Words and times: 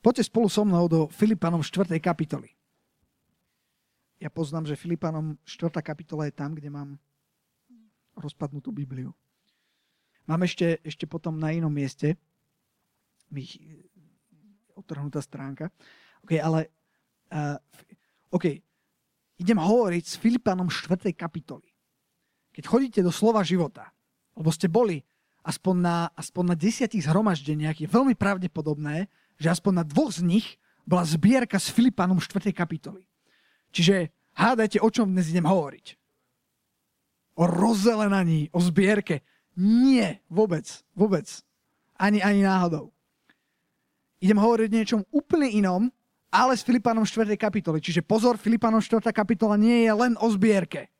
Poďte 0.00 0.32
spolu 0.32 0.48
so 0.48 0.64
mnou 0.64 0.88
do 0.88 1.12
Filipanom 1.12 1.60
4. 1.60 2.00
kapitoly. 2.00 2.48
Ja 4.20 4.32
poznám, 4.32 4.68
že 4.68 4.80
Filipanom 4.80 5.36
4. 5.44 5.80
kapitola 5.84 6.24
je 6.28 6.34
tam, 6.36 6.56
kde 6.56 6.72
mám 6.72 6.96
rozpadnutú 8.16 8.72
Bibliu. 8.72 9.12
Mám 10.24 10.44
ešte, 10.48 10.80
ešte 10.84 11.04
potom 11.04 11.36
na 11.36 11.52
inom 11.52 11.72
mieste, 11.72 12.16
mi 13.28 13.44
odtrhnutá 14.72 15.20
stránka. 15.20 15.68
OK, 16.24 16.36
ale 16.40 16.72
uh, 17.32 17.56
OK, 18.32 18.56
idem 19.36 19.58
hovoriť 19.60 20.04
s 20.04 20.14
Filipanom 20.16 20.68
4. 20.72 21.12
kapitoly. 21.12 21.68
Keď 22.56 22.64
chodíte 22.64 23.00
do 23.04 23.12
slova 23.12 23.44
života, 23.44 23.92
lebo 24.36 24.48
ste 24.48 24.68
boli 24.68 25.04
aspoň 25.44 25.76
na, 25.76 25.96
aspoň 26.16 26.44
na 26.52 26.56
desiatich 26.56 27.04
zhromaždeniach, 27.04 27.76
je 27.80 27.88
veľmi 27.88 28.16
pravdepodobné, 28.16 29.08
že 29.40 29.48
aspoň 29.48 29.72
na 29.80 29.84
dvoch 29.88 30.12
z 30.12 30.20
nich 30.20 30.60
bola 30.84 31.08
zbierka 31.08 31.56
s 31.56 31.72
Filipanom 31.72 32.20
4. 32.20 32.52
kapitoly. 32.52 33.00
Čiže 33.72 34.12
hádajte, 34.36 34.84
o 34.84 34.88
čom 34.92 35.08
dnes 35.08 35.32
idem 35.32 35.48
hovoriť. 35.48 35.96
O 37.40 37.48
rozzelenaní, 37.48 38.52
o 38.52 38.60
zbierke. 38.60 39.24
Nie, 39.56 40.20
vôbec, 40.28 40.68
vôbec. 40.92 41.24
Ani, 41.96 42.20
ani 42.20 42.44
náhodou. 42.44 42.92
Idem 44.20 44.36
hovoriť 44.36 44.68
o 44.68 44.76
niečom 44.76 45.00
úplne 45.08 45.48
inom, 45.48 45.88
ale 46.28 46.52
s 46.52 46.62
Filipanom 46.62 47.08
4. 47.08 47.32
kapitoly. 47.40 47.80
Čiže 47.80 48.04
pozor, 48.04 48.36
Filipanom 48.36 48.84
4. 48.84 49.08
kapitola 49.10 49.56
nie 49.56 49.88
je 49.88 49.92
len 49.96 50.12
o 50.20 50.28
zbierke. 50.28 50.92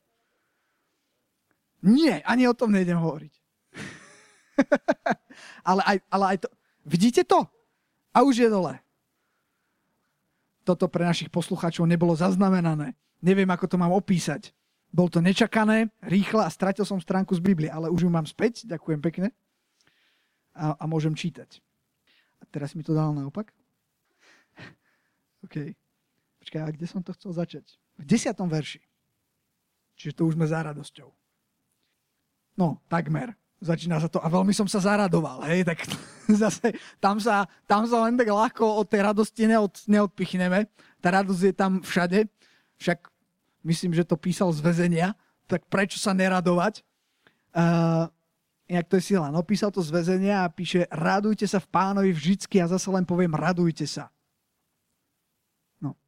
Nie, 1.84 2.24
ani 2.24 2.48
o 2.48 2.56
tom 2.56 2.72
nejdem 2.72 2.96
hovoriť. 2.96 3.32
ale, 5.70 5.80
aj, 5.84 5.96
ale 6.09 6.24
aj 6.36 6.38
to... 6.45 6.48
Vidíte 6.84 7.24
to? 7.28 7.45
A 8.10 8.27
už 8.27 8.42
je 8.42 8.48
dole. 8.50 8.78
Toto 10.66 10.91
pre 10.91 11.06
našich 11.06 11.30
poslucháčov 11.30 11.87
nebolo 11.87 12.12
zaznamenané. 12.14 12.95
Neviem, 13.23 13.48
ako 13.48 13.66
to 13.71 13.76
mám 13.79 13.95
opísať. 13.95 14.51
Bol 14.90 15.07
to 15.07 15.23
nečakané, 15.23 15.95
rýchle 16.02 16.43
a 16.43 16.51
stratil 16.51 16.82
som 16.82 16.99
stránku 16.99 17.30
z 17.38 17.43
Biblie, 17.43 17.71
ale 17.71 17.87
už 17.87 18.07
ju 18.07 18.10
mám 18.10 18.26
späť, 18.26 18.66
ďakujem 18.66 18.99
pekne. 18.99 19.29
A, 20.51 20.74
a 20.74 20.84
môžem 20.90 21.15
čítať. 21.15 21.62
A 22.43 22.45
teraz 22.51 22.74
mi 22.74 22.82
to 22.82 22.90
dal 22.90 23.15
naopak. 23.15 23.54
OK. 25.46 25.79
Počkaj, 26.43 26.60
a 26.66 26.74
kde 26.74 26.87
som 26.90 27.06
to 27.06 27.15
chcel 27.15 27.30
začať? 27.30 27.79
V 28.01 28.04
desiatom 28.04 28.51
verši. 28.51 28.82
Čiže 29.95 30.16
to 30.18 30.27
už 30.27 30.34
sme 30.34 30.51
za 30.51 30.59
radosťou. 30.59 31.12
No, 32.59 32.82
takmer 32.90 33.38
začína 33.60 34.00
sa 34.00 34.08
to 34.08 34.18
a 34.24 34.28
veľmi 34.32 34.56
som 34.56 34.64
sa 34.64 34.80
zaradoval, 34.80 35.44
hej, 35.52 35.68
tak 35.68 35.84
zase 36.42 36.72
tam 36.96 37.20
sa, 37.20 37.44
tam 37.68 37.84
sa 37.84 38.08
len 38.08 38.16
tak 38.16 38.32
ľahko 38.32 38.64
od 38.80 38.88
tej 38.88 39.04
radosti 39.04 39.44
neod, 39.44 39.76
neodpichneme. 39.84 40.64
Tá 41.00 41.12
radosť 41.12 41.42
je 41.44 41.54
tam 41.54 41.72
všade, 41.84 42.24
však 42.80 42.98
myslím, 43.68 43.92
že 43.92 44.08
to 44.08 44.16
písal 44.16 44.48
z 44.56 44.64
väzenia, 44.64 45.12
tak 45.44 45.68
prečo 45.68 46.00
sa 46.00 46.16
neradovať? 46.16 46.80
Uh, 47.52 48.08
inak 48.70 48.86
to 48.88 48.96
je 48.96 49.12
sila. 49.12 49.28
No, 49.28 49.44
písal 49.44 49.68
to 49.74 49.84
z 49.84 49.92
väzenia 49.92 50.46
a 50.46 50.52
píše, 50.52 50.88
radujte 50.88 51.44
sa 51.44 51.60
v 51.60 51.68
pánovi 51.68 52.10
vždycky 52.14 52.62
a 52.62 52.70
zase 52.70 52.88
len 52.88 53.04
poviem, 53.04 53.34
radujte 53.34 53.84
sa. 53.84 54.08
No, 55.82 55.98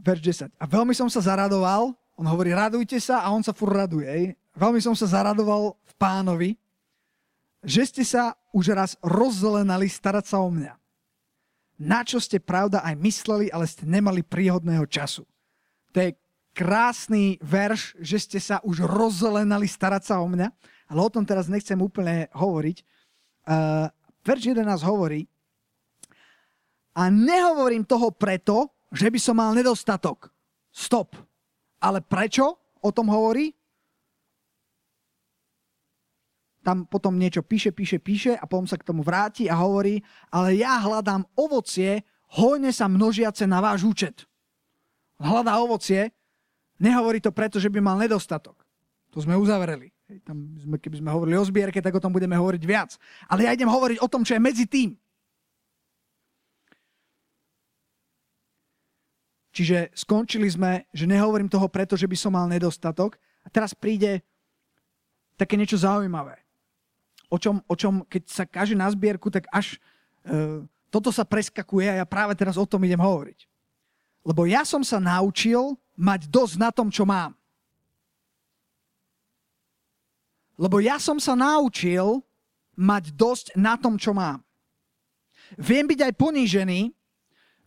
verš 0.00 0.50
10. 0.50 0.56
A 0.56 0.64
veľmi 0.64 0.96
som 0.96 1.06
sa 1.06 1.20
zaradoval, 1.20 1.94
on 2.16 2.26
hovorí, 2.26 2.56
radujte 2.56 2.96
sa 2.96 3.22
a 3.22 3.30
on 3.30 3.44
sa 3.44 3.52
fur 3.52 3.68
raduje. 3.68 4.08
Hej. 4.08 4.24
Veľmi 4.56 4.80
som 4.80 4.96
sa 4.96 5.04
zaradoval 5.04 5.76
v 5.76 5.92
pánovi, 6.00 6.50
že 7.60 7.84
ste 7.84 8.04
sa 8.08 8.32
už 8.56 8.72
raz 8.72 8.92
rozzelenali 9.04 9.84
starať 9.84 10.24
sa 10.32 10.40
o 10.40 10.48
mňa. 10.48 10.72
Na 11.76 12.00
čo 12.00 12.16
ste 12.16 12.40
pravda 12.40 12.80
aj 12.80 12.96
mysleli, 12.96 13.52
ale 13.52 13.68
ste 13.68 13.84
nemali 13.84 14.24
príhodného 14.24 14.88
času. 14.88 15.28
To 15.92 15.98
je 16.00 16.16
krásny 16.56 17.36
verš, 17.44 18.00
že 18.00 18.16
ste 18.16 18.38
sa 18.40 18.64
už 18.64 18.80
rozzelenali 18.80 19.68
starať 19.68 20.02
sa 20.08 20.24
o 20.24 20.26
mňa, 20.28 20.48
ale 20.88 20.98
o 21.04 21.12
tom 21.12 21.28
teraz 21.28 21.52
nechcem 21.52 21.76
úplne 21.76 22.32
hovoriť. 22.32 22.76
Uh, 23.44 23.92
verš 24.24 24.56
11 24.56 24.64
hovorí, 24.88 25.28
a 26.96 27.12
nehovorím 27.12 27.84
toho 27.84 28.08
preto, 28.08 28.72
že 28.88 29.12
by 29.12 29.18
som 29.20 29.36
mal 29.36 29.52
nedostatok. 29.52 30.32
Stop. 30.72 31.12
Ale 31.76 32.00
prečo 32.00 32.56
o 32.80 32.88
tom 32.88 33.12
hovorí? 33.12 33.52
Tam 36.66 36.82
potom 36.82 37.14
niečo 37.14 37.46
píše, 37.46 37.70
píše, 37.70 38.02
píše 38.02 38.34
a 38.34 38.42
potom 38.42 38.66
sa 38.66 38.74
k 38.74 38.82
tomu 38.82 39.06
vráti 39.06 39.46
a 39.46 39.54
hovorí, 39.54 40.02
ale 40.34 40.58
ja 40.58 40.82
hľadám 40.82 41.22
ovocie, 41.38 42.02
hojne 42.34 42.74
sa 42.74 42.90
množiace 42.90 43.46
na 43.46 43.62
váš 43.62 43.86
účet. 43.86 44.26
Hľadá 45.22 45.62
ovocie, 45.62 46.10
nehovorí 46.82 47.22
to 47.22 47.30
preto, 47.30 47.62
že 47.62 47.70
by 47.70 47.78
mal 47.78 47.94
nedostatok. 48.02 48.66
To 49.14 49.22
sme 49.22 49.38
uzavreli. 49.38 49.94
Tam 50.26 50.58
sme, 50.58 50.82
keby 50.82 50.98
sme 50.98 51.14
hovorili 51.14 51.38
o 51.38 51.46
zbierke, 51.46 51.78
tak 51.78 51.94
o 51.94 52.02
tom 52.02 52.10
budeme 52.10 52.34
hovoriť 52.34 52.62
viac. 52.66 52.98
Ale 53.30 53.46
ja 53.46 53.54
idem 53.54 53.70
hovoriť 53.70 54.02
o 54.02 54.10
tom, 54.10 54.26
čo 54.26 54.34
je 54.34 54.42
medzi 54.42 54.66
tým. 54.66 54.98
Čiže 59.54 59.94
skončili 59.94 60.50
sme, 60.50 60.90
že 60.90 61.06
nehovorím 61.06 61.46
toho 61.46 61.70
preto, 61.70 61.94
že 61.94 62.10
by 62.10 62.16
som 62.18 62.34
mal 62.34 62.50
nedostatok. 62.50 63.16
A 63.46 63.48
teraz 63.48 63.72
príde 63.72 64.20
také 65.38 65.54
niečo 65.54 65.78
zaujímavé 65.78 66.45
o 67.30 67.36
čom, 67.38 67.62
o 67.66 67.74
čom 67.74 68.02
keď 68.06 68.22
sa 68.26 68.44
kaže 68.46 68.74
na 68.78 68.86
zbierku, 68.90 69.30
tak 69.30 69.46
až 69.50 69.78
e, 70.26 70.62
toto 70.90 71.10
sa 71.10 71.26
preskakuje 71.26 71.90
a 71.90 71.98
ja 72.02 72.06
práve 72.06 72.32
teraz 72.38 72.54
o 72.56 72.66
tom 72.66 72.82
idem 72.86 73.00
hovoriť. 73.00 73.46
Lebo 74.26 74.46
ja 74.46 74.66
som 74.66 74.82
sa 74.82 74.98
naučil 74.98 75.78
mať 75.94 76.26
dosť 76.26 76.54
na 76.58 76.70
tom, 76.74 76.90
čo 76.90 77.06
mám. 77.06 77.34
Lebo 80.56 80.80
ja 80.80 80.96
som 80.96 81.20
sa 81.20 81.36
naučil 81.36 82.24
mať 82.76 83.12
dosť 83.12 83.46
na 83.60 83.76
tom, 83.76 84.00
čo 84.00 84.16
mám. 84.16 84.40
Viem 85.54 85.86
byť 85.86 86.00
aj 86.10 86.12
ponížený, 86.16 86.80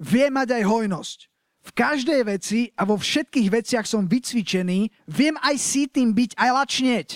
viem 0.02 0.32
mať 0.34 0.60
aj 0.60 0.64
hojnosť. 0.68 1.20
V 1.60 1.72
každej 1.76 2.22
veci 2.26 2.60
a 2.74 2.88
vo 2.88 2.98
všetkých 2.98 3.48
veciach 3.52 3.86
som 3.86 4.10
vycvičený, 4.10 4.90
viem 5.06 5.36
aj 5.44 5.56
si 5.60 5.86
tým 5.86 6.16
byť, 6.16 6.34
aj 6.40 6.50
lačnieť. 6.56 7.10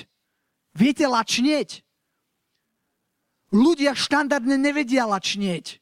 Viete 0.77 1.05
lačnieť? 1.09 1.81
Ľudia 3.53 3.93
štandardne 3.93 4.57
nevedia 4.57 5.05
lačnieť. 5.05 5.77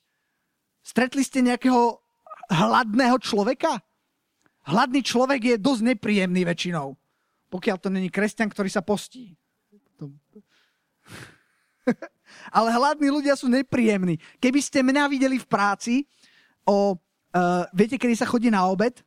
Stretli 0.83 1.23
ste 1.23 1.39
nejakého 1.41 2.03
hladného 2.51 3.15
človeka? 3.23 3.79
Hladný 4.67 5.01
človek 5.01 5.55
je 5.55 5.55
dosť 5.57 5.95
nepríjemný 5.95 6.43
väčšinou. 6.45 6.93
Pokiaľ 7.49 7.77
to 7.79 7.89
není 7.89 8.11
kresťan, 8.11 8.51
ktorý 8.51 8.69
sa 8.69 8.83
postí. 8.83 9.39
Ale 12.55 12.69
hladní 12.71 13.09
ľudia 13.09 13.35
sú 13.35 13.47
nepríjemní. 13.49 14.19
Keby 14.37 14.59
ste 14.61 14.85
mňa 14.85 15.03
videli 15.09 15.41
v 15.41 15.47
práci, 15.49 15.93
o, 16.63 16.95
uh, 16.95 17.63
viete, 17.73 17.97
kedy 17.97 18.15
sa 18.15 18.29
chodí 18.29 18.53
na 18.53 18.67
obed? 18.69 19.01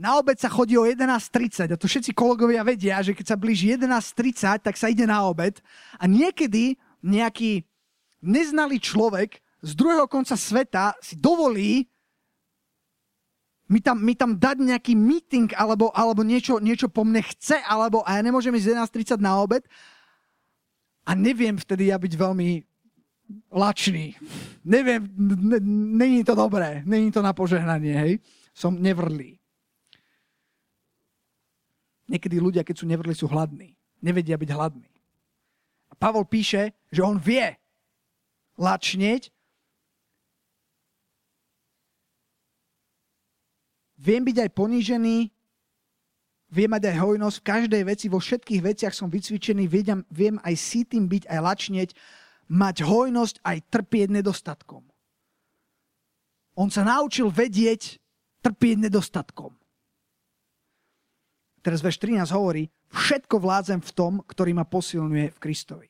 Na 0.00 0.16
obed 0.16 0.40
sa 0.40 0.48
chodí 0.48 0.80
o 0.80 0.88
11.30 0.88 1.76
a 1.76 1.76
to 1.76 1.84
všetci 1.84 2.16
kolegovia 2.16 2.64
vedia, 2.64 3.04
že 3.04 3.12
keď 3.12 3.26
sa 3.34 3.36
blíži 3.36 3.76
11.30, 3.76 4.64
tak 4.64 4.74
sa 4.80 4.88
ide 4.88 5.04
na 5.04 5.28
obed 5.28 5.60
a 6.00 6.08
niekedy 6.08 6.80
nejaký 7.04 7.68
neznalý 8.20 8.80
človek 8.80 9.40
z 9.60 9.72
druhého 9.76 10.08
konca 10.08 10.36
sveta 10.36 10.96
si 11.00 11.16
dovolí 11.16 11.88
mi 13.70 13.78
tam, 13.78 14.02
mi 14.02 14.18
tam 14.18 14.34
dať 14.34 14.56
nejaký 14.66 14.98
meeting 14.98 15.54
alebo, 15.54 15.94
alebo 15.94 16.26
niečo, 16.26 16.58
niečo 16.58 16.90
po 16.90 17.06
mne 17.06 17.22
chce, 17.22 17.62
alebo 17.62 18.02
a 18.02 18.18
ja 18.18 18.20
nemôžem 18.26 18.50
ísť 18.50 18.74
11.30 18.98 19.22
na 19.22 19.38
obed 19.38 19.62
a 21.06 21.14
neviem 21.14 21.54
vtedy 21.54 21.94
ja 21.94 21.96
byť 21.96 22.12
veľmi 22.18 22.66
lačný. 23.54 24.18
Neviem, 24.66 25.06
není 25.94 26.26
to 26.26 26.34
dobré, 26.34 26.82
není 26.82 27.14
to 27.14 27.22
na 27.22 27.30
požehnanie, 27.30 27.94
hej. 27.94 28.12
Som 28.50 28.82
nevrlý. 28.82 29.38
Niekedy 32.10 32.42
ľudia, 32.42 32.66
keď 32.66 32.82
sú 32.82 32.90
nevrlí, 32.90 33.14
sú 33.14 33.30
hladní. 33.30 33.78
Nevedia 34.02 34.34
byť 34.34 34.50
hladní. 34.50 34.90
A 35.90 35.94
Pavol 35.94 36.26
píše, 36.26 36.74
že 36.90 37.06
on 37.06 37.22
vie, 37.22 37.54
lačnieť. 38.60 39.32
Viem 44.00 44.22
byť 44.24 44.36
aj 44.48 44.50
ponížený, 44.56 45.16
viem 46.52 46.70
mať 46.72 46.92
aj 46.92 46.96
hojnosť, 47.04 47.36
v 47.40 47.48
každej 47.48 47.82
veci, 47.84 48.06
vo 48.08 48.16
všetkých 48.16 48.60
veciach 48.64 48.94
som 48.96 49.12
vycvičený, 49.12 49.64
viem, 49.68 50.00
viem 50.08 50.36
aj 50.40 50.54
si 50.56 50.88
tým 50.88 51.04
byť, 51.04 51.28
aj 51.28 51.40
lačnieť, 51.40 51.90
mať 52.48 52.76
hojnosť, 52.80 53.44
aj 53.44 53.58
trpieť 53.68 54.08
nedostatkom. 54.08 54.88
On 56.56 56.68
sa 56.72 56.80
naučil 56.80 57.28
vedieť, 57.28 58.00
trpieť 58.40 58.88
nedostatkom. 58.88 59.52
Teraz 61.60 61.84
veš 61.84 62.00
13 62.00 62.24
hovorí, 62.32 62.72
všetko 62.88 63.36
vládzem 63.36 63.84
v 63.84 63.92
tom, 63.92 64.12
ktorý 64.24 64.56
ma 64.56 64.64
posilňuje 64.64 65.28
v 65.36 65.38
Kristovi. 65.44 65.89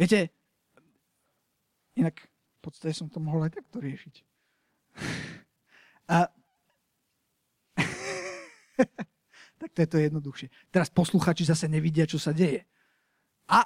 Viete, 0.00 0.32
inak 2.00 2.16
V 2.60 2.60
podstate 2.64 2.96
som 2.96 3.08
to 3.08 3.20
mohol 3.20 3.44
aj 3.44 3.56
takto 3.56 3.80
riešiť. 3.80 4.14
A... 6.12 6.28
tak 9.60 9.70
to 9.72 9.80
je 9.80 9.88
to 9.88 9.96
jednoduchšie. 9.96 10.48
Teraz 10.68 10.92
posluchači 10.92 11.48
zase 11.48 11.72
nevidia, 11.72 12.04
čo 12.04 12.20
sa 12.20 12.36
deje. 12.36 12.68
A 13.48 13.64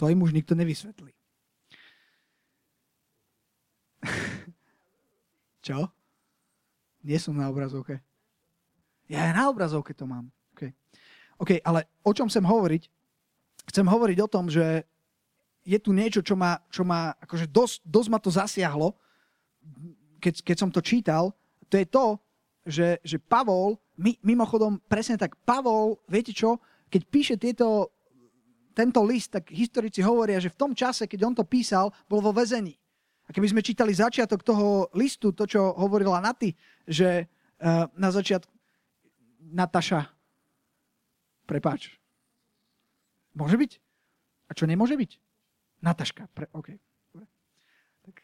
to 0.00 0.08
im 0.08 0.24
už 0.24 0.32
nikto 0.32 0.56
nevysvetlí. 0.56 1.12
čo? 5.68 5.92
Nie 7.04 7.20
som 7.20 7.36
na 7.36 7.52
obrazovke. 7.52 8.00
Ja 9.12 9.28
aj 9.28 9.32
na 9.36 9.44
obrazovke 9.52 9.92
to 9.92 10.08
mám. 10.08 10.32
OK, 11.42 11.58
ale 11.66 11.90
o 12.06 12.14
čom 12.14 12.30
chcem 12.30 12.46
hovoriť? 12.46 12.86
Chcem 13.66 13.86
hovoriť 13.90 14.18
o 14.22 14.30
tom, 14.30 14.46
že 14.46 14.86
je 15.62 15.78
tu 15.78 15.94
niečo, 15.94 16.20
čo 16.22 16.34
ma, 16.34 16.58
čo 16.68 16.82
ma 16.82 17.14
akože 17.22 17.46
dosť, 17.46 17.86
dosť 17.86 18.08
ma 18.10 18.18
to 18.18 18.30
zasiahlo, 18.34 18.98
keď, 20.18 20.42
keď 20.42 20.56
som 20.58 20.70
to 20.70 20.82
čítal. 20.82 21.34
To 21.70 21.74
je 21.78 21.86
to, 21.86 22.06
že, 22.66 22.88
že 23.02 23.18
Pavol, 23.18 23.78
my, 23.98 24.18
mimochodom 24.22 24.82
presne 24.86 25.18
tak, 25.18 25.38
Pavol, 25.46 25.98
viete 26.10 26.34
čo, 26.34 26.58
keď 26.90 27.02
píše 27.08 27.34
tieto, 27.38 27.94
tento 28.74 29.00
list, 29.06 29.32
tak 29.32 29.50
historici 29.50 30.02
hovoria, 30.02 30.42
že 30.42 30.52
v 30.52 30.58
tom 30.58 30.72
čase, 30.74 31.06
keď 31.06 31.20
on 31.24 31.34
to 31.34 31.44
písal, 31.46 31.90
bol 32.10 32.20
vo 32.20 32.34
väzení. 32.34 32.74
A 33.26 33.30
keby 33.30 33.54
sme 33.54 33.64
čítali 33.64 33.94
začiatok 33.94 34.42
toho 34.42 34.90
listu, 34.98 35.30
to, 35.30 35.46
čo 35.46 35.72
hovorila 35.78 36.18
Naty, 36.18 36.52
že 36.84 37.30
uh, 37.62 37.86
na 37.94 38.10
začiatku 38.10 38.50
Nataša, 39.52 40.10
prepáč, 41.46 41.94
môže 43.32 43.56
byť? 43.56 43.72
A 44.48 44.52
čo 44.52 44.66
nemôže 44.66 44.98
byť? 44.98 45.31
Nataška. 45.82 46.30
Pre, 46.30 46.46
OK. 46.54 46.78
Tak, 48.06 48.16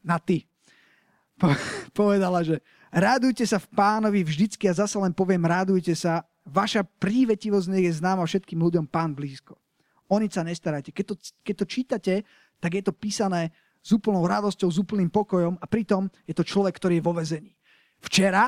na 0.00 0.16
ty. 0.16 0.48
Po, 1.36 1.52
povedala, 1.92 2.40
že 2.40 2.64
rádujte 2.88 3.44
sa 3.44 3.60
v 3.60 3.68
pánovi 3.76 4.24
vždycky 4.24 4.64
a 4.66 4.74
zase 4.74 4.96
len 4.96 5.12
poviem, 5.12 5.44
rádujte 5.44 5.92
sa. 5.92 6.24
Vaša 6.46 6.86
prívetivosť 6.86 7.68
je 7.68 7.92
známa 7.92 8.24
všetkým 8.24 8.62
ľuďom 8.62 8.86
pán 8.88 9.12
blízko. 9.12 9.58
O 10.06 10.16
nič 10.16 10.38
sa 10.38 10.46
nestarajte. 10.46 10.94
Keď 10.94 11.04
to, 11.04 11.14
keď 11.42 11.54
to 11.58 11.66
čítate, 11.66 12.14
tak 12.62 12.70
je 12.78 12.82
to 12.86 12.94
písané 12.94 13.50
s 13.82 13.90
úplnou 13.94 14.22
radosťou, 14.26 14.70
s 14.70 14.78
úplným 14.78 15.10
pokojom 15.10 15.58
a 15.58 15.66
pritom 15.66 16.06
je 16.26 16.34
to 16.34 16.46
človek, 16.46 16.78
ktorý 16.78 16.98
je 16.98 17.06
vo 17.06 17.14
vezení. 17.14 17.52
Včera 17.98 18.46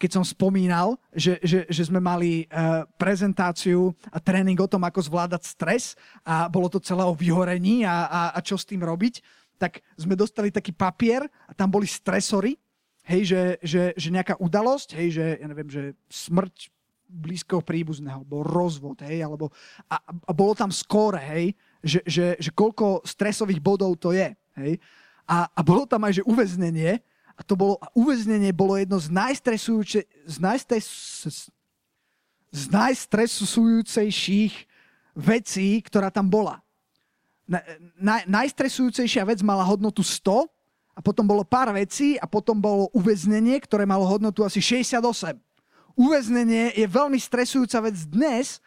keď 0.00 0.10
som 0.16 0.24
spomínal, 0.24 0.96
že, 1.12 1.36
že, 1.44 1.68
že 1.68 1.82
sme 1.84 2.00
mali 2.00 2.48
uh, 2.48 2.88
prezentáciu 2.96 3.92
a 4.08 4.16
tréning 4.16 4.56
o 4.56 4.64
tom, 4.64 4.80
ako 4.80 5.04
zvládať 5.04 5.44
stres 5.44 5.92
a 6.24 6.48
bolo 6.48 6.72
to 6.72 6.80
celé 6.80 7.04
o 7.04 7.12
vyhorení 7.12 7.84
a, 7.84 8.08
a, 8.08 8.20
a 8.32 8.38
čo 8.40 8.56
s 8.56 8.64
tým 8.64 8.80
robiť, 8.80 9.20
tak 9.60 9.84
sme 10.00 10.16
dostali 10.16 10.48
taký 10.48 10.72
papier 10.72 11.28
a 11.44 11.52
tam 11.52 11.68
boli 11.68 11.84
stresory, 11.84 12.56
hej, 13.04 13.28
že, 13.28 13.42
že, 13.60 13.82
že 13.92 14.08
nejaká 14.08 14.40
udalosť, 14.40 14.96
hej, 14.96 15.08
že 15.20 15.24
ja 15.36 15.46
neviem, 15.46 15.68
že 15.68 15.92
smrť 16.08 16.72
blízkeho 17.10 17.60
príbuzného, 17.60 18.24
alebo 18.24 18.40
rozvod, 18.40 19.04
hej, 19.04 19.20
alebo 19.20 19.52
a, 19.90 20.00
a 20.00 20.32
bolo 20.32 20.56
tam 20.56 20.72
skóre, 20.72 21.20
hej, 21.20 21.46
že, 21.84 22.00
že, 22.08 22.26
že 22.40 22.50
koľko 22.56 23.04
stresových 23.04 23.60
bodov 23.60 24.00
to 24.00 24.16
je, 24.16 24.32
hej. 24.64 24.80
A, 25.28 25.46
a 25.46 25.60
bolo 25.60 25.84
tam 25.86 26.02
aj, 26.08 26.22
že 26.22 26.26
uväznenie, 26.26 26.98
a 27.40 27.42
to 27.42 27.56
bolo, 27.56 27.80
uväznenie 27.96 28.52
bolo 28.52 28.76
jedno 28.76 29.00
z, 29.00 29.08
najstresujúce, 29.08 30.04
z, 30.04 30.36
najstres, 30.44 30.86
z 32.52 32.64
najstresujúcejších 32.68 34.54
vecí, 35.16 35.80
ktorá 35.80 36.12
tam 36.12 36.28
bola. 36.28 36.60
Na, 37.48 37.64
na, 37.96 38.20
najstresujúcejšia 38.28 39.24
vec 39.24 39.40
mala 39.40 39.64
hodnotu 39.64 40.04
100 40.04 40.44
a 40.92 41.00
potom 41.00 41.24
bolo 41.24 41.48
pár 41.48 41.72
vecí 41.72 42.20
a 42.20 42.28
potom 42.28 42.60
bolo 42.60 42.92
uväznenie, 42.92 43.56
ktoré 43.64 43.88
malo 43.88 44.04
hodnotu 44.04 44.44
asi 44.44 44.60
68. 44.60 45.00
Uväznenie 45.96 46.76
je 46.76 46.84
veľmi 46.84 47.16
stresujúca 47.16 47.88
vec 47.88 47.96
dnes 48.04 48.60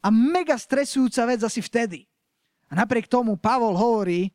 a 0.00 0.08
mega 0.08 0.56
stresujúca 0.56 1.28
vec 1.28 1.44
asi 1.44 1.60
vtedy. 1.60 2.08
A 2.72 2.80
napriek 2.80 3.12
tomu 3.12 3.36
Pavol 3.36 3.76
hovorí, 3.76 4.32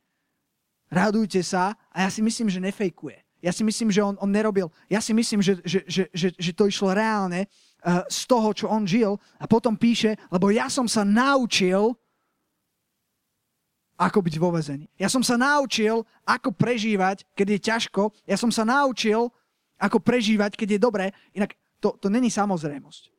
radujte 0.86 1.42
sa 1.42 1.74
a 1.90 2.06
ja 2.06 2.10
si 2.14 2.22
myslím, 2.22 2.46
že 2.46 2.62
nefejkuje. 2.62 3.25
Ja 3.46 3.54
si 3.54 3.62
myslím, 3.62 3.94
že 3.94 4.02
on, 4.02 4.18
on 4.18 4.34
nerobil. 4.34 4.74
Ja 4.90 4.98
si 4.98 5.14
myslím, 5.14 5.38
že, 5.38 5.62
že, 5.62 5.86
že, 5.86 6.04
že, 6.10 6.34
že 6.34 6.52
to 6.58 6.66
išlo 6.66 6.98
reálne 6.98 7.46
uh, 7.46 8.02
z 8.10 8.26
toho, 8.26 8.50
čo 8.58 8.66
on 8.66 8.90
žil. 8.90 9.22
A 9.38 9.46
potom 9.46 9.78
píše, 9.78 10.18
lebo 10.34 10.50
ja 10.50 10.66
som 10.66 10.90
sa 10.90 11.06
naučil, 11.06 11.94
ako 14.02 14.20
byť 14.26 14.36
vo 14.42 14.50
vezení. 14.50 14.90
Ja 14.98 15.14
som 15.14 15.22
sa 15.22 15.38
naučil, 15.38 16.02
ako 16.26 16.58
prežívať, 16.58 17.22
keď 17.38 17.48
je 17.54 17.60
ťažko. 17.70 18.04
Ja 18.26 18.34
som 18.34 18.50
sa 18.50 18.66
naučil, 18.66 19.30
ako 19.78 20.02
prežívať, 20.02 20.58
keď 20.58 20.76
je 20.76 20.80
dobré. 20.82 21.06
Inak 21.38 21.54
to, 21.78 21.94
to 22.02 22.10
není 22.10 22.34
samozrejmosť. 22.34 23.14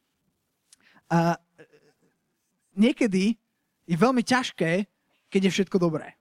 Uh, 1.06 1.38
niekedy 2.74 3.38
je 3.86 3.94
veľmi 3.94 4.26
ťažké, 4.26 4.90
keď 5.30 5.40
je 5.46 5.54
všetko 5.54 5.78
dobré. 5.78 6.18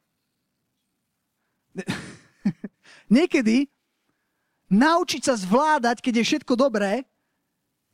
niekedy 3.18 3.66
naučiť 4.70 5.22
sa 5.26 5.36
zvládať, 5.38 6.02
keď 6.02 6.22
je 6.22 6.26
všetko 6.34 6.54
dobré, 6.58 7.06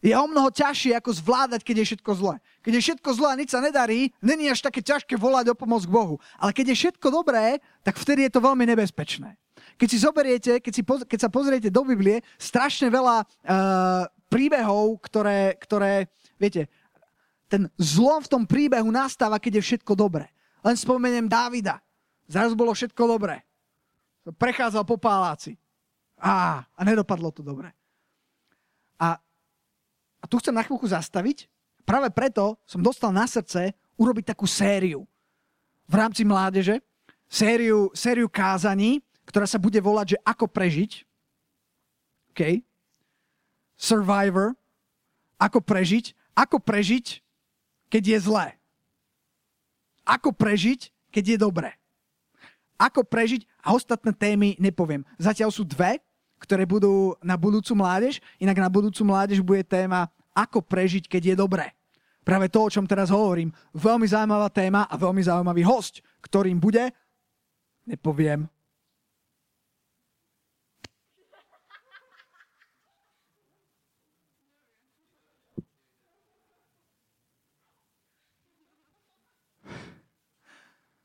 je 0.01 0.17
o 0.17 0.25
mnoho 0.25 0.49
ťažšie, 0.49 0.97
ako 0.97 1.13
zvládať, 1.13 1.61
keď 1.61 1.75
je 1.77 1.85
všetko 1.93 2.11
zlé. 2.17 2.35
Keď 2.65 2.73
je 2.73 2.81
všetko 2.89 3.09
zlé 3.13 3.27
a 3.29 3.37
nič 3.37 3.49
sa 3.53 3.61
nedarí, 3.61 4.09
není 4.17 4.49
až 4.49 4.65
také 4.65 4.81
ťažké 4.81 5.13
volať 5.13 5.53
o 5.53 5.55
pomoc 5.55 5.85
k 5.85 5.93
Bohu. 5.93 6.17
Ale 6.41 6.57
keď 6.57 6.73
je 6.73 6.79
všetko 6.85 7.07
dobré, 7.13 7.61
tak 7.85 8.01
vtedy 8.01 8.25
je 8.25 8.33
to 8.33 8.41
veľmi 8.41 8.65
nebezpečné. 8.65 9.37
Keď 9.77 9.87
si 9.87 9.97
zoberiete, 10.01 10.51
keď, 10.57 10.73
si, 10.73 10.81
keď 10.81 11.19
sa 11.21 11.29
pozriete 11.29 11.69
do 11.69 11.85
Biblie, 11.85 12.25
strašne 12.41 12.89
veľa 12.89 13.21
uh, 13.21 14.09
príbehov, 14.25 14.97
ktoré, 15.05 15.53
ktoré, 15.61 16.09
viete, 16.41 16.65
ten 17.45 17.69
zlom 17.77 18.25
v 18.25 18.31
tom 18.31 18.43
príbehu 18.49 18.89
nastáva, 18.89 19.37
keď 19.37 19.61
je 19.61 19.63
všetko 19.69 19.93
dobré. 19.93 20.33
Len 20.65 20.73
spomeniem 20.73 21.29
Dávida. 21.29 21.77
Zrazu 22.25 22.57
bolo 22.57 22.73
všetko 22.73 23.01
dobré. 23.05 23.45
Prechádzal 24.25 24.81
po 24.81 24.97
páláci. 24.97 25.60
Á, 26.21 26.61
a 26.69 26.81
nedopadlo 26.85 27.33
to 27.33 27.41
dobre. 27.41 27.73
A, 29.01 29.17
a 30.21 30.25
tu 30.29 30.37
chcem 30.37 30.53
na 30.53 30.61
chvíľku 30.61 30.85
zastaviť. 30.85 31.49
Práve 31.81 32.13
preto 32.13 32.61
som 32.69 32.85
dostal 32.85 33.09
na 33.09 33.25
srdce 33.25 33.73
urobiť 33.97 34.37
takú 34.37 34.45
sériu 34.45 35.09
v 35.89 35.93
rámci 35.97 36.21
mládeže. 36.21 36.77
Sériu, 37.25 37.89
sériu 37.97 38.29
kázaní, 38.29 39.01
ktorá 39.25 39.49
sa 39.49 39.57
bude 39.57 39.81
volať, 39.81 40.15
že 40.15 40.17
ako 40.21 40.45
prežiť. 40.45 40.91
OK? 42.35 42.61
Survivor. 43.73 44.53
Ako 45.41 45.57
prežiť. 45.57 46.13
Ako 46.37 46.61
prežiť, 46.61 47.19
keď 47.89 48.03
je 48.13 48.17
zlé. 48.21 48.47
Ako 50.05 50.31
prežiť, 50.31 50.93
keď 51.09 51.23
je 51.33 51.37
dobré. 51.39 51.71
Ako 52.77 53.05
prežiť 53.05 53.45
a 53.61 53.73
ostatné 53.77 54.13
témy 54.13 54.57
nepoviem. 54.57 55.05
Zatiaľ 55.21 55.53
sú 55.53 55.67
dve, 55.67 56.01
ktoré 56.41 56.65
budú 56.65 57.13
na 57.21 57.37
budúcu 57.37 57.77
mládež. 57.77 58.17
Inak 58.41 58.57
na 58.57 58.69
budúcu 58.73 59.05
mládež 59.05 59.45
bude 59.45 59.61
téma, 59.61 60.09
ako 60.33 60.65
prežiť, 60.65 61.05
keď 61.05 61.21
je 61.21 61.35
dobré. 61.37 61.69
Práve 62.25 62.49
to, 62.49 62.65
o 62.65 62.71
čom 62.73 62.89
teraz 62.89 63.13
hovorím. 63.13 63.53
Veľmi 63.77 64.09
zaujímavá 64.09 64.49
téma 64.49 64.89
a 64.89 64.97
veľmi 64.97 65.21
zaujímavý 65.21 65.61
host, 65.61 66.01
ktorým 66.25 66.57
bude, 66.57 66.89
nepoviem. 67.85 68.49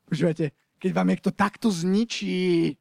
Počúvajte, 0.07 0.55
keď 0.79 0.91
vám 0.95 1.07
niekto 1.11 1.35
takto 1.35 1.67
zničí 1.67 2.71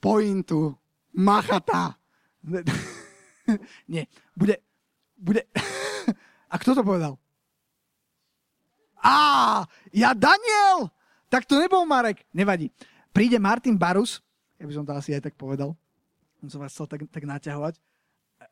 pointu, 0.00 0.72
Machata. 1.18 1.98
Nie, 3.92 4.06
bude, 4.38 4.62
bude... 5.18 5.42
A 6.52 6.54
kto 6.62 6.78
to 6.78 6.86
povedal? 6.86 7.18
Á, 9.02 9.66
ja 9.90 10.14
Daniel! 10.14 10.94
Tak 11.28 11.44
to 11.44 11.58
nebol 11.58 11.84
Marek. 11.84 12.22
Nevadí. 12.30 12.70
Príde 13.12 13.36
Martin 13.42 13.74
Barus, 13.74 14.22
ja 14.56 14.64
by 14.64 14.72
som 14.72 14.86
to 14.86 14.94
asi 14.94 15.10
aj 15.12 15.28
tak 15.28 15.34
povedal, 15.34 15.74
on 16.38 16.48
som 16.48 16.62
vás 16.62 16.70
chcel 16.70 16.86
tak, 16.86 17.02
tak 17.10 17.24
naťahovať, 17.26 17.74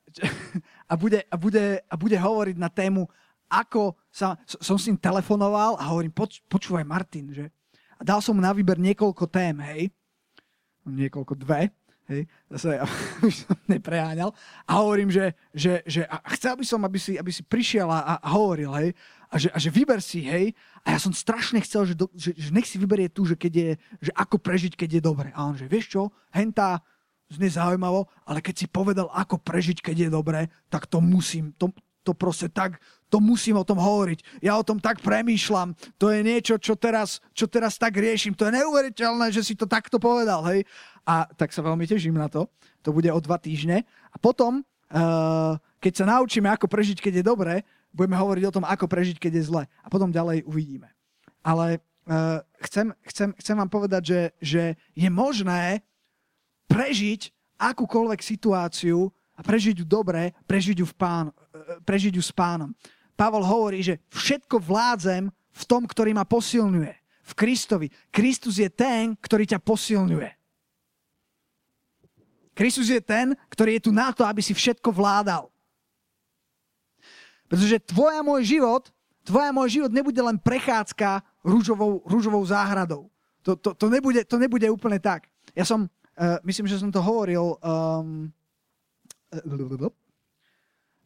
a 0.90 0.94
bude, 0.98 1.22
a, 1.22 1.36
bude, 1.38 1.64
a 1.86 1.94
bude 1.94 2.16
hovoriť 2.18 2.56
na 2.58 2.66
tému, 2.66 3.06
ako 3.46 3.94
sa, 4.10 4.34
som 4.44 4.74
s 4.74 4.90
ním 4.90 4.98
telefonoval 4.98 5.78
a 5.78 5.86
hovorím, 5.86 6.10
poč, 6.10 6.42
počúvaj 6.50 6.82
Martin, 6.82 7.30
že? 7.30 7.46
A 7.96 8.02
dal 8.02 8.18
som 8.18 8.34
mu 8.34 8.42
na 8.42 8.50
výber 8.50 8.76
niekoľko 8.76 9.24
tém, 9.30 9.54
hej, 9.62 9.82
niekoľko 10.82 11.34
dve, 11.38 11.70
Hej, 12.06 12.30
zase 12.46 12.78
aby 13.18 13.32
som 13.34 13.56
nepreháňal. 13.66 14.30
A 14.62 14.72
hovorím, 14.78 15.10
že, 15.10 15.34
že, 15.50 15.82
že 15.82 16.06
a 16.06 16.22
chcel 16.38 16.54
by 16.54 16.64
som, 16.64 16.80
aby 16.86 16.98
si, 17.02 17.18
aby 17.18 17.34
si 17.34 17.42
prišiel 17.42 17.90
a, 17.90 18.22
a 18.22 18.28
hovoril, 18.30 18.70
hej. 18.78 18.94
a 19.26 19.34
že, 19.34 19.48
a 19.50 19.58
že 19.58 19.70
vyber 19.74 19.98
si, 19.98 20.22
hej. 20.22 20.54
A 20.86 20.94
ja 20.94 20.98
som 21.02 21.10
strašne 21.10 21.58
chcel, 21.66 21.82
že, 21.90 21.94
do, 21.98 22.06
že, 22.14 22.30
že 22.38 22.54
nech 22.54 22.70
si 22.70 22.78
vyberie 22.78 23.10
tu, 23.10 23.26
že, 23.26 23.34
keď 23.34 23.52
je, 23.52 23.70
že 24.06 24.12
ako 24.14 24.38
prežiť, 24.38 24.78
keď 24.78 24.90
je 24.98 25.02
dobre. 25.02 25.34
A 25.34 25.50
on 25.50 25.58
že, 25.58 25.66
vieš 25.66 25.98
čo, 25.98 26.14
hentá, 26.30 26.78
znie 27.26 27.50
zaujímavo, 27.50 28.06
ale 28.22 28.38
keď 28.38 28.54
si 28.54 28.66
povedal, 28.70 29.10
ako 29.10 29.42
prežiť, 29.42 29.82
keď 29.82 30.06
je 30.06 30.10
dobre, 30.10 30.46
tak 30.70 30.86
to 30.86 31.02
musím, 31.02 31.50
to, 31.58 31.74
to 32.06 32.14
proste 32.14 32.54
tak, 32.54 32.78
to 33.06 33.22
musím 33.22 33.56
o 33.56 33.66
tom 33.66 33.78
hovoriť. 33.78 34.42
Ja 34.42 34.58
o 34.58 34.66
tom 34.66 34.82
tak 34.82 34.98
premýšľam. 35.00 35.78
To 35.98 36.10
je 36.10 36.20
niečo, 36.26 36.58
čo 36.58 36.74
teraz, 36.74 37.22
čo 37.32 37.46
teraz 37.46 37.78
tak 37.78 37.94
riešim. 37.94 38.34
To 38.34 38.50
je 38.50 38.56
neuveriteľné, 38.58 39.30
že 39.30 39.46
si 39.46 39.54
to 39.54 39.64
takto 39.64 40.02
povedal, 40.02 40.42
hej. 40.50 40.66
A 41.06 41.26
tak 41.38 41.54
sa 41.54 41.62
veľmi 41.62 41.86
teším 41.86 42.18
na 42.18 42.26
to. 42.26 42.50
To 42.82 42.90
bude 42.90 43.06
o 43.10 43.20
dva 43.22 43.38
týždne. 43.38 43.86
A 44.10 44.16
potom, 44.18 44.62
uh, 44.90 45.54
keď 45.78 45.92
sa 46.02 46.04
naučíme, 46.18 46.50
ako 46.50 46.66
prežiť, 46.66 46.98
keď 46.98 47.22
je 47.22 47.24
dobre, 47.24 47.54
budeme 47.94 48.18
hovoriť 48.18 48.44
o 48.50 48.54
tom, 48.58 48.64
ako 48.66 48.90
prežiť, 48.90 49.22
keď 49.22 49.32
je 49.38 49.46
zle. 49.46 49.62
A 49.64 49.86
potom 49.86 50.10
ďalej 50.10 50.42
uvidíme. 50.42 50.90
Ale 51.46 51.78
uh, 52.10 52.42
chcem, 52.66 52.90
chcem, 53.06 53.30
chcem 53.38 53.56
vám 53.56 53.70
povedať, 53.70 54.02
že, 54.02 54.20
že 54.42 54.62
je 54.98 55.06
možné 55.06 55.86
prežiť 56.66 57.30
akúkoľvek 57.56 58.20
situáciu 58.20 59.08
a 59.36 59.40
prežiť 59.44 59.84
ju 59.84 59.86
dobre, 59.86 60.32
prežiť 60.48 60.80
ju, 60.80 60.86
v 60.88 60.96
pán, 60.96 61.26
e, 61.28 61.80
prežiť 61.84 62.16
ju 62.16 62.24
s 62.24 62.32
pánom. 62.32 62.72
Pavol 63.16 63.42
hovorí, 63.42 63.80
že 63.80 63.98
všetko 64.12 64.60
vládzem 64.60 65.32
v 65.32 65.62
tom, 65.64 65.88
ktorý 65.88 66.12
ma 66.12 66.28
posilňuje. 66.28 66.94
V 67.26 67.32
Kristovi. 67.34 67.88
Kristus 68.12 68.60
je 68.60 68.68
ten, 68.70 69.16
ktorý 69.18 69.48
ťa 69.48 69.58
posilňuje. 69.58 70.30
Kristus 72.56 72.88
je 72.88 73.00
ten, 73.02 73.34
ktorý 73.50 73.80
je 73.80 73.84
tu 73.88 73.92
na 73.92 74.12
to, 74.12 74.22
aby 74.22 74.40
si 74.40 74.52
všetko 74.56 74.88
vládal. 74.94 75.50
Pretože 77.50 77.82
tvoj 77.84 78.12
a 78.16 78.22
môj 78.22 78.46
život, 78.46 78.88
tvoj 79.26 79.44
a 79.48 79.52
môj 79.52 79.80
život 79.80 79.92
nebude 79.92 80.18
len 80.22 80.38
prechádzka 80.40 81.20
rúžovou, 81.44 82.00
rúžovou 82.06 82.42
záhradou. 82.46 83.10
To, 83.42 83.54
to, 83.54 83.74
to, 83.74 83.86
nebude, 83.90 84.24
to 84.26 84.36
nebude 84.38 84.66
úplne 84.70 84.98
tak. 84.98 85.30
Ja 85.54 85.62
som, 85.62 85.86
uh, 86.18 86.38
myslím, 86.42 86.66
že 86.66 86.80
som 86.80 86.90
to 86.90 86.98
hovoril 86.98 87.58
um, 87.60 88.30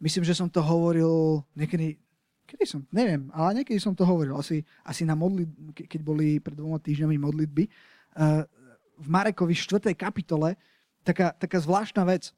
Myslím, 0.00 0.24
že 0.24 0.32
som 0.32 0.48
to 0.48 0.64
hovoril 0.64 1.44
niekedy, 1.52 2.00
kedy 2.48 2.64
som, 2.64 2.80
neviem, 2.88 3.28
ale 3.36 3.60
niekedy 3.60 3.76
som 3.76 3.92
to 3.92 4.08
hovoril, 4.08 4.40
asi, 4.40 4.64
asi 4.80 5.04
na 5.04 5.12
modlit, 5.12 5.52
keď 5.76 6.00
boli 6.00 6.40
pred 6.40 6.56
dvoma 6.56 6.80
týždňami 6.80 7.20
modlitby. 7.20 7.68
Uh, 8.16 8.48
v 8.96 9.06
Marekovi 9.06 9.52
4. 9.52 9.92
kapitole 9.92 10.56
taká, 11.04 11.36
taká 11.36 11.60
zvláštna 11.60 12.04
vec. 12.08 12.32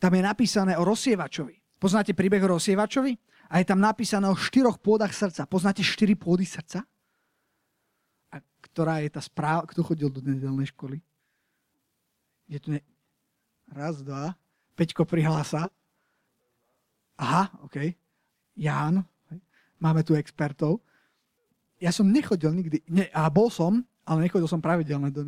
Tam 0.00 0.14
je 0.14 0.22
napísané 0.22 0.78
o 0.80 0.86
rozsievačovi. 0.86 1.60
Poznáte 1.76 2.16
príbeh 2.16 2.40
o 2.46 2.56
rozsievačovi? 2.56 3.12
A 3.50 3.58
je 3.58 3.66
tam 3.66 3.82
napísané 3.82 4.30
o 4.30 4.38
štyroch 4.38 4.78
pôdach 4.78 5.10
srdca. 5.10 5.44
Poznáte 5.44 5.82
štyri 5.82 6.14
pôdy 6.14 6.46
srdca? 6.46 6.86
A 8.30 8.40
ktorá 8.62 9.02
je 9.02 9.10
tá 9.10 9.20
správa? 9.20 9.66
Kto 9.66 9.82
chodil 9.82 10.08
do 10.08 10.22
nedelnej 10.22 10.70
školy? 10.72 11.02
Je 12.48 12.58
tu 12.62 12.72
ne... 12.72 12.80
Raz, 13.70 14.00
dva. 14.00 14.39
Peťko 14.80 15.04
prihlása. 15.04 15.68
Aha, 17.20 17.52
OK. 17.68 17.76
Ján. 18.56 19.04
Máme 19.76 20.00
tu 20.00 20.16
expertov. 20.16 20.80
Ja 21.76 21.92
som 21.92 22.08
nechodil 22.08 22.48
nikdy, 22.56 22.80
ne, 22.88 23.12
a 23.12 23.28
bol 23.28 23.52
som, 23.52 23.84
ale 24.08 24.24
nechodil 24.24 24.48
som 24.48 24.64
pravidelne 24.64 25.12
do, 25.12 25.20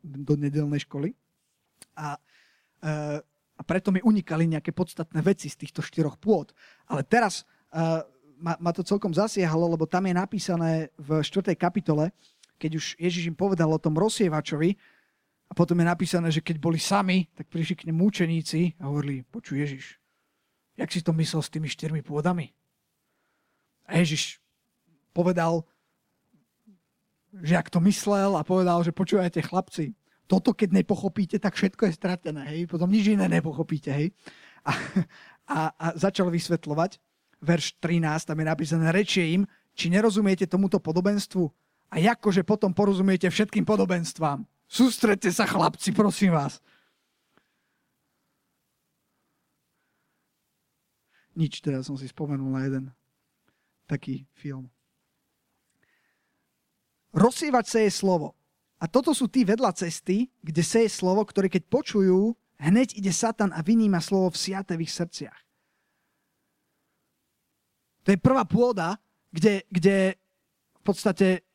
do 0.00 0.34
nedelnej 0.40 0.88
školy. 0.88 1.12
A, 2.00 2.16
e, 2.80 3.20
a 3.56 3.62
preto 3.68 3.92
mi 3.92 4.00
unikali 4.00 4.48
nejaké 4.48 4.72
podstatné 4.72 5.20
veci 5.20 5.52
z 5.52 5.60
týchto 5.60 5.84
štyroch 5.84 6.16
pôd. 6.16 6.56
Ale 6.88 7.04
teraz 7.04 7.44
e, 7.72 8.04
ma, 8.40 8.56
ma 8.56 8.72
to 8.72 8.80
celkom 8.80 9.12
zasiahlo, 9.12 9.68
lebo 9.68 9.84
tam 9.84 10.08
je 10.08 10.16
napísané 10.16 10.88
v 10.96 11.20
4. 11.20 11.52
kapitole, 11.60 12.08
keď 12.56 12.80
už 12.80 12.96
Ježiš 12.96 13.28
im 13.28 13.36
povedal 13.36 13.68
o 13.68 13.80
tom 13.80 14.00
rozsievačovi, 14.00 14.80
a 15.54 15.56
potom 15.62 15.78
je 15.78 15.86
napísané, 15.86 16.34
že 16.34 16.42
keď 16.42 16.58
boli 16.58 16.82
sami, 16.82 17.30
tak 17.30 17.46
prišli 17.46 17.78
k 17.78 17.86
nemu 17.86 18.02
učeníci 18.10 18.82
a 18.82 18.90
hovorili, 18.90 19.22
počuj 19.22 19.62
Ježiš, 19.62 20.02
jak 20.74 20.90
si 20.90 20.98
to 20.98 21.14
myslel 21.14 21.46
s 21.46 21.52
tými 21.54 21.70
štyrmi 21.70 22.02
pôdami? 22.02 22.50
A 23.86 24.02
Ježiš 24.02 24.42
povedal, 25.14 25.62
že 27.38 27.54
ak 27.54 27.70
to 27.70 27.78
myslel 27.86 28.34
a 28.34 28.42
povedal, 28.42 28.82
že 28.82 28.90
počúvajte 28.90 29.46
chlapci, 29.46 29.94
toto 30.26 30.50
keď 30.50 30.82
nepochopíte, 30.82 31.38
tak 31.38 31.54
všetko 31.54 31.86
je 31.86 31.92
stratené, 31.94 32.42
hej? 32.50 32.66
potom 32.66 32.90
nič 32.90 33.14
iné 33.14 33.30
nepochopíte. 33.30 33.94
Hej? 33.94 34.10
A, 34.66 34.74
a, 35.46 35.58
a 35.70 35.86
začal 35.94 36.34
vysvetľovať, 36.34 36.98
verš 37.38 37.78
13, 37.78 38.26
tam 38.26 38.42
je 38.42 38.46
napísané, 38.50 38.90
rečie 38.90 39.38
im, 39.38 39.46
či 39.78 39.86
nerozumiete 39.86 40.50
tomuto 40.50 40.82
podobenstvu 40.82 41.46
a 41.94 42.02
akože 42.02 42.42
potom 42.42 42.74
porozumiete 42.74 43.30
všetkým 43.30 43.62
podobenstvám. 43.62 44.42
Sústredte 44.68 45.30
sa, 45.30 45.46
chlapci, 45.46 45.94
prosím 45.94 46.34
vás. 46.34 46.58
Nič, 51.34 51.58
teraz 51.58 51.90
som 51.90 51.98
si 51.98 52.06
spomenul 52.06 52.46
na 52.46 52.62
jeden 52.66 52.84
taký 53.90 54.24
film. 54.38 54.70
Rozsievať 57.14 57.64
sa 57.66 57.78
je 57.82 57.90
slovo. 57.90 58.34
A 58.82 58.90
toto 58.90 59.14
sú 59.14 59.30
tí 59.30 59.46
vedľa 59.46 59.74
cesty, 59.74 60.30
kde 60.42 60.62
je 60.62 60.90
slovo, 60.90 61.22
ktoré 61.22 61.46
keď 61.46 61.62
počujú, 61.70 62.34
hneď 62.58 62.98
ide 62.98 63.14
Satan 63.14 63.54
a 63.54 63.62
vyníma 63.62 64.02
slovo 64.02 64.34
v 64.34 64.40
siatevých 64.50 64.92
srdciach. 64.92 65.40
To 68.04 68.08
je 68.12 68.18
prvá 68.20 68.44
pôda, 68.44 69.00
kde, 69.32 69.64
kde 69.72 70.18
v 70.76 70.82
podstate 70.84 71.46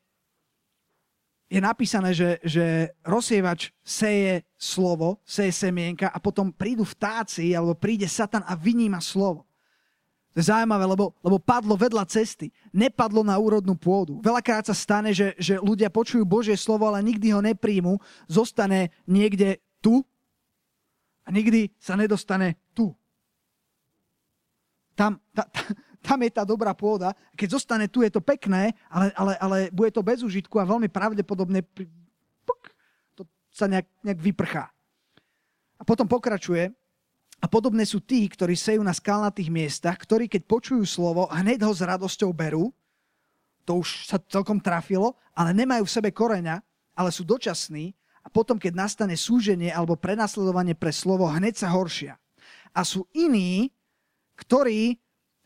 je 1.49 1.57
napísané, 1.57 2.13
že, 2.13 2.37
že 2.45 2.93
rozsievač 3.01 3.73
seje 3.81 4.45
slovo, 4.53 5.17
seje 5.25 5.49
semienka 5.49 6.13
a 6.13 6.21
potom 6.21 6.53
prídu 6.53 6.85
vtáci, 6.85 7.57
alebo 7.57 7.73
príde 7.73 8.05
Satan 8.05 8.45
a 8.45 8.53
vyníma 8.53 9.01
slovo. 9.01 9.49
To 10.37 10.45
je 10.45 10.45
zaujímavé, 10.45 10.85
lebo, 10.85 11.17
lebo 11.25 11.41
padlo 11.41 11.73
vedľa 11.73 12.05
cesty. 12.05 12.53
Nepadlo 12.69 13.25
na 13.25 13.33
úrodnú 13.41 13.73
pôdu. 13.73 14.21
Veľakrát 14.21 14.69
sa 14.69 14.77
stane, 14.77 15.09
že, 15.09 15.33
že 15.41 15.57
ľudia 15.57 15.89
počujú 15.89 16.21
Božie 16.21 16.53
slovo, 16.53 16.85
ale 16.85 17.01
nikdy 17.01 17.33
ho 17.33 17.41
nepríjmu. 17.41 17.97
Zostane 18.29 18.93
niekde 19.09 19.57
tu 19.81 20.05
a 21.25 21.33
nikdy 21.33 21.73
sa 21.81 21.97
nedostane 21.97 22.61
tu. 22.77 22.93
Tam, 24.93 25.17
ta, 25.33 25.49
ta, 25.49 25.65
tam 25.99 26.19
je 26.23 26.31
tá 26.31 26.43
dobrá 26.47 26.71
pôda. 26.71 27.11
Keď 27.35 27.59
zostane 27.59 27.87
tu, 27.91 28.01
je 28.03 28.11
to 28.11 28.23
pekné, 28.23 28.71
ale, 28.87 29.11
ale, 29.15 29.33
ale 29.39 29.57
bude 29.69 29.91
to 29.91 30.03
bez 30.03 30.23
užitku 30.23 30.55
a 30.59 30.69
veľmi 30.69 30.87
pravdepodobne 30.87 31.63
puk, 32.43 32.61
to 33.15 33.27
sa 33.51 33.67
nejak, 33.67 33.87
nejak 34.03 34.19
vyprchá. 34.19 34.71
A 35.79 35.83
potom 35.83 36.07
pokračuje. 36.07 36.71
A 37.39 37.47
podobné 37.47 37.87
sú 37.87 38.03
tí, 38.03 38.27
ktorí 38.27 38.51
sejú 38.51 38.83
na 38.83 38.91
skalnatých 38.91 39.47
miestach, 39.47 39.95
ktorí 39.95 40.27
keď 40.27 40.43
počujú 40.43 40.83
slovo, 40.83 41.31
hneď 41.31 41.63
ho 41.63 41.71
s 41.71 41.79
radosťou 41.79 42.35
berú. 42.35 42.75
To 43.63 43.79
už 43.79 44.11
sa 44.11 44.19
celkom 44.19 44.59
trafilo, 44.59 45.15
ale 45.31 45.55
nemajú 45.55 45.87
v 45.87 45.95
sebe 45.95 46.09
koreňa, 46.11 46.59
ale 46.99 47.15
sú 47.15 47.23
dočasní 47.23 47.95
a 48.19 48.27
potom, 48.27 48.59
keď 48.59 48.75
nastane 48.75 49.15
súženie 49.15 49.71
alebo 49.71 49.95
prenasledovanie 49.95 50.75
pre 50.75 50.91
slovo, 50.91 51.31
hneď 51.31 51.63
sa 51.63 51.71
horšia. 51.71 52.19
A 52.75 52.83
sú 52.83 53.07
iní, 53.15 53.71
ktorí 54.35 54.99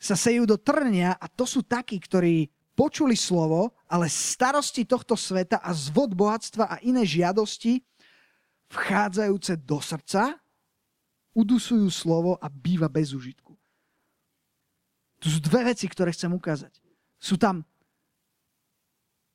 sa 0.03 0.19
sejú 0.19 0.43
do 0.43 0.60
trnia 0.60 1.15
a 1.15 1.31
to 1.31 1.48
sú 1.48 1.63
takí, 1.63 1.95
ktorí 1.95 2.51
počuli 2.75 3.15
slovo, 3.15 3.72
ale 3.88 4.12
starosti 4.12 4.83
tohto 4.83 5.15
sveta 5.15 5.63
a 5.63 5.72
zvod 5.72 6.12
bohatstva 6.12 6.67
a 6.67 6.75
iné 6.83 7.07
žiadosti 7.07 7.79
vchádzajúce 8.67 9.63
do 9.63 9.79
srdca 9.79 10.36
udusujú 11.31 11.88
slovo 11.88 12.36
a 12.36 12.51
býva 12.51 12.91
bez 12.91 13.15
užitku. 13.15 13.55
Tu 15.24 15.31
sú 15.31 15.39
dve 15.39 15.72
veci, 15.72 15.88
ktoré 15.88 16.12
chcem 16.12 16.36
ukázať. 16.36 16.83
Sú 17.15 17.39
tam, 17.39 17.63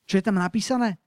čo 0.04 0.20
je 0.20 0.22
tam 0.22 0.36
napísané? 0.36 1.00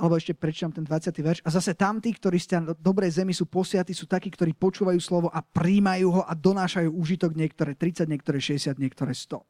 Alebo 0.00 0.16
ešte 0.16 0.32
prečítam 0.32 0.72
ten 0.72 0.88
20. 0.88 1.12
verš. 1.20 1.38
A 1.44 1.52
zase 1.52 1.76
tam 1.76 2.00
tí, 2.00 2.16
ktorí 2.16 2.40
ste 2.40 2.56
na 2.56 2.72
dobrej 2.72 3.20
zemi 3.20 3.36
sú 3.36 3.44
posiatí, 3.44 3.92
sú 3.92 4.08
takí, 4.08 4.32
ktorí 4.32 4.56
počúvajú 4.56 4.96
slovo 4.96 5.28
a 5.28 5.44
príjmajú 5.44 6.08
ho 6.08 6.22
a 6.24 6.32
donášajú 6.32 6.88
užitok 6.88 7.36
niektoré 7.36 7.76
30, 7.76 8.08
niektoré 8.08 8.40
60, 8.40 8.80
niektoré 8.80 9.12
100. 9.12 9.44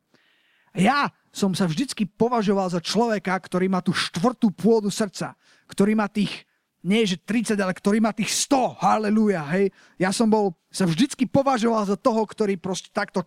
A 0.75 0.77
ja 0.83 1.01
som 1.31 1.55
sa 1.55 1.71
vždycky 1.71 2.07
považoval 2.07 2.67
za 2.67 2.83
človeka, 2.83 3.39
ktorý 3.39 3.71
má 3.71 3.79
tú 3.79 3.95
štvrtú 3.95 4.51
pôdu 4.51 4.91
srdca, 4.91 5.39
ktorý 5.71 5.95
má 5.95 6.11
tých 6.11 6.50
nie 6.81 7.05
že 7.05 7.21
30, 7.21 7.61
ale 7.61 7.77
ktorý 7.77 8.01
má 8.01 8.13
tých 8.17 8.33
100, 8.49 8.81
haleluja, 8.81 9.45
hej. 9.53 9.69
Ja 10.01 10.11
som 10.11 10.33
bol, 10.33 10.57
sa 10.73 10.89
vždycky 10.89 11.29
považoval 11.29 11.85
za 11.85 11.97
toho, 12.01 12.25
ktorý 12.25 12.57
proste 12.57 12.89
takto, 12.89 13.21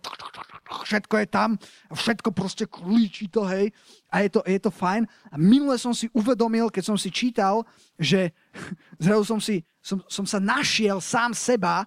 všetko 0.86 1.14
je 1.22 1.26
tam, 1.30 1.50
všetko 1.92 2.34
proste 2.34 2.66
klíči 2.66 3.30
to, 3.30 3.46
hej. 3.46 3.70
A 4.10 4.26
je 4.26 4.34
to, 4.34 4.40
je 4.42 4.58
to 4.58 4.70
fajn. 4.74 5.06
A 5.30 5.36
minule 5.38 5.78
som 5.78 5.94
si 5.94 6.10
uvedomil, 6.10 6.70
keď 6.70 6.94
som 6.94 6.96
si 6.98 7.14
čítal, 7.14 7.62
že 7.94 8.34
zrazu 9.04 9.22
som 9.22 9.40
si, 9.42 9.62
som, 9.78 10.02
som 10.10 10.26
sa 10.26 10.42
našiel 10.42 10.98
sám 10.98 11.34
seba 11.34 11.86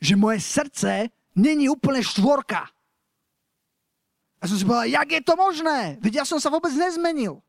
že 0.00 0.16
moje 0.16 0.40
srdce 0.44 1.08
není 1.32 1.68
úplne 1.68 2.04
štvorka. 2.04 2.68
A 4.36 4.42
som 4.44 4.56
si 4.60 4.68
povedal, 4.68 4.92
jak 4.92 5.08
je 5.08 5.22
to 5.24 5.34
možné? 5.34 5.96
Veď 6.04 6.22
ja 6.22 6.24
som 6.28 6.36
sa 6.36 6.52
vôbec 6.52 6.70
nezmenil. 6.76 7.40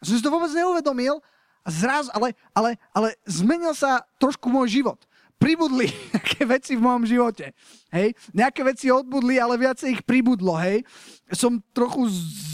Ja 0.00 0.04
som 0.04 0.14
si 0.18 0.24
to 0.24 0.32
vôbec 0.32 0.52
neuvedomil, 0.52 1.24
a 1.62 1.70
ale, 2.18 2.34
ale, 2.50 2.70
ale 2.90 3.08
zmenil 3.22 3.70
sa 3.74 4.02
trošku 4.18 4.50
môj 4.50 4.82
život. 4.82 4.98
Pribudli 5.38 5.90
nejaké 6.14 6.42
veci 6.46 6.72
v 6.74 6.84
mojom 6.84 7.04
živote. 7.06 7.54
Hej? 7.94 8.14
Nejaké 8.34 8.62
veci 8.66 8.90
odbudli, 8.90 9.38
ale 9.38 9.58
viacej 9.58 9.98
ich 9.98 10.02
pribudlo. 10.02 10.58
Hej? 10.58 10.82
Som 11.30 11.62
trochu 11.70 12.06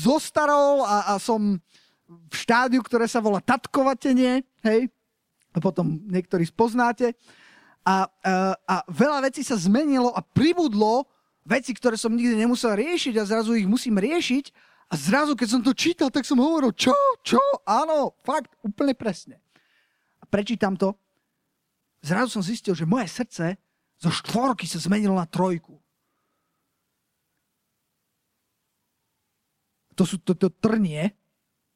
zostarol 0.05 0.85
a, 0.85 1.13
a 1.13 1.21
som 1.21 1.57
v 2.09 2.35
štádiu, 2.35 2.81
ktoré 2.85 3.09
sa 3.09 3.21
volá 3.21 3.41
tatkovatenie. 3.41 4.45
Hej? 4.65 4.89
A 5.53 5.59
potom 5.61 6.01
niektorí 6.09 6.45
spoznáte. 6.45 7.17
A, 7.85 8.05
a, 8.25 8.33
a 8.69 8.77
veľa 8.89 9.25
vecí 9.25 9.41
sa 9.41 9.57
zmenilo 9.57 10.13
a 10.13 10.21
pribudlo 10.21 11.09
veci, 11.49 11.73
ktoré 11.73 11.97
som 11.97 12.13
nikdy 12.13 12.37
nemusel 12.37 12.77
riešiť 12.77 13.17
a 13.17 13.25
zrazu 13.25 13.57
ich 13.57 13.65
musím 13.65 13.97
riešiť 13.97 14.68
a 14.89 14.95
zrazu, 14.97 15.37
keď 15.37 15.49
som 15.53 15.61
to 15.61 15.77
čítal, 15.77 16.09
tak 16.09 16.25
som 16.25 16.41
hovoril, 16.41 16.73
čo, 16.73 16.97
čo, 17.21 17.37
áno, 17.69 18.17
fakt, 18.25 18.57
úplne 18.65 18.97
presne. 18.97 19.37
A 20.17 20.25
prečítam 20.25 20.81
to. 20.81 20.97
Zrazu 22.01 22.41
som 22.41 22.45
zistil, 22.45 22.73
že 22.73 22.89
moje 22.89 23.05
srdce 23.13 23.61
zo 24.01 24.09
štvorky 24.09 24.65
sa 24.65 24.81
zmenilo 24.81 25.13
na 25.13 25.29
trojku. 25.29 25.77
To 29.93 30.09
sú 30.09 30.17
to, 30.25 30.33
to 30.33 30.49
trnie, 30.49 31.13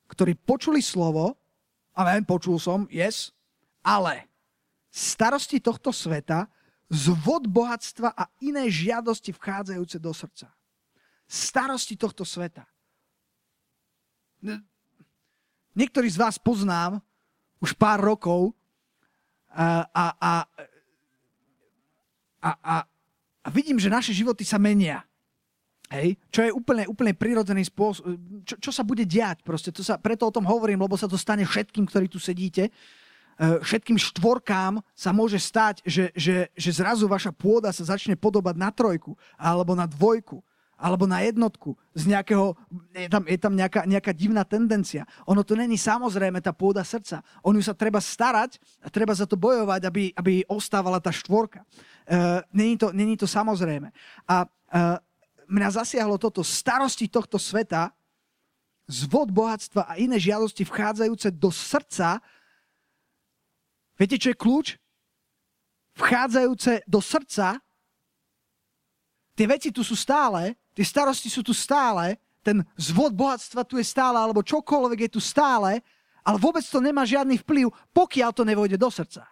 ktorí 0.08 0.32
počuli 0.38 0.80
slovo, 0.80 1.36
amen, 1.92 2.24
počul 2.24 2.56
som, 2.56 2.88
yes, 2.88 3.34
ale 3.84 4.24
starosti 4.88 5.60
tohto 5.60 5.92
sveta, 5.92 6.48
zvod 6.88 7.44
bohatstva 7.44 8.14
a 8.14 8.24
iné 8.40 8.72
žiadosti 8.72 9.36
vchádzajúce 9.36 10.00
do 10.00 10.12
srdca. 10.16 10.48
Starosti 11.28 11.98
tohto 11.98 12.24
sveta. 12.24 12.71
Niektorí 15.72 16.08
z 16.10 16.20
vás 16.20 16.36
poznám 16.36 17.00
už 17.62 17.72
pár 17.78 18.02
rokov 18.02 18.52
a, 19.52 19.86
a, 19.88 20.06
a, 20.18 20.32
a, 22.42 22.50
a, 22.50 22.74
a 23.44 23.48
vidím, 23.54 23.78
že 23.78 23.92
naše 23.92 24.10
životy 24.10 24.42
sa 24.42 24.58
menia. 24.58 25.04
Hej? 25.92 26.16
Čo 26.32 26.40
je 26.48 26.50
úplne, 26.50 26.84
úplne 26.88 27.12
prirodzený 27.12 27.68
spôsob. 27.68 28.16
Čo, 28.48 28.56
čo 28.58 28.70
sa 28.72 28.82
bude 28.82 29.04
diať? 29.04 29.44
Proste 29.44 29.68
to 29.68 29.84
sa, 29.84 30.00
preto 30.00 30.24
o 30.24 30.34
tom 30.34 30.48
hovorím, 30.48 30.80
lebo 30.80 30.96
sa 30.96 31.04
to 31.04 31.20
stane 31.20 31.44
všetkým, 31.44 31.84
ktorí 31.84 32.08
tu 32.08 32.16
sedíte. 32.16 32.68
E, 32.68 32.72
všetkým 33.60 34.00
štvorkám 34.00 34.80
sa 34.96 35.12
môže 35.12 35.36
stať, 35.36 35.84
že, 35.84 36.08
že, 36.16 36.48
že 36.56 36.70
zrazu 36.72 37.04
vaša 37.04 37.30
pôda 37.30 37.68
sa 37.76 37.84
začne 37.84 38.16
podobať 38.16 38.56
na 38.56 38.72
trojku 38.72 39.12
alebo 39.36 39.76
na 39.76 39.84
dvojku 39.84 40.40
alebo 40.82 41.06
na 41.06 41.22
jednotku 41.22 41.78
z 41.94 42.10
nejakého, 42.10 42.58
je 42.90 43.06
tam, 43.06 43.22
je 43.22 43.38
tam 43.38 43.54
nejaká, 43.54 43.86
nejaká 43.86 44.10
divná 44.10 44.42
tendencia. 44.42 45.06
Ono 45.30 45.46
to 45.46 45.54
není 45.54 45.78
samozrejme 45.78 46.42
tá 46.42 46.50
pôda 46.50 46.82
srdca. 46.82 47.22
On 47.46 47.54
ju 47.54 47.62
sa 47.62 47.70
treba 47.70 48.02
starať 48.02 48.58
a 48.82 48.90
treba 48.90 49.14
za 49.14 49.22
to 49.22 49.38
bojovať, 49.38 49.86
aby, 49.86 50.10
aby 50.18 50.42
ostávala 50.50 50.98
tá 50.98 51.14
štvorka. 51.14 51.62
Uh, 52.10 52.42
není, 52.50 52.74
to, 52.74 52.90
není 52.90 53.14
to 53.14 53.30
samozrejme. 53.30 53.94
A 54.26 54.42
uh, 54.42 54.98
mňa 55.46 55.68
zasiahlo 55.70 56.18
toto 56.18 56.42
starosti 56.42 57.06
tohto 57.06 57.38
sveta, 57.38 57.94
zvod 58.90 59.30
bohatstva 59.30 59.86
a 59.86 59.94
iné 60.02 60.18
žiadosti 60.18 60.66
vchádzajúce 60.66 61.30
do 61.38 61.54
srdca. 61.54 62.18
Viete, 63.94 64.18
čo 64.18 64.34
je 64.34 64.40
kľúč? 64.42 64.66
Vchádzajúce 65.94 66.82
do 66.90 66.98
srdca. 66.98 67.62
Tie 69.38 69.46
veci 69.46 69.70
tu 69.70 69.86
sú 69.86 69.94
stále, 69.94 70.58
Tie 70.72 70.84
starosti 70.84 71.28
sú 71.28 71.44
tu 71.44 71.52
stále, 71.52 72.16
ten 72.42 72.64
zvod 72.74 73.14
bohatstva 73.14 73.62
tu 73.62 73.78
je 73.78 73.86
stále, 73.86 74.18
alebo 74.18 74.42
čokoľvek 74.42 75.08
je 75.08 75.10
tu 75.14 75.20
stále, 75.22 75.78
ale 76.22 76.36
vôbec 76.38 76.62
to 76.66 76.82
nemá 76.82 77.06
žiadny 77.06 77.38
vplyv, 77.42 77.70
pokiaľ 77.94 78.30
to 78.34 78.42
nevojde 78.42 78.78
do 78.78 78.88
srdca. 78.90 79.26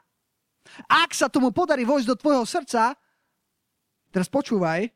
Ak 0.86 1.16
sa 1.16 1.26
tomu 1.26 1.50
podarí 1.50 1.82
vojsť 1.82 2.06
do 2.06 2.16
tvojho 2.18 2.44
srdca, 2.46 2.94
teraz 4.14 4.28
počúvaj, 4.30 4.86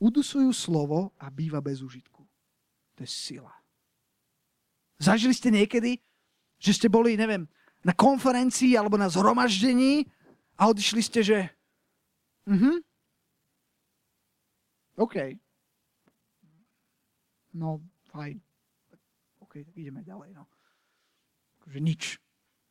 udusujú 0.00 0.50
slovo 0.50 1.12
a 1.20 1.28
býva 1.28 1.60
bez 1.60 1.84
užitku. 1.84 2.24
To 2.96 3.00
je 3.04 3.10
sila. 3.10 3.52
Zažili 4.96 5.36
ste 5.36 5.52
niekedy, 5.52 6.00
že 6.60 6.72
ste 6.76 6.88
boli, 6.88 7.16
neviem, 7.16 7.48
na 7.80 7.96
konferencii 7.96 8.76
alebo 8.76 9.00
na 9.00 9.08
zhromaždení 9.08 10.04
a 10.60 10.68
odišli 10.68 11.00
ste, 11.00 11.20
že 11.24 11.38
mhm, 12.44 12.84
OK. 14.96 15.38
No, 17.54 17.82
fajn. 18.10 18.38
OK, 19.42 19.66
tak 19.66 19.74
ideme 19.74 20.06
ďalej. 20.06 20.34
No. 20.34 20.46
Akože 21.62 21.80
nič. 21.82 22.02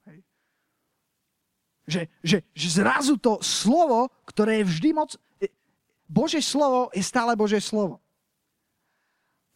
Hej. 0.07 0.19
Že, 1.89 2.01
že, 2.23 2.37
že 2.55 2.67
zrazu 2.79 3.19
to 3.19 3.43
slovo, 3.43 4.07
ktoré 4.23 4.63
je 4.63 4.69
vždy 4.71 4.89
moc... 4.95 5.19
E, 5.43 5.51
Bože 6.07 6.39
slovo 6.39 6.87
je 6.95 7.03
stále 7.03 7.35
Bože 7.35 7.59
slovo. 7.59 7.99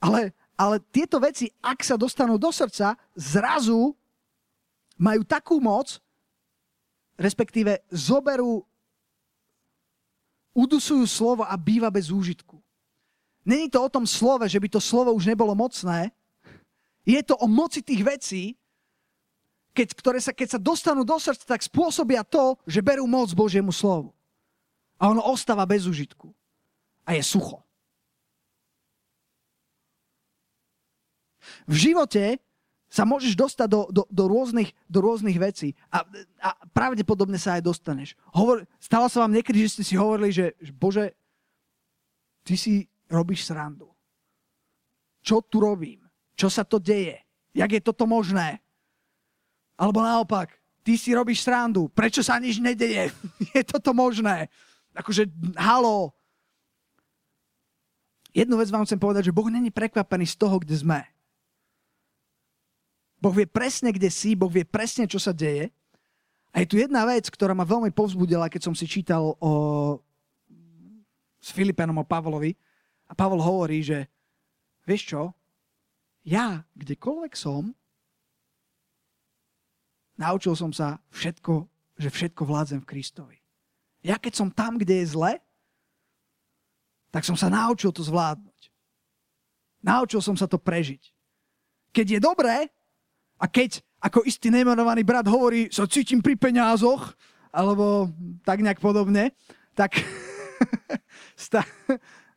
Ale, 0.03 0.35
ale 0.59 0.83
tieto 0.91 1.17
veci, 1.23 1.47
ak 1.63 1.79
sa 1.79 1.95
dostanú 1.95 2.35
do 2.35 2.51
srdca, 2.51 2.99
zrazu 3.15 3.95
majú 4.99 5.23
takú 5.23 5.63
moc, 5.63 5.97
respektíve 7.15 7.79
zoberú, 7.87 8.67
udusujú 10.53 11.03
slovo 11.09 11.43
a 11.43 11.53
býva 11.57 11.89
bez 11.89 12.13
úžitku. 12.13 12.61
Není 13.43 13.67
to 13.67 13.83
o 13.83 13.91
tom 13.91 14.07
slove, 14.07 14.47
že 14.47 14.61
by 14.61 14.69
to 14.71 14.79
slovo 14.79 15.11
už 15.11 15.27
nebolo 15.27 15.51
mocné. 15.51 16.13
Je 17.03 17.19
to 17.19 17.35
o 17.35 17.49
moci 17.49 17.83
tých 17.83 18.01
vecí, 18.05 18.43
keď, 19.75 19.87
ktoré 19.97 20.19
sa, 20.21 20.31
keď 20.31 20.47
sa 20.55 20.59
dostanú 20.61 21.03
do 21.03 21.17
srdca, 21.19 21.57
tak 21.57 21.65
spôsobia 21.65 22.23
to, 22.23 22.55
že 22.63 22.79
berú 22.79 23.03
moc 23.09 23.27
Božiemu 23.33 23.73
slovu. 23.73 24.13
A 25.01 25.11
ono 25.11 25.19
ostáva 25.19 25.67
bez 25.67 25.89
užitku. 25.89 26.31
A 27.03 27.17
je 27.17 27.23
sucho. 27.25 27.59
V 31.67 31.75
živote 31.91 32.39
sa 32.93 33.09
môžeš 33.09 33.33
dostať 33.33 33.65
do, 33.65 33.89
do, 33.89 34.05
do, 34.05 34.23
rôznych, 34.29 34.69
do 34.85 35.01
rôznych 35.01 35.41
vecí 35.41 35.73
a, 35.89 36.05
a 36.37 36.53
pravdepodobne 36.77 37.41
sa 37.41 37.57
aj 37.57 37.65
dostaneš. 37.65 38.13
Hovor, 38.29 38.69
stalo 38.77 39.09
sa 39.09 39.25
vám 39.25 39.33
niekedy, 39.33 39.65
že 39.65 39.81
ste 39.81 39.83
si 39.89 39.95
hovorili, 39.97 40.29
že, 40.29 40.53
že 40.61 40.69
Bože, 40.69 41.17
ty 42.45 42.53
si 42.53 42.85
robíš 43.09 43.49
srandu. 43.49 43.89
Čo 45.25 45.41
tu 45.41 45.57
robím? 45.57 46.05
Čo 46.37 46.53
sa 46.53 46.61
to 46.61 46.77
deje? 46.77 47.17
Jak 47.57 47.73
je 47.73 47.81
toto 47.81 48.05
možné? 48.05 48.61
Alebo 49.73 50.05
naopak, 50.05 50.53
ty 50.85 50.93
si 50.93 51.17
robíš 51.17 51.41
srandu. 51.41 51.89
Prečo 51.89 52.21
sa 52.21 52.37
nič 52.37 52.61
nedeje? 52.61 53.09
je 53.57 53.63
toto 53.65 53.97
možné? 53.97 54.53
Akože, 54.93 55.25
halo. 55.57 56.13
Jednu 58.37 58.61
vec 58.61 58.69
vám 58.69 58.85
chcem 58.85 59.01
povedať, 59.01 59.33
že 59.33 59.35
Boh 59.35 59.49
není 59.49 59.73
prekvapený 59.73 60.29
z 60.29 60.37
toho, 60.37 60.61
kde 60.61 60.77
sme. 60.77 61.12
Boh 63.23 63.31
vie 63.31 63.47
presne, 63.47 63.95
kde 63.95 64.11
si, 64.11 64.35
Boh 64.35 64.51
vie 64.51 64.67
presne, 64.67 65.07
čo 65.07 65.15
sa 65.15 65.31
deje. 65.31 65.71
A 66.51 66.59
je 66.59 66.67
tu 66.67 66.75
jedna 66.75 67.07
vec, 67.07 67.31
ktorá 67.31 67.55
ma 67.55 67.63
veľmi 67.63 67.95
povzbudila, 67.95 68.51
keď 68.51 68.67
som 68.67 68.75
si 68.75 68.83
čítal 68.83 69.39
o, 69.39 69.51
s 71.39 71.55
Filipenom 71.55 71.95
o 71.95 72.03
Pavlovi. 72.03 72.51
A 73.07 73.15
Pavol 73.15 73.39
hovorí, 73.39 73.79
že 73.79 74.11
vieš 74.83 75.15
čo, 75.15 75.31
ja 76.27 76.67
kdekoľvek 76.75 77.33
som, 77.39 77.71
naučil 80.19 80.59
som 80.59 80.75
sa 80.75 80.99
všetko, 81.15 81.63
že 81.95 82.11
všetko 82.11 82.43
vládzem 82.43 82.83
v 82.83 82.89
Kristovi. 82.91 83.37
Ja 84.03 84.19
keď 84.19 84.33
som 84.35 84.49
tam, 84.51 84.75
kde 84.75 84.99
je 84.99 85.15
zle, 85.15 85.39
tak 87.07 87.23
som 87.23 87.39
sa 87.39 87.47
naučil 87.47 87.95
to 87.95 88.03
zvládnuť. 88.03 88.67
Naučil 89.79 90.19
som 90.19 90.35
sa 90.35 90.43
to 90.43 90.59
prežiť. 90.59 91.07
Keď 91.95 92.07
je 92.07 92.19
dobré 92.19 92.67
a 93.43 93.45
keď, 93.51 93.83
ako 93.99 94.23
istý 94.23 94.47
nemenovaný 94.47 95.03
brat 95.03 95.27
hovorí, 95.27 95.67
sa 95.67 95.83
cítim 95.83 96.23
pri 96.23 96.39
peňázoch, 96.39 97.11
alebo 97.51 98.07
tak 98.47 98.63
nejak 98.63 98.79
podobne, 98.79 99.35
tak 99.75 99.99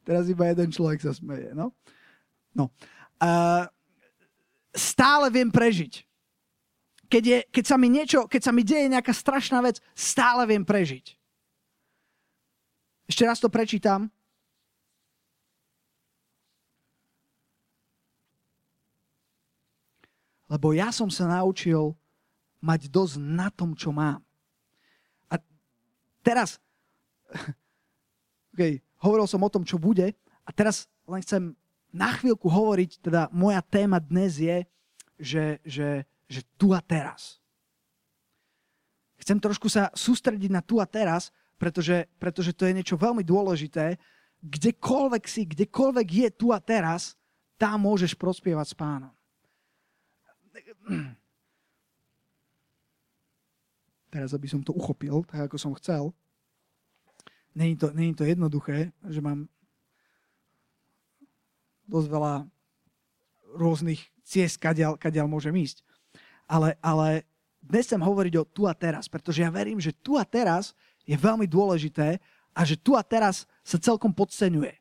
Teraz 0.07 0.27
iba 0.31 0.51
jeden 0.51 0.71
človek 0.71 1.03
sa 1.03 1.15
smeje. 1.15 1.55
No. 1.55 1.75
no. 2.55 2.71
Uh, 3.23 3.67
stále 4.75 5.31
viem 5.31 5.51
prežiť. 5.51 6.03
Keď, 7.07 7.23
je, 7.23 7.39
keď, 7.55 7.65
sa 7.67 7.77
mi 7.79 7.87
niečo, 7.87 8.27
keď 8.27 8.43
sa 8.43 8.53
mi 8.55 8.67
deje 8.67 8.91
nejaká 8.91 9.15
strašná 9.15 9.63
vec, 9.63 9.79
stále 9.95 10.43
viem 10.47 10.67
prežiť. 10.67 11.15
Ešte 13.07 13.23
raz 13.23 13.39
to 13.39 13.47
prečítam. 13.47 14.11
Lebo 20.47 20.71
ja 20.71 20.95
som 20.95 21.11
sa 21.11 21.27
naučil 21.27 21.95
mať 22.63 22.91
dosť 22.91 23.17
na 23.19 23.51
tom, 23.51 23.75
čo 23.75 23.91
mám. 23.91 24.23
A 25.31 25.39
teraz 26.23 26.63
okay, 28.55 28.81
hovoril 29.03 29.27
som 29.27 29.43
o 29.43 29.53
tom, 29.53 29.67
čo 29.67 29.77
bude 29.77 30.15
a 30.47 30.51
teraz 30.55 30.87
len 31.07 31.23
chcem 31.23 31.55
na 31.91 32.13
chvíľku 32.13 32.47
hovoriť, 32.51 33.01
teda 33.03 33.33
moja 33.33 33.63
téma 33.65 34.03
dnes 34.03 34.37
je, 34.37 34.59
že, 35.17 35.45
že, 35.65 36.05
že 36.29 36.41
tu 36.61 36.77
a 36.77 36.81
teraz. 36.83 37.41
Chcem 39.17 39.41
trošku 39.41 39.73
sa 39.73 39.89
sústrediť 39.97 40.53
na 40.53 40.61
tu 40.61 40.77
a 40.77 40.87
teraz, 40.87 41.33
pretože, 41.57 42.05
pretože 42.21 42.53
to 42.53 42.69
je 42.69 42.77
niečo 42.77 43.01
veľmi 43.01 43.25
dôležité. 43.25 43.97
Kdekoľvek 44.45 45.25
si, 45.25 45.49
kdekoľvek 45.49 46.09
je 46.13 46.29
tu 46.37 46.53
a 46.53 46.61
teraz, 46.61 47.17
tam 47.57 47.89
môžeš 47.89 48.13
prospievať 48.13 48.67
s 48.69 48.77
pánom. 48.77 49.16
Teraz, 54.15 54.33
aby 54.33 54.49
som 54.49 54.63
to 54.63 54.73
uchopil, 54.73 55.27
tak 55.27 55.51
ako 55.51 55.57
som 55.61 55.77
chcel. 55.77 56.15
Není 57.57 57.77
to, 57.77 57.93
není 57.93 58.15
to 58.15 58.25
jednoduché, 58.25 58.93
že 59.09 59.21
mám 59.21 59.49
dosť 61.89 62.09
veľa 62.11 62.35
rôznych 63.57 64.01
ciest, 64.27 64.61
kadiaľ, 64.61 64.99
kadiaľ 65.01 65.27
môžem 65.31 65.55
ísť. 65.57 65.81
Ale, 66.47 66.77
ale 66.85 67.25
dnes 67.63 67.87
chcem 67.89 68.03
hovoriť 68.03 68.35
o 68.39 68.45
tu 68.45 68.69
a 68.69 68.75
teraz, 68.77 69.11
pretože 69.11 69.43
ja 69.43 69.51
verím, 69.51 69.81
že 69.81 69.95
tu 69.95 70.15
a 70.21 70.25
teraz 70.27 70.77
je 71.07 71.17
veľmi 71.17 71.47
dôležité 71.47 72.19
a 72.55 72.61
že 72.63 72.79
tu 72.79 72.95
a 72.95 73.03
teraz 73.03 73.49
sa 73.67 73.79
celkom 73.79 74.15
podceňuje. 74.15 74.75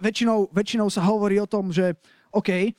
väčšinou, 0.00 0.48
väčšinou 0.50 0.88
sa 0.88 1.04
hovorí 1.04 1.36
o 1.42 1.50
tom, 1.50 1.74
že 1.74 1.94
OK, 2.30 2.72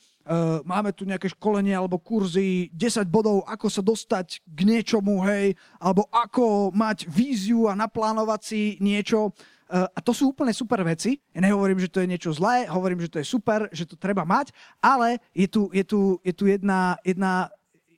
máme 0.62 0.94
tu 0.94 1.02
nejaké 1.02 1.26
školenie 1.34 1.74
alebo 1.74 1.98
kurzy, 1.98 2.70
10 2.70 3.10
bodov, 3.10 3.42
ako 3.46 3.66
sa 3.66 3.82
dostať 3.82 4.38
k 4.46 4.60
niečomu, 4.62 5.22
hej, 5.26 5.58
alebo 5.82 6.06
ako 6.14 6.70
mať 6.70 7.10
víziu 7.10 7.66
a 7.66 7.74
naplánovať 7.74 8.40
si 8.42 8.62
niečo. 8.78 9.34
Uh, 9.72 9.88
a 9.96 10.04
to 10.04 10.12
sú 10.12 10.36
úplne 10.36 10.52
super 10.52 10.84
veci. 10.84 11.16
Ja 11.32 11.40
nehovorím, 11.40 11.80
že 11.80 11.88
to 11.88 12.04
je 12.04 12.10
niečo 12.10 12.30
zlé, 12.36 12.68
hovorím, 12.68 13.00
že 13.02 13.08
to 13.08 13.18
je 13.18 13.26
super, 13.26 13.72
že 13.72 13.88
to 13.88 13.96
treba 13.96 14.22
mať, 14.22 14.52
ale 14.84 15.16
je 15.32 15.48
tu, 15.48 15.72
je 15.72 15.80
tu, 15.80 16.20
je 16.20 16.32
tu 16.36 16.44
jedna, 16.44 17.00
jedna, 17.02 17.48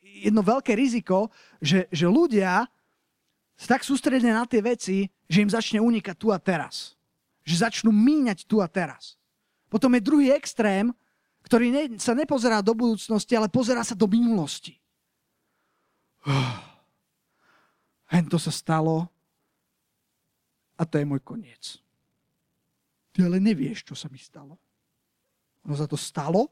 jedno 0.00 0.40
veľké 0.46 0.70
riziko, 0.78 1.34
že, 1.58 1.90
že 1.90 2.06
ľudia 2.06 2.70
sa 3.58 3.66
tak 3.74 3.82
sústredia 3.82 4.32
na 4.32 4.46
tie 4.46 4.62
veci, 4.62 5.10
že 5.26 5.42
im 5.42 5.50
začne 5.50 5.82
unikať 5.82 6.14
tu 6.14 6.30
a 6.30 6.38
teraz. 6.38 6.94
Že 7.42 7.68
začnú 7.68 7.90
míňať 7.90 8.46
tu 8.46 8.62
a 8.62 8.70
teraz. 8.70 9.18
Potom 9.66 9.90
je 9.98 10.06
druhý 10.06 10.30
extrém, 10.30 10.94
ktorý 11.44 11.66
ne, 11.68 11.82
sa 12.00 12.16
nepozerá 12.16 12.64
do 12.64 12.72
budúcnosti, 12.72 13.36
ale 13.36 13.52
pozerá 13.52 13.84
sa 13.84 13.92
do 13.92 14.08
minulosti. 14.08 14.80
Hen 18.08 18.24
to 18.32 18.40
sa 18.40 18.48
stalo, 18.48 19.12
a 20.74 20.82
to 20.88 20.98
je 20.98 21.06
môj 21.06 21.20
koniec. 21.20 21.78
Ty 23.14 23.30
ale 23.30 23.38
nevieš, 23.38 23.86
čo 23.86 23.94
sa 23.94 24.08
mi 24.10 24.18
stalo. 24.18 24.58
Ono 25.68 25.76
sa 25.76 25.86
to 25.86 25.94
stalo 26.00 26.50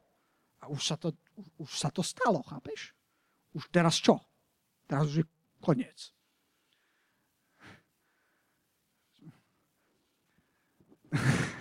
a 0.62 0.70
už 0.70 0.83
sa 0.85 0.96
to, 1.00 1.11
už 1.59 1.72
sa 1.72 1.90
to 1.90 2.05
stalo, 2.07 2.44
chápeš? 2.46 2.94
Už 3.57 3.66
teraz 3.72 3.98
čo? 3.98 4.20
Teraz 4.87 5.11
už 5.11 5.24
je 5.24 5.26
koniec. 5.59 6.12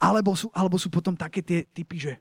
alebo, 0.00 0.32
sú, 0.32 0.48
alebo 0.56 0.80
sú 0.80 0.88
potom 0.88 1.12
také 1.12 1.44
tie 1.44 1.68
typy, 1.68 2.00
že 2.00 2.12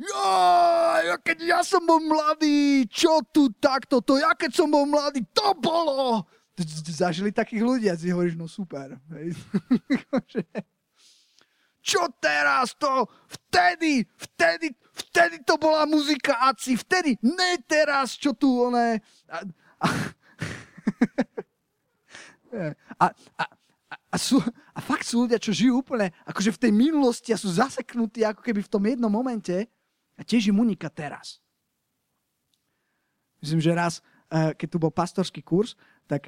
ja, 0.00 1.16
keď 1.20 1.38
ja 1.44 1.60
som 1.60 1.84
bol 1.84 2.00
mladý, 2.00 2.88
čo 2.88 3.20
tu 3.28 3.52
takto, 3.60 4.00
to 4.00 4.16
ja 4.16 4.32
keď 4.32 4.56
som 4.56 4.72
bol 4.72 4.88
mladý, 4.88 5.20
to 5.28 5.52
bolo 5.60 6.24
zažili 6.88 7.32
takých 7.32 7.60
ľudí 7.60 7.86
a 7.92 7.96
si 7.96 8.08
hovoríš, 8.08 8.36
no 8.36 8.48
super. 8.48 8.96
Čo 11.80 12.12
teraz 12.20 12.76
to? 12.76 13.08
Vtedy, 13.24 14.04
vtedy, 14.04 14.76
vtedy 14.92 15.40
to 15.48 15.56
bola 15.56 15.88
muzika 15.88 16.36
Aci, 16.52 16.76
vtedy, 16.76 17.16
ne 17.24 17.56
teraz, 17.64 18.20
čo 18.20 18.36
tu 18.36 18.68
oné. 18.68 19.00
A, 19.32 19.40
a, 19.80 19.88
a, 23.00 23.06
a, 23.40 23.44
a, 24.10 24.16
sú, 24.18 24.42
a 24.74 24.78
fakt 24.82 25.06
sú 25.06 25.24
ľudia, 25.24 25.38
čo 25.38 25.54
žijú 25.54 25.86
úplne 25.86 26.10
akože 26.26 26.50
v 26.58 26.62
tej 26.66 26.72
minulosti 26.74 27.30
a 27.30 27.38
sú 27.38 27.46
zaseknutí 27.46 28.26
ako 28.26 28.42
keby 28.42 28.60
v 28.66 28.72
tom 28.72 28.82
jednom 28.82 29.10
momente 29.10 29.70
a 30.18 30.22
tiež 30.26 30.50
im 30.50 30.58
unika 30.58 30.90
teraz. 30.90 31.38
Myslím, 33.38 33.62
že 33.62 33.70
raz, 33.72 34.02
eh, 34.28 34.52
keď 34.58 34.68
tu 34.68 34.78
bol 34.82 34.92
pastorský 34.92 35.40
kurz, 35.40 35.78
tak 36.10 36.26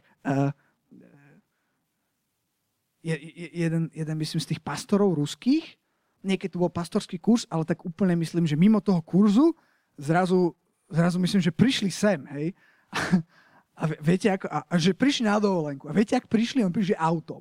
je, 3.02 3.18
je, 3.18 3.48
jeden, 3.52 3.90
jeden, 3.90 4.16
myslím, 4.18 4.40
z 4.40 4.54
tých 4.54 4.62
pastorov 4.62 5.18
ruských, 5.18 5.74
niekedy 6.22 6.54
tu 6.54 6.62
bol 6.62 6.70
pastorský 6.70 7.18
kurz, 7.18 7.44
ale 7.50 7.66
tak 7.66 7.82
úplne 7.82 8.14
myslím, 8.22 8.46
že 8.46 8.54
mimo 8.54 8.78
toho 8.78 9.02
kurzu 9.02 9.50
zrazu, 9.98 10.54
zrazu 10.86 11.18
myslím, 11.18 11.42
že 11.42 11.50
prišli 11.50 11.90
sem, 11.90 12.22
hej. 12.30 12.54
A 13.72 13.88
viete, 13.88 14.28
ako, 14.28 14.46
a, 14.52 14.68
a 14.68 14.74
že 14.76 14.92
prišli 14.92 15.26
na 15.26 15.40
dovolenku. 15.40 15.88
A 15.88 15.96
viete, 15.96 16.12
ak 16.12 16.28
prišli? 16.28 16.60
On 16.60 16.70
prišli 16.70 16.92
autom 16.92 17.40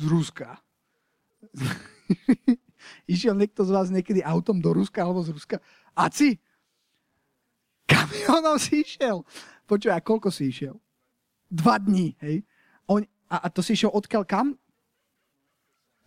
z 0.00 0.04
Ruska. 0.08 0.56
Išiel 3.12 3.36
niekto 3.36 3.60
z 3.68 3.70
vás 3.70 3.92
niekedy 3.92 4.24
autom 4.24 4.64
do 4.64 4.72
Ruska 4.72 5.04
alebo 5.04 5.20
z 5.20 5.36
Ruska? 5.36 5.60
Aci? 5.92 6.40
Kamionom 7.84 8.56
si 8.56 8.80
išiel. 8.80 9.20
Počúvaj, 9.68 10.00
a 10.00 10.02
koľko 10.02 10.32
si 10.32 10.48
išiel? 10.48 10.80
Dva 11.50 11.76
dní, 11.76 12.16
hej. 12.24 12.46
On, 12.88 13.02
a, 13.28 13.36
a 13.44 13.48
to 13.52 13.60
si 13.60 13.76
išiel 13.76 13.92
odkiaľ 13.92 14.24
kam? 14.24 14.56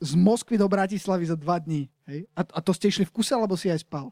Z 0.03 0.19
Moskvy 0.19 0.60
do 0.60 0.67
Bratislavy 0.67 1.27
za 1.27 1.38
dva 1.38 1.60
dní, 1.60 1.91
hej. 2.10 2.25
A, 2.34 2.41
a 2.41 2.60
to 2.63 2.71
ste 2.73 2.89
išli 2.89 3.06
v 3.06 3.13
kuse, 3.13 3.36
alebo 3.36 3.60
si 3.60 3.69
aj 3.69 3.84
spal? 3.84 4.10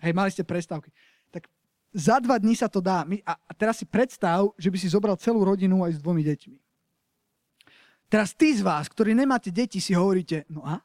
Hej, 0.00 0.12
mali 0.12 0.28
ste 0.28 0.44
prestávky. 0.44 0.92
Tak 1.32 1.48
za 1.96 2.20
dva 2.20 2.36
dní 2.36 2.52
sa 2.52 2.68
to 2.68 2.84
dá. 2.84 3.08
My, 3.08 3.20
a, 3.24 3.32
a 3.36 3.52
teraz 3.56 3.80
si 3.80 3.88
predstav, 3.88 4.52
že 4.60 4.68
by 4.68 4.76
si 4.76 4.92
zobral 4.92 5.16
celú 5.16 5.40
rodinu 5.40 5.80
aj 5.82 5.96
s 5.96 6.02
dvomi 6.04 6.20
deťmi. 6.20 6.65
Teraz 8.06 8.34
tí 8.38 8.54
z 8.54 8.62
vás, 8.62 8.86
ktorí 8.86 9.14
nemáte 9.14 9.50
deti, 9.50 9.82
si 9.82 9.90
hovoríte, 9.94 10.46
no 10.46 10.62
a? 10.62 10.78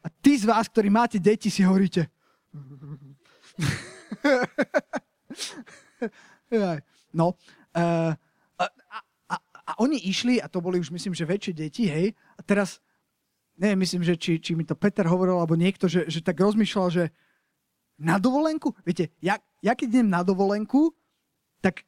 A 0.00 0.06
tí 0.22 0.38
z 0.38 0.48
vás, 0.48 0.70
ktorí 0.70 0.88
máte 0.88 1.20
deti, 1.20 1.50
si 1.52 1.60
hovoríte, 1.66 2.08
no, 7.12 7.36
Uh, 7.76 8.16
a, 8.56 8.64
a, 8.88 8.98
a, 9.28 9.36
a 9.52 9.72
oni 9.84 10.00
išli, 10.08 10.40
a 10.40 10.48
to 10.48 10.64
boli 10.64 10.80
už 10.80 10.88
myslím, 10.88 11.12
že 11.12 11.28
väčšie 11.28 11.52
deti, 11.52 11.84
hej, 11.84 12.16
a 12.16 12.40
teraz, 12.40 12.80
neviem, 13.60 13.84
myslím, 13.84 14.00
že 14.00 14.16
či, 14.16 14.40
či 14.40 14.56
mi 14.56 14.64
to 14.64 14.72
Peter 14.72 15.04
hovoril, 15.04 15.36
alebo 15.36 15.60
niekto, 15.60 15.84
že, 15.84 16.08
že 16.08 16.24
tak 16.24 16.40
rozmýšľal, 16.40 16.88
že 16.88 17.04
na 18.00 18.16
dovolenku, 18.16 18.72
viete, 18.80 19.12
ja, 19.20 19.36
ja 19.60 19.76
keď 19.76 20.00
idem 20.00 20.08
na 20.08 20.24
dovolenku, 20.24 20.96
tak 21.60 21.84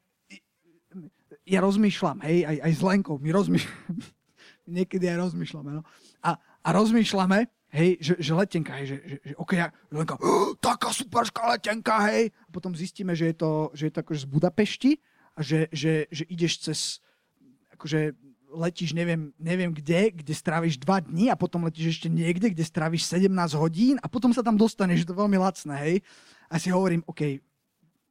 ja 1.48 1.64
rozmýšľam, 1.64 2.20
hej, 2.28 2.44
aj, 2.44 2.56
aj 2.68 2.72
s 2.76 2.82
Lenkou, 2.84 3.16
my 3.16 3.32
rozmýšľame, 3.32 3.80
niekedy 4.68 5.08
aj 5.08 5.32
rozmýšľame, 5.32 5.70
no. 5.80 5.82
A, 6.20 6.36
a 6.38 6.68
rozmýšľame, 6.76 7.48
hej, 7.72 7.98
že, 8.00 8.14
že 8.20 8.32
letenka, 8.36 8.76
hej, 8.78 8.86
že, 8.92 8.96
že, 9.00 9.16
že 9.32 9.34
ok, 9.40 9.50
ja, 9.56 9.68
oh, 10.20 10.52
taká 10.60 10.92
superská 10.92 11.48
letenka, 11.56 11.96
hej, 12.12 12.30
a 12.30 12.48
potom 12.52 12.76
zistíme, 12.76 13.16
že 13.16 13.32
je 13.32 13.36
to, 13.40 13.52
že 13.72 13.88
je 13.88 13.92
to 13.92 14.00
akože 14.04 14.20
z 14.24 14.28
Budapešti, 14.28 14.92
a 15.38 15.40
že, 15.40 15.70
že, 15.70 16.10
že 16.10 16.26
ideš 16.26 16.52
cez, 16.66 16.80
akože 17.78 18.18
letíš 18.50 18.90
neviem, 18.96 19.30
neviem 19.38 19.70
kde, 19.70 20.10
kde 20.10 20.34
stráviš 20.34 20.82
dva 20.82 20.98
dní 20.98 21.30
a 21.30 21.38
potom 21.38 21.62
letíš 21.62 22.00
ešte 22.00 22.08
niekde, 22.10 22.50
kde 22.50 22.64
stráviš 22.66 23.06
17 23.06 23.30
hodín 23.54 23.96
a 24.02 24.10
potom 24.10 24.34
sa 24.34 24.42
tam 24.42 24.58
dostaneš, 24.58 25.04
že 25.04 25.06
to 25.06 25.14
je 25.14 25.22
veľmi 25.22 25.38
lacné, 25.38 25.74
hej. 25.78 25.96
A 26.50 26.58
si 26.58 26.74
hovorím, 26.74 27.06
OK, 27.06 27.38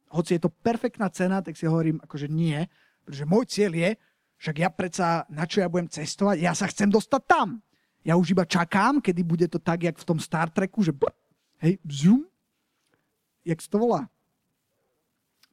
hoci 0.08 0.38
je 0.38 0.40
to 0.40 0.48
perfektná 0.48 1.12
cena, 1.12 1.44
tak 1.44 1.58
si 1.58 1.68
hovorím, 1.68 2.00
akože 2.00 2.32
nie, 2.32 2.64
pretože 3.04 3.28
môj 3.28 3.44
cieľ 3.44 3.72
je, 3.76 3.90
však 4.38 4.56
ja 4.62 4.70
predsa, 4.70 5.26
na 5.28 5.44
čo 5.44 5.60
ja 5.60 5.68
budem 5.68 5.90
cestovať, 5.90 6.36
ja 6.38 6.54
sa 6.54 6.70
chcem 6.70 6.86
dostať 6.86 7.22
tam. 7.26 7.58
Ja 8.06 8.14
už 8.14 8.32
iba 8.32 8.46
čakám, 8.46 9.02
kedy 9.02 9.20
bude 9.26 9.46
to 9.50 9.58
tak, 9.58 9.82
jak 9.82 9.98
v 9.98 10.06
tom 10.06 10.22
Star 10.22 10.48
Treku, 10.48 10.80
že 10.86 10.94
blp, 10.94 11.12
hej, 11.60 11.82
zoom, 11.84 12.22
jak 13.42 13.58
sa 13.58 13.68
to 13.74 13.78
volá? 13.82 14.02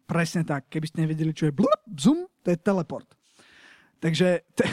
Presne 0.05 0.45
tak. 0.45 0.69
Keby 0.69 0.85
ste 0.85 1.01
nevedeli, 1.01 1.33
čo 1.33 1.49
je 1.49 1.57
blup, 1.57 1.81
zoom, 1.97 2.29
to 2.45 2.53
je 2.53 2.57
teleport. 2.61 3.09
Takže, 3.97 4.45
te, 4.53 4.63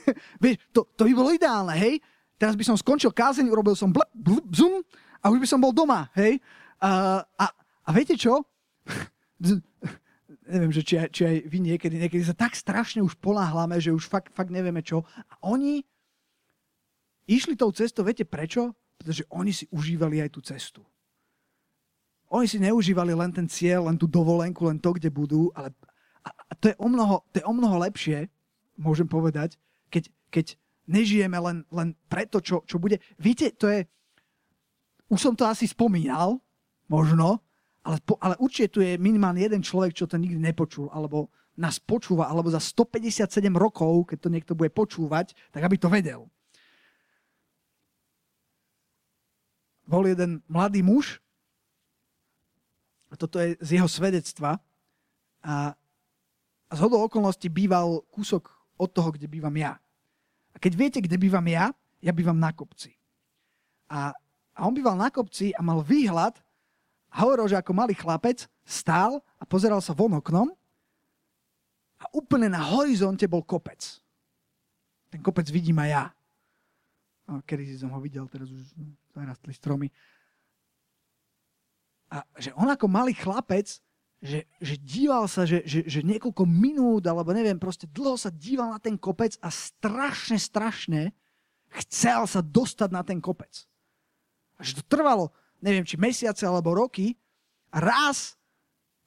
vieš, 0.42 0.62
to, 0.70 0.86
to 0.94 1.02
by 1.02 1.12
bolo 1.12 1.34
ideálne, 1.34 1.74
hej? 1.74 1.98
Teraz 2.38 2.54
by 2.54 2.62
som 2.62 2.78
skončil 2.78 3.10
kázeň, 3.10 3.50
urobil 3.50 3.74
som 3.74 3.90
blup, 3.90 4.06
blup, 4.14 4.46
zoom 4.54 4.86
a 5.18 5.26
už 5.26 5.42
by 5.42 5.48
som 5.50 5.58
bol 5.58 5.74
doma, 5.74 6.06
hej? 6.14 6.38
Uh, 6.78 7.18
a, 7.34 7.46
a 7.82 7.88
viete 7.90 8.14
čo? 8.14 8.46
Neviem, 10.46 10.70
že 10.70 10.82
či 10.86 10.94
aj, 10.94 11.08
či 11.10 11.22
aj 11.26 11.36
vy 11.50 11.58
niekedy, 11.58 11.96
niekedy 11.98 12.22
sa 12.22 12.34
tak 12.34 12.54
strašne 12.54 13.02
už 13.02 13.18
poláhlame, 13.18 13.82
že 13.82 13.90
už 13.90 14.06
fakt, 14.06 14.30
fakt 14.30 14.54
nevieme 14.54 14.78
čo. 14.78 15.02
A 15.26 15.34
oni 15.42 15.82
išli 17.26 17.58
tou 17.58 17.74
cestou, 17.74 18.06
viete 18.06 18.22
prečo? 18.22 18.70
Pretože 18.94 19.26
oni 19.34 19.50
si 19.50 19.66
užívali 19.74 20.22
aj 20.22 20.30
tú 20.30 20.40
cestu. 20.46 20.86
Oni 22.30 22.46
si 22.46 22.58
neužívali 22.58 23.14
len 23.14 23.30
ten 23.30 23.46
cieľ, 23.46 23.86
len 23.90 23.98
tú 23.98 24.10
dovolenku, 24.10 24.66
len 24.66 24.82
to, 24.82 24.94
kde 24.94 25.10
budú, 25.10 25.50
ale, 25.54 25.70
a 26.26 26.52
to, 26.58 26.74
je 26.74 26.76
o 26.78 26.88
mnoho, 26.90 27.22
to 27.30 27.38
je 27.38 27.46
o 27.46 27.54
mnoho 27.54 27.76
lepšie, 27.82 28.26
môžem 28.78 29.06
povedať, 29.06 29.54
keď, 29.90 30.10
keď 30.30 30.46
nežijeme 30.90 31.38
len, 31.38 31.62
len 31.70 31.94
preto, 32.10 32.42
čo, 32.42 32.66
čo 32.66 32.82
bude. 32.82 32.98
Viete, 33.18 33.54
to 33.54 33.70
je, 33.70 33.86
už 35.06 35.18
som 35.22 35.34
to 35.38 35.46
asi 35.46 35.70
spomínal, 35.70 36.42
možno, 36.90 37.45
ale, 37.86 38.02
ale 38.18 38.34
určite 38.42 38.68
tu 38.74 38.78
je 38.82 38.98
minimálne 38.98 39.38
jeden 39.38 39.62
človek, 39.62 39.94
čo 39.94 40.10
to 40.10 40.18
nikdy 40.18 40.42
nepočul, 40.42 40.90
alebo 40.90 41.30
nás 41.54 41.78
počúva, 41.78 42.26
alebo 42.26 42.50
za 42.50 42.58
157 42.58 43.30
rokov, 43.54 44.10
keď 44.10 44.18
to 44.18 44.28
niekto 44.28 44.52
bude 44.58 44.74
počúvať, 44.74 45.32
tak 45.54 45.62
aby 45.62 45.78
to 45.78 45.86
vedel. 45.86 46.26
Bol 49.86 50.10
jeden 50.10 50.42
mladý 50.50 50.82
muž, 50.82 51.22
a 53.06 53.14
toto 53.14 53.38
je 53.38 53.54
z 53.62 53.78
jeho 53.78 53.86
svedectva, 53.86 54.58
a, 55.46 55.78
a 56.66 56.72
z 56.74 56.80
hodou 56.82 57.06
okolností 57.06 57.46
býval 57.46 58.02
kúsok 58.10 58.50
od 58.74 58.90
toho, 58.90 59.14
kde 59.14 59.30
bývam 59.30 59.54
ja. 59.54 59.78
A 60.52 60.56
keď 60.58 60.72
viete, 60.74 60.98
kde 60.98 61.14
bývam 61.14 61.46
ja, 61.46 61.70
ja 62.02 62.10
bývam 62.10 62.34
na 62.34 62.50
kopci. 62.50 62.98
A, 63.86 64.10
a 64.58 64.60
on 64.66 64.74
býval 64.74 64.98
na 64.98 65.06
kopci 65.06 65.54
a 65.54 65.62
mal 65.62 65.86
výhľad 65.86 66.42
hovoril, 67.16 67.48
že 67.48 67.58
ako 67.58 67.72
malý 67.72 67.94
chlapec 67.96 68.44
stál 68.62 69.20
a 69.40 69.44
pozeral 69.48 69.80
sa 69.80 69.96
von 69.96 70.12
oknom 70.16 70.52
a 71.96 72.04
úplne 72.12 72.52
na 72.52 72.60
horizonte 72.60 73.24
bol 73.24 73.40
kopec. 73.40 73.80
Ten 75.08 75.24
kopec 75.24 75.48
vidím 75.48 75.80
aj 75.80 75.90
ja. 75.90 76.04
A 77.26 77.42
kedy 77.42 77.80
som 77.80 77.90
ho 77.90 77.98
videl, 77.98 78.28
teraz 78.28 78.52
už 78.52 78.62
zarastli 79.10 79.52
stromy. 79.56 79.88
A 82.12 82.22
že 82.38 82.54
on 82.54 82.70
ako 82.70 82.86
malý 82.86 83.16
chlapec 83.16 83.82
že, 84.24 84.48
že 84.58 84.74
díval 84.80 85.28
sa, 85.28 85.44
že, 85.44 85.60
že, 85.68 85.84
že 85.84 86.00
niekoľko 86.00 86.48
minút, 86.48 87.04
alebo 87.04 87.36
neviem, 87.36 87.60
proste 87.60 87.84
dlho 87.84 88.16
sa 88.16 88.32
díval 88.32 88.72
na 88.72 88.80
ten 88.80 88.96
kopec 88.96 89.36
a 89.44 89.52
strašne, 89.52 90.40
strašne 90.40 91.12
chcel 91.84 92.24
sa 92.24 92.40
dostať 92.40 92.90
na 92.90 93.04
ten 93.04 93.20
kopec. 93.20 93.68
A 94.56 94.64
že 94.64 94.80
to 94.80 94.84
trvalo, 94.88 95.36
neviem, 95.66 95.82
či 95.82 95.98
mesiace 95.98 96.46
alebo 96.46 96.78
roky. 96.78 97.18
A 97.74 97.82
raz, 97.82 98.38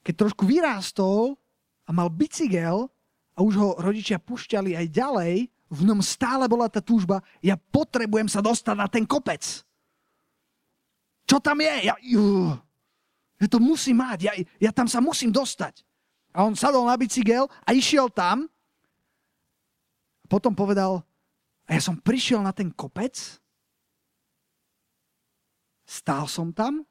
keď 0.04 0.28
trošku 0.28 0.44
vyrástol 0.44 1.40
a 1.88 1.90
mal 1.96 2.12
bicykel 2.12 2.84
a 3.32 3.38
už 3.40 3.54
ho 3.56 3.68
rodičia 3.80 4.20
pušťali 4.20 4.76
aj 4.76 4.86
ďalej, 4.92 5.34
v 5.70 5.80
ňom 5.86 6.04
stále 6.04 6.44
bola 6.50 6.68
tá 6.68 6.84
túžba, 6.84 7.24
ja 7.40 7.56
potrebujem 7.56 8.28
sa 8.28 8.44
dostať 8.44 8.76
na 8.76 8.90
ten 8.90 9.08
kopec. 9.08 9.40
Čo 11.24 11.38
tam 11.38 11.62
je? 11.62 11.74
Ja, 11.86 11.94
uh, 11.96 12.58
že 13.38 13.46
to 13.46 13.62
musí 13.62 13.94
mať, 13.94 14.18
ja, 14.26 14.32
ja 14.58 14.70
tam 14.74 14.90
sa 14.90 14.98
musím 14.98 15.30
dostať. 15.32 15.86
A 16.34 16.42
on 16.42 16.58
sadol 16.58 16.84
na 16.84 16.98
bicykel 16.98 17.46
a 17.46 17.70
išiel 17.70 18.10
tam. 18.10 18.50
Potom 20.26 20.54
povedal, 20.54 21.02
a 21.66 21.78
ja 21.78 21.82
som 21.82 21.98
prišiel 21.98 22.42
na 22.42 22.50
ten 22.50 22.70
kopec, 22.74 23.14
stál 25.90 26.30
som 26.30 26.54
tam 26.54 26.86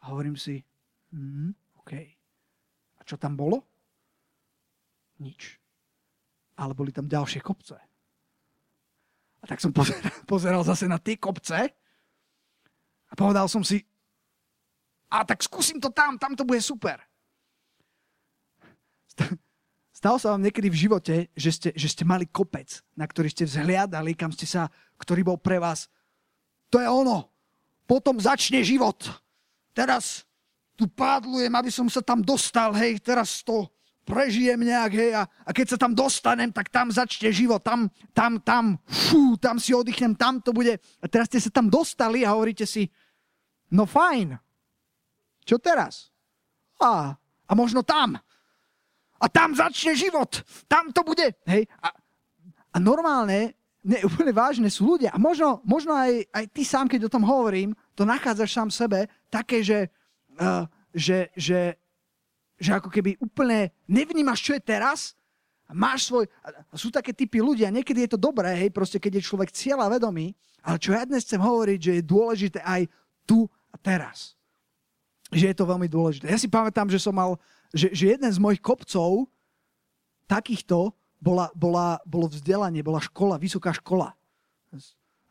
a 0.00 0.08
hovorím 0.08 0.40
si, 0.40 0.64
mm, 1.12 1.52
OK. 1.84 1.92
A 2.96 3.00
čo 3.04 3.20
tam 3.20 3.36
bolo? 3.36 3.60
Nič. 5.20 5.60
Ale 6.56 6.72
boli 6.72 6.88
tam 6.96 7.04
ďalšie 7.04 7.44
kopce. 7.44 7.76
A 9.36 9.44
tak 9.44 9.60
som 9.60 9.76
pozeral, 9.76 10.08
pozeral 10.32 10.62
zase 10.64 10.88
na 10.88 10.96
tie 10.96 11.20
kopce 11.20 11.68
a 13.06 13.12
povedal 13.12 13.44
som 13.52 13.60
si, 13.60 13.84
a 15.12 15.22
tak 15.22 15.44
skúsim 15.44 15.76
to 15.76 15.92
tam, 15.92 16.16
tam 16.16 16.32
to 16.32 16.42
bude 16.48 16.64
super. 16.64 16.98
Stalo 19.96 20.20
sa 20.20 20.32
vám 20.36 20.44
niekedy 20.44 20.68
v 20.68 20.80
živote, 20.88 21.14
že 21.32 21.50
ste, 21.52 21.68
že 21.72 21.88
ste 21.88 22.04
mali 22.04 22.28
kopec, 22.28 22.84
na 22.92 23.08
ktorý 23.08 23.32
ste 23.32 23.48
vzhliadali, 23.48 24.12
kam 24.12 24.28
ste 24.28 24.44
sa, 24.44 24.68
ktorý 25.00 25.24
bol 25.24 25.38
pre 25.40 25.56
vás. 25.56 25.88
To 26.68 26.80
je 26.80 26.88
ono. 26.88 27.35
Potom 27.86 28.18
začne 28.18 28.60
život. 28.66 28.98
Teraz 29.70 30.26
tu 30.76 30.90
pádlujem, 30.90 31.50
aby 31.54 31.70
som 31.72 31.88
sa 31.88 32.04
tam 32.04 32.20
dostal, 32.20 32.76
hej, 32.76 33.00
teraz 33.00 33.40
to 33.40 33.64
prežijem 34.06 34.60
nejak, 34.62 34.92
hej, 34.94 35.10
a, 35.16 35.26
a 35.26 35.50
keď 35.50 35.74
sa 35.74 35.78
tam 35.80 35.96
dostanem, 35.96 36.52
tak 36.52 36.70
tam 36.70 36.92
začne 36.92 37.32
život, 37.32 37.58
tam, 37.64 37.90
tam, 38.14 38.38
tam, 38.38 38.78
fú, 38.86 39.34
tam 39.40 39.58
si 39.58 39.74
oddychnem, 39.74 40.14
tam 40.14 40.38
to 40.38 40.54
bude. 40.54 40.78
A 41.00 41.04
teraz 41.10 41.26
ste 41.32 41.42
sa 41.42 41.50
tam 41.50 41.66
dostali 41.66 42.22
a 42.22 42.36
hovoríte 42.36 42.68
si, 42.68 42.86
no 43.72 43.88
fajn, 43.88 44.38
čo 45.46 45.58
teraz? 45.58 46.10
A, 46.78 47.14
a 47.46 47.52
možno 47.56 47.80
tam. 47.86 48.18
A 49.16 49.26
tam 49.32 49.56
začne 49.56 49.96
život. 49.96 50.44
Tam 50.68 50.92
to 50.92 51.00
bude. 51.06 51.32
Hej. 51.48 51.64
A, 51.80 51.88
a 52.74 52.76
normálne, 52.76 53.55
ne, 53.86 54.02
úplne 54.02 54.34
vážne 54.34 54.66
sú 54.66 54.98
ľudia. 54.98 55.14
A 55.14 55.18
možno, 55.22 55.62
možno 55.62 55.94
aj, 55.94 56.26
aj 56.34 56.44
ty 56.50 56.66
sám, 56.66 56.90
keď 56.90 57.06
o 57.06 57.14
tom 57.14 57.22
hovorím, 57.22 57.70
to 57.94 58.02
nachádzaš 58.02 58.50
sám 58.50 58.68
sebe, 58.74 59.06
také, 59.30 59.62
že, 59.62 59.86
uh, 60.42 60.66
že, 60.90 61.30
že, 61.38 61.78
že 62.58 62.70
ako 62.74 62.90
keby 62.90 63.14
úplne 63.22 63.70
nevnímaš, 63.86 64.42
čo 64.42 64.52
je 64.58 64.62
teraz, 64.66 65.14
a 65.66 65.74
máš 65.74 66.06
svoj... 66.10 66.30
A 66.46 66.74
sú 66.78 66.94
také 66.94 67.10
typy 67.10 67.42
ľudia, 67.42 67.74
niekedy 67.74 68.06
je 68.06 68.14
to 68.14 68.20
dobré, 68.20 68.54
hej, 68.54 68.70
proste 68.70 69.02
keď 69.02 69.18
je 69.18 69.26
človek 69.26 69.50
cieľa 69.50 69.90
vedomý, 69.90 70.34
ale 70.62 70.78
čo 70.78 70.94
ja 70.94 71.02
dnes 71.06 71.26
chcem 71.26 71.42
hovoriť, 71.42 71.78
že 71.78 71.92
je 71.98 72.02
dôležité 72.06 72.60
aj 72.62 72.86
tu 73.26 73.46
a 73.70 73.76
teraz 73.78 74.36
že 75.34 75.50
je 75.50 75.56
to 75.58 75.66
veľmi 75.66 75.90
dôležité. 75.90 76.30
Ja 76.30 76.38
si 76.38 76.46
pamätám, 76.46 76.86
že 76.86 77.02
som 77.02 77.10
mal, 77.10 77.34
že, 77.74 77.90
že 77.90 78.14
jeden 78.14 78.30
z 78.30 78.38
mojich 78.38 78.62
kopcov 78.62 79.26
takýchto 80.30 80.94
bola, 81.20 81.50
bola, 81.56 82.00
bolo 82.04 82.26
vzdelanie, 82.28 82.84
bola 82.84 83.00
škola, 83.00 83.40
vysoká 83.40 83.72
škola. 83.72 84.14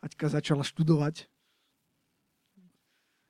Aťka 0.02 0.30
začala 0.30 0.66
študovať. 0.66 1.26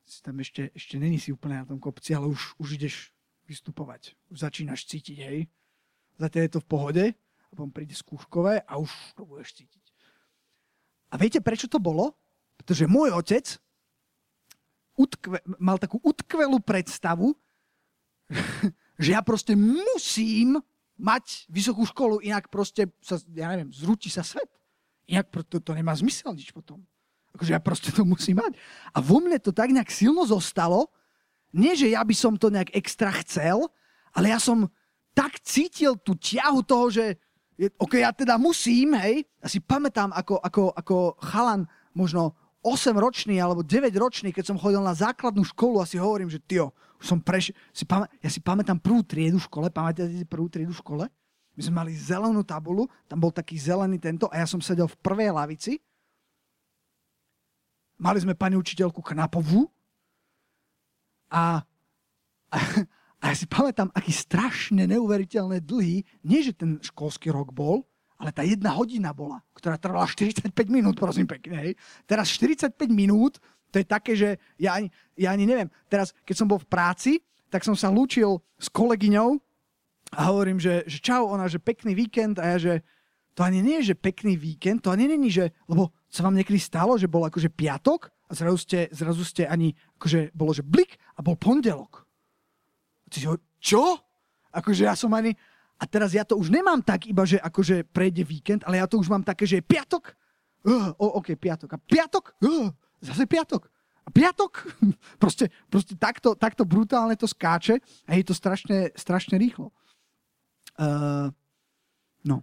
Si 0.07 0.23
tam 0.23 0.39
ešte, 0.39 0.71
ešte 0.71 0.97
není 1.03 1.19
si 1.19 1.35
úplne 1.35 1.63
na 1.63 1.67
tom 1.67 1.83
kopci, 1.83 2.15
ale 2.15 2.31
už, 2.31 2.55
už 2.63 2.79
ideš 2.79 3.11
vystupovať. 3.51 4.15
Už 4.31 4.39
začínaš 4.43 4.87
cítiť, 4.87 5.19
hej. 5.19 5.39
Zatiaľ 6.17 6.43
je 6.47 6.53
to 6.55 6.63
v 6.63 6.71
pohode, 6.71 7.05
a 7.13 7.45
potom 7.51 7.71
príde 7.71 7.95
skúškové 7.95 8.63
a 8.67 8.73
už 8.79 8.91
to 9.15 9.23
budeš 9.27 9.55
cítiť. 9.59 9.85
A 11.11 11.15
viete, 11.19 11.39
prečo 11.39 11.71
to 11.71 11.79
bolo? 11.79 12.19
Pretože 12.59 12.91
môj 12.91 13.15
otec 13.15 13.47
utkve, 14.97 15.39
mal 15.61 15.77
takú 15.79 16.01
utkvelú 16.03 16.59
predstavu, 16.65 17.37
že 19.03 19.11
ja 19.15 19.21
proste 19.23 19.55
musím 19.55 20.59
mať 20.97 21.49
vysokú 21.53 21.85
školu, 21.85 22.25
inak 22.25 22.49
proste, 22.49 22.89
sa, 23.05 23.21
ja 23.37 23.53
neviem, 23.53 23.73
zrúti 23.73 24.09
sa 24.09 24.25
svet. 24.25 24.49
Inak 25.07 25.31
to, 25.47 25.61
to 25.61 25.73
nemá 25.77 25.93
zmysel 25.95 26.35
nič 26.35 26.51
potom. 26.51 26.83
Akože 27.37 27.53
ja 27.53 27.61
proste 27.61 27.93
to 27.93 28.03
musím 28.03 28.41
mať. 28.41 28.57
A 28.97 28.99
vo 29.05 29.21
mne 29.21 29.37
to 29.37 29.53
tak 29.53 29.69
nejak 29.71 29.93
silno 29.93 30.25
zostalo, 30.25 30.89
nie, 31.57 31.73
že 31.73 31.93
ja 31.93 32.03
by 32.05 32.13
som 32.17 32.35
to 32.37 32.53
nejak 32.53 32.75
extra 32.77 33.09
chcel, 33.25 33.69
ale 34.13 34.33
ja 34.33 34.41
som 34.41 34.69
tak 35.17 35.41
cítil 35.41 35.97
tú 35.97 36.17
ťahu 36.17 36.61
toho, 36.65 36.93
že 36.93 37.05
OK, 37.81 37.97
ja 37.97 38.13
teda 38.13 38.37
musím, 38.37 38.93
hej. 39.01 39.25
Ja 39.41 39.49
si 39.49 39.65
pamätám, 39.65 40.13
ako, 40.13 40.37
ako, 40.45 40.63
ako 40.77 40.97
chalan 41.25 41.65
možno 41.97 42.37
8-ročný 42.65 43.39
alebo 43.39 43.63
9-ročný, 43.63 44.35
keď 44.35 44.55
som 44.55 44.57
chodil 44.59 44.83
na 44.83 44.97
základnú 44.97 45.47
školu 45.47 45.79
a 45.83 45.87
si 45.87 46.01
hovorím, 46.01 46.31
že 46.33 46.43
tio, 46.43 46.75
už 46.99 47.07
som 47.15 47.19
preš... 47.23 47.55
Si 47.71 47.87
pamä... 47.87 48.11
Ja 48.19 48.31
si 48.33 48.43
pamätám 48.43 48.81
prvú 48.83 49.07
triedu 49.07 49.39
v 49.39 49.47
škole, 49.47 49.67
pamätáte 49.71 50.11
si 50.11 50.27
prvú 50.27 50.51
triedu 50.51 50.75
v 50.75 50.81
škole? 50.83 51.05
My 51.57 51.61
sme 51.65 51.75
mali 51.85 51.93
zelenú 51.97 52.45
tabulu, 52.45 52.85
tam 53.09 53.23
bol 53.23 53.33
taký 53.33 53.57
zelený 53.57 53.97
tento 53.97 54.29
a 54.29 54.45
ja 54.45 54.47
som 54.47 54.61
sedel 54.61 54.85
v 54.91 55.01
prvej 55.01 55.33
lavici. 55.33 55.81
Mali 57.97 58.21
sme 58.21 58.37
pani 58.37 58.61
učiteľku 58.61 59.01
Knapovú 59.01 59.65
a, 61.33 61.65
a, 62.53 62.59
a 63.23 63.25
ja 63.33 63.35
si 63.35 63.49
pamätám, 63.49 63.89
aký 63.97 64.13
strašne 64.13 64.85
neuveriteľné 64.85 65.65
dlhý, 65.65 66.05
nie 66.29 66.41
že 66.45 66.53
ten 66.53 66.77
školský 66.85 67.33
rok 67.33 67.57
bol, 67.57 67.89
ale 68.17 68.33
tá 68.33 68.43
jedna 68.43 68.73
hodina 68.73 69.13
bola, 69.13 69.41
ktorá 69.57 69.77
trvala 69.77 70.09
45 70.13 70.53
minút, 70.69 70.97
prosím 70.97 71.29
pekne. 71.29 71.57
Hej. 71.61 71.73
Teraz 72.09 72.33
45 72.33 72.77
minút, 72.89 73.41
to 73.71 73.81
je 73.81 73.87
také, 73.87 74.17
že 74.17 74.41
ja 74.57 74.81
ani, 74.81 74.89
ja 75.19 75.37
ani 75.37 75.45
neviem. 75.45 75.69
Teraz, 75.93 76.17
keď 76.25 76.35
som 76.37 76.49
bol 76.49 76.61
v 76.61 76.69
práci, 76.69 77.13
tak 77.53 77.63
som 77.63 77.77
sa 77.77 77.93
lúčil 77.93 78.41
s 78.57 78.73
kolegyňou 78.73 79.37
a 80.17 80.21
hovorím, 80.33 80.57
že, 80.57 80.87
že 80.87 81.03
čau, 81.03 81.29
ona, 81.29 81.51
že 81.51 81.61
pekný 81.61 81.93
víkend 81.93 82.39
a 82.39 82.57
ja, 82.57 82.59
že 82.59 82.75
to 83.37 83.45
ani 83.45 83.61
nie 83.61 83.85
je, 83.85 83.93
že 83.93 84.01
pekný 84.01 84.39
víkend, 84.39 84.81
to 84.81 84.89
ani 84.89 85.05
není, 85.13 85.29
že, 85.29 85.53
lebo 85.69 85.93
sa 86.09 86.25
vám 86.25 86.41
niekedy 86.41 86.57
stalo, 86.57 86.97
že 86.97 87.11
bol 87.11 87.27
akože 87.29 87.53
piatok 87.53 88.09
a 88.27 88.33
zrazu 88.33 88.59
ste, 88.59 88.79
zrazu 88.97 89.23
ste 89.29 89.45
ani, 89.45 89.77
akože 90.01 90.33
bolo, 90.33 90.57
že 90.57 90.65
blik 90.65 90.97
a 91.15 91.21
bol 91.21 91.37
pondelok. 91.37 92.09
A 93.05 93.07
ty 93.13 93.21
si 93.23 93.27
ho, 93.29 93.37
čo? 93.61 94.01
Akože 94.57 94.89
ja 94.89 94.97
som 94.97 95.13
ani, 95.13 95.37
a 95.77 95.85
teraz 95.85 96.17
ja 96.17 96.25
to 96.25 96.41
už 96.41 96.49
nemám 96.49 96.81
tak 96.81 97.05
iba, 97.05 97.29
že 97.29 97.37
akože 97.37 97.85
prejde 97.93 98.25
víkend, 98.25 98.65
ale 98.65 98.81
ja 98.81 98.89
to 98.89 98.97
už 98.97 99.13
mám 99.13 99.21
také, 99.21 99.45
že 99.45 99.61
je 99.61 99.65
piatok. 99.65 100.17
Uh, 100.65 100.91
oh, 100.97 101.21
OK, 101.21 101.37
piatok. 101.37 101.77
A 101.77 101.79
piatok? 101.79 102.33
Uh, 102.41 102.73
zase 103.05 103.29
piatok. 103.29 103.69
A 104.03 104.09
piatok? 104.09 104.65
proste, 105.23 105.53
proste 105.69 105.93
takto, 106.01 106.33
takto 106.33 106.65
brutálne 106.65 107.13
to 107.13 107.29
skáče 107.29 107.77
a 108.09 108.11
je 108.17 108.25
to 108.25 108.33
strašne, 108.33 108.89
strašne 108.97 109.37
rýchlo. 109.37 109.69
Uh, 110.81 111.29
no, 112.25 112.41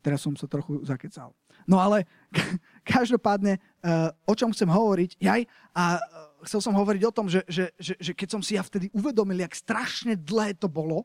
teraz 0.00 0.24
som 0.24 0.32
sa 0.32 0.48
trochu 0.48 0.80
zakecal. 0.88 1.36
No 1.68 1.84
ale 1.84 2.08
každopádne, 2.88 3.60
uh, 3.84 4.08
o 4.24 4.32
čom 4.32 4.56
chcem 4.56 4.72
hovoriť, 4.72 5.20
jaj, 5.20 5.44
a 5.76 6.00
uh, 6.00 6.48
chcel 6.48 6.64
som 6.64 6.72
hovoriť 6.72 7.02
o 7.04 7.12
tom, 7.12 7.28
že, 7.28 7.44
že, 7.44 7.76
že, 7.76 7.92
že 8.00 8.12
keď 8.16 8.28
som 8.32 8.40
si 8.40 8.56
ja 8.56 8.64
vtedy 8.64 8.88
uvedomil, 8.96 9.44
jak 9.44 9.52
strašne 9.52 10.16
dlhé 10.16 10.56
to 10.56 10.68
bolo, 10.68 11.04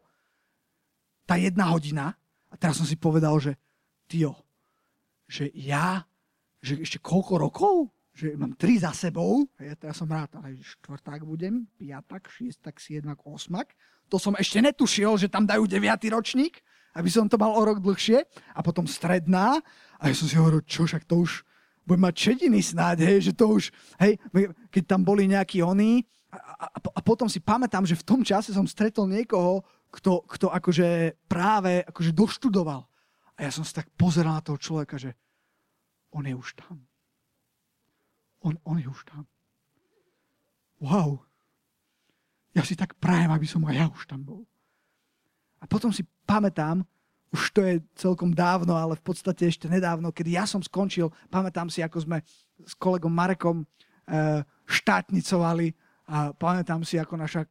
tá 1.29 1.37
jedna 1.37 1.69
hodina, 1.69 2.17
a 2.49 2.57
teraz 2.57 2.81
som 2.81 2.87
si 2.89 2.97
povedal, 2.97 3.37
že 3.37 3.53
tio, 4.09 4.33
že 5.29 5.53
ja, 5.53 6.01
že 6.57 6.81
ešte 6.81 6.97
koľko 6.97 7.33
rokov? 7.37 7.75
Že 8.17 8.35
mám 8.35 8.57
tri 8.57 8.81
za 8.81 8.89
sebou, 8.91 9.45
ja 9.61 9.77
teraz 9.77 10.01
som 10.01 10.09
rád, 10.09 10.33
ale 10.41 10.57
štvrták 10.57 11.21
budem, 11.21 11.69
piatak, 11.77 12.25
šiestak, 12.33 12.81
siedmak, 12.81 13.21
osmak. 13.23 13.77
To 14.09 14.17
som 14.17 14.33
ešte 14.33 14.59
netušil, 14.59 15.15
že 15.21 15.29
tam 15.29 15.45
dajú 15.45 15.69
deviatý 15.69 16.09
ročník 16.09 16.65
aby 16.97 17.09
som 17.09 17.29
to 17.29 17.37
mal 17.37 17.53
o 17.53 17.61
rok 17.61 17.79
dlhšie. 17.79 18.25
A 18.57 18.59
potom 18.65 18.89
stredná. 18.89 19.61
A 20.01 20.09
ja 20.09 20.15
som 20.17 20.25
si 20.25 20.35
hovoril, 20.39 20.65
čo 20.65 20.89
však 20.89 21.05
to 21.05 21.21
už 21.23 21.45
budem 21.85 22.05
mať 22.05 22.15
čediny 22.17 22.61
snáď, 22.61 22.97
hej, 23.01 23.19
že 23.29 23.33
to 23.33 23.49
už, 23.49 23.73
hej, 23.97 24.21
keď 24.69 24.83
tam 24.85 25.01
boli 25.01 25.25
nejakí 25.25 25.65
oni. 25.65 26.05
A, 26.29 26.69
a, 26.69 26.77
a 26.77 27.01
potom 27.01 27.25
si 27.25 27.41
pamätám, 27.41 27.81
že 27.81 27.97
v 27.97 28.05
tom 28.05 28.21
čase 28.21 28.53
som 28.53 28.69
stretol 28.69 29.09
niekoho, 29.09 29.65
kto, 29.89 30.25
kto 30.25 30.47
akože 30.53 31.17
práve 31.25 31.81
akože 31.85 32.11
doštudoval. 32.13 32.85
A 33.35 33.39
ja 33.47 33.51
som 33.53 33.65
sa 33.65 33.81
tak 33.81 33.89
pozeral 33.97 34.37
na 34.37 34.45
toho 34.45 34.59
človeka, 34.59 34.99
že 34.99 35.15
on 36.13 36.25
je 36.25 36.35
už 36.35 36.57
tam. 36.57 36.77
On, 38.45 38.55
on 38.63 38.77
je 38.79 38.87
už 38.87 39.01
tam. 39.05 39.25
Wow. 40.79 41.23
Ja 42.55 42.63
si 42.63 42.73
tak 42.73 42.97
prajem, 42.97 43.29
aby 43.29 43.45
som 43.45 43.61
aj 43.67 43.75
ja 43.75 43.85
už 43.91 44.03
tam 44.09 44.23
bol. 44.23 44.43
A 45.59 45.67
potom 45.67 45.91
si 45.91 46.07
pamätám, 46.23 46.87
už 47.29 47.53
to 47.53 47.61
je 47.61 47.83
celkom 47.93 48.33
dávno, 48.33 48.73
ale 48.73 48.97
v 48.97 49.03
podstate 49.05 49.45
ešte 49.45 49.69
nedávno, 49.69 50.09
kedy 50.09 50.39
ja 50.39 50.49
som 50.49 50.63
skončil, 50.63 51.13
pamätám 51.29 51.69
si, 51.69 51.85
ako 51.85 52.01
sme 52.01 52.17
s 52.57 52.73
kolegom 52.73 53.11
Marekom 53.11 53.61
e, 53.61 53.65
štátnicovali 54.65 55.75
a 56.09 56.33
pamätám 56.33 56.81
si, 56.81 56.97
ako 56.97 57.21
naša 57.21 57.45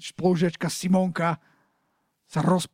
spolužiačka 0.00 0.68
Simonka 0.70 1.36
sa 2.26 2.40
roz... 2.42 2.70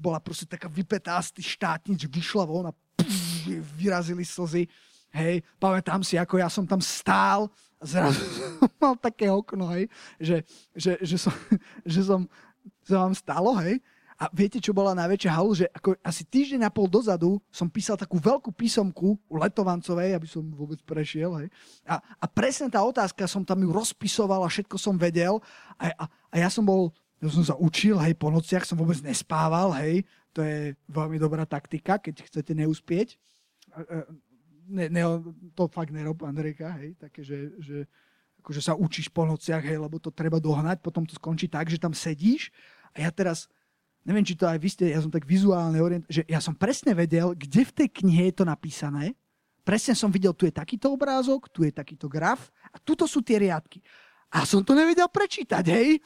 bola 0.00 0.20
proste 0.20 0.48
taká 0.48 0.68
vypetá 0.68 1.20
z 1.20 1.40
tých 1.40 1.60
štátnic, 1.60 2.08
vyšla 2.08 2.44
von 2.48 2.68
a 2.68 2.72
pff, 2.72 3.48
vyrazili 3.76 4.24
slzy. 4.24 4.64
Hej, 5.10 5.42
pamätám 5.58 6.06
si, 6.06 6.14
ako 6.14 6.38
ja 6.38 6.46
som 6.46 6.62
tam 6.62 6.78
stál 6.78 7.50
a 7.76 7.84
zrazu 7.84 8.22
mal 8.80 8.94
také 8.94 9.26
okno, 9.26 9.66
hej, 9.74 9.90
že, 10.22 10.46
že, 10.70 10.94
že, 11.02 11.16
som, 11.18 11.34
že 11.92 12.00
som 12.06 12.20
sa 12.86 13.04
vám 13.04 13.14
stalo, 13.18 13.58
hej? 13.58 13.82
A 14.20 14.28
viete, 14.36 14.60
čo 14.60 14.76
bola 14.76 14.92
najväčšia 14.92 15.32
halu? 15.32 15.56
Že 15.56 15.66
ako 15.72 15.96
asi 16.04 16.28
týždeň 16.28 16.68
a 16.68 16.70
pol 16.70 16.92
dozadu 16.92 17.40
som 17.48 17.72
písal 17.72 17.96
takú 17.96 18.20
veľkú 18.20 18.52
písomku 18.52 19.16
u 19.16 19.34
Letovancovej, 19.40 20.12
aby 20.12 20.28
som 20.28 20.44
vôbec 20.52 20.76
prešiel. 20.84 21.32
Hej. 21.40 21.48
A, 21.88 22.04
a 22.04 22.24
presne 22.28 22.68
tá 22.68 22.84
otázka, 22.84 23.24
som 23.24 23.48
tam 23.48 23.64
ju 23.64 23.72
rozpisoval 23.72 24.44
a 24.44 24.52
všetko 24.52 24.76
som 24.76 25.00
vedel. 25.00 25.40
A, 25.80 25.88
a, 25.96 26.04
a 26.04 26.34
ja 26.36 26.52
som 26.52 26.68
bol, 26.68 26.92
ja 27.16 27.32
som 27.32 27.40
sa 27.40 27.56
učil, 27.56 27.96
hej, 27.96 28.12
po 28.12 28.28
nociach 28.28 28.68
som 28.68 28.76
vôbec 28.76 29.00
nespával, 29.00 29.72
hej. 29.80 30.04
To 30.36 30.44
je 30.44 30.76
veľmi 30.92 31.16
dobrá 31.16 31.48
taktika, 31.48 31.96
keď 31.96 32.28
chcete 32.28 32.52
neúspieť. 32.52 33.16
Ne, 34.68 34.86
ne, 34.92 35.02
to 35.56 35.64
fakt 35.72 35.90
nerob, 35.96 36.22
Andrejka, 36.22 36.76
hej, 36.76 36.94
také, 37.00 37.24
že, 37.24 37.56
že 37.58 37.88
akože 38.44 38.62
sa 38.62 38.78
učíš 38.78 39.10
po 39.10 39.26
nociach, 39.26 39.64
hej, 39.64 39.80
lebo 39.82 39.98
to 39.98 40.14
treba 40.14 40.38
dohnať, 40.38 40.78
potom 40.84 41.02
to 41.02 41.18
skončí 41.18 41.50
tak, 41.50 41.66
že 41.66 41.80
tam 41.80 41.90
sedíš 41.90 42.54
a 42.94 43.02
ja 43.02 43.10
teraz, 43.10 43.50
neviem, 44.04 44.24
či 44.24 44.36
to 44.36 44.48
aj 44.48 44.58
vy 44.58 44.68
ste, 44.68 44.84
ja 44.92 45.00
som 45.00 45.12
tak 45.12 45.28
vizuálne 45.28 45.76
orient, 45.80 46.04
že 46.08 46.24
ja 46.24 46.40
som 46.40 46.56
presne 46.56 46.96
vedel, 46.96 47.36
kde 47.36 47.62
v 47.68 47.72
tej 47.72 47.88
knihe 48.02 48.32
je 48.32 48.34
to 48.40 48.44
napísané, 48.48 49.12
presne 49.62 49.92
som 49.92 50.08
videl, 50.08 50.32
tu 50.32 50.48
je 50.48 50.54
takýto 50.54 50.90
obrázok, 50.90 51.52
tu 51.52 51.62
je 51.62 51.72
takýto 51.72 52.08
graf 52.08 52.48
a 52.72 52.80
tuto 52.80 53.04
sú 53.04 53.20
tie 53.20 53.38
riadky. 53.38 53.84
A 54.30 54.46
som 54.46 54.62
to 54.62 54.78
nevedel 54.78 55.10
prečítať, 55.10 55.64
hej. 55.74 55.98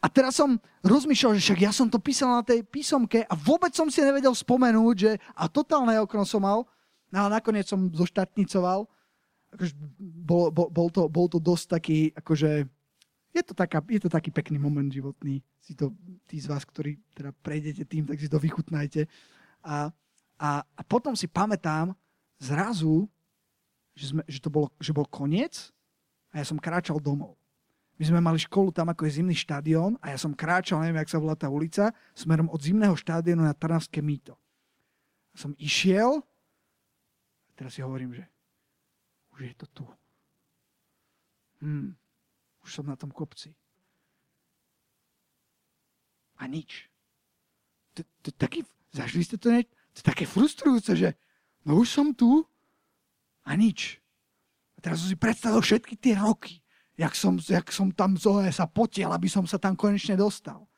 A 0.00 0.06
teraz 0.12 0.36
som 0.36 0.60
rozmýšľal, 0.84 1.36
že 1.36 1.44
však 1.50 1.60
ja 1.60 1.72
som 1.72 1.88
to 1.88 1.96
písal 2.00 2.40
na 2.40 2.42
tej 2.44 2.64
písomke 2.64 3.24
a 3.24 3.34
vôbec 3.36 3.72
som 3.72 3.88
si 3.88 4.04
nevedel 4.04 4.32
spomenúť, 4.32 4.96
že 4.96 5.12
a 5.32 5.48
totálne 5.48 5.96
okno 6.00 6.24
som 6.28 6.44
mal, 6.44 6.68
no 7.08 7.16
ale 7.16 7.40
nakoniec 7.40 7.64
som 7.68 7.88
zoštátnicoval 7.88 8.84
akože 9.56 9.74
bol, 9.98 10.52
bol, 10.52 10.68
bol, 10.68 10.88
to, 10.92 11.08
bol 11.08 11.26
to 11.30 11.40
dosť 11.40 11.64
taký, 11.80 11.98
akože 12.12 12.68
je 13.36 13.44
to, 13.52 13.54
taká, 13.54 13.84
je 13.86 14.00
to 14.00 14.10
taký 14.10 14.32
pekný 14.32 14.56
moment 14.56 14.88
životný. 14.88 15.44
Si 15.60 15.76
to, 15.76 15.92
tí 16.24 16.40
z 16.40 16.48
vás, 16.48 16.64
ktorí 16.64 16.96
teda 17.12 17.30
prejdete 17.44 17.84
tým, 17.84 18.08
tak 18.08 18.16
si 18.16 18.28
to 18.28 18.40
vychutnajte. 18.40 19.04
A, 19.64 19.92
a, 20.40 20.50
a 20.62 20.82
potom 20.84 21.12
si 21.12 21.28
pamätám 21.28 21.92
zrazu, 22.40 23.08
že, 23.96 24.12
sme, 24.12 24.22
že 24.28 24.40
to 24.40 24.52
bolo, 24.52 24.68
že 24.80 24.92
bol 24.92 25.08
koniec 25.08 25.72
a 26.32 26.40
ja 26.40 26.44
som 26.44 26.60
kráčal 26.60 27.00
domov. 27.00 27.36
My 27.96 28.04
sme 28.04 28.20
mali 28.20 28.36
školu 28.36 28.76
tam, 28.76 28.92
ako 28.92 29.08
je 29.08 29.24
zimný 29.24 29.32
štadión 29.32 29.96
a 30.04 30.12
ja 30.12 30.18
som 30.20 30.36
kráčal, 30.36 30.84
neviem, 30.84 31.00
jak 31.00 31.16
sa 31.16 31.20
volá 31.20 31.32
tá 31.32 31.48
ulica, 31.48 31.96
smerom 32.12 32.52
od 32.52 32.60
zimného 32.60 32.92
štadiónu 32.92 33.40
na 33.40 33.56
Trnavské 33.56 34.04
mýto. 34.04 34.36
Som 35.32 35.56
išiel, 35.56 36.20
teraz 37.56 37.72
si 37.72 37.80
hovorím, 37.80 38.12
že 38.12 38.24
už 39.32 39.48
je 39.48 39.54
to 39.56 39.66
tu. 39.72 39.84
Hmm, 41.64 41.96
už 42.66 42.82
som 42.82 42.84
na 42.84 42.98
tom 42.98 43.14
kopci. 43.14 43.54
A 46.36 46.50
nič. 46.50 46.90
To, 47.94 48.02
to, 48.26 48.28
taký, 48.34 48.66
zažili 48.90 49.22
ste 49.22 49.38
to? 49.38 49.54
Ne? 49.54 49.64
To 49.94 49.96
je 50.02 50.04
také 50.04 50.26
frustrujúce, 50.28 50.92
že 50.98 51.14
no 51.62 51.78
už 51.78 51.88
som 51.88 52.10
tu 52.12 52.44
a 53.46 53.54
nič. 53.54 54.02
A 54.76 54.82
teraz 54.82 55.00
som 55.00 55.08
si 55.08 55.16
predstavil 55.16 55.62
všetky 55.62 55.96
tie 55.96 56.18
roky, 56.18 56.60
jak 56.98 57.16
som, 57.16 57.40
jak 57.40 57.70
som 57.72 57.88
tam 57.94 58.18
zohe 58.18 58.50
sa 58.52 58.68
potiel, 58.68 59.08
aby 59.14 59.30
som 59.30 59.48
sa 59.48 59.56
tam 59.56 59.78
konečne 59.78 60.18
dostal. 60.18 60.68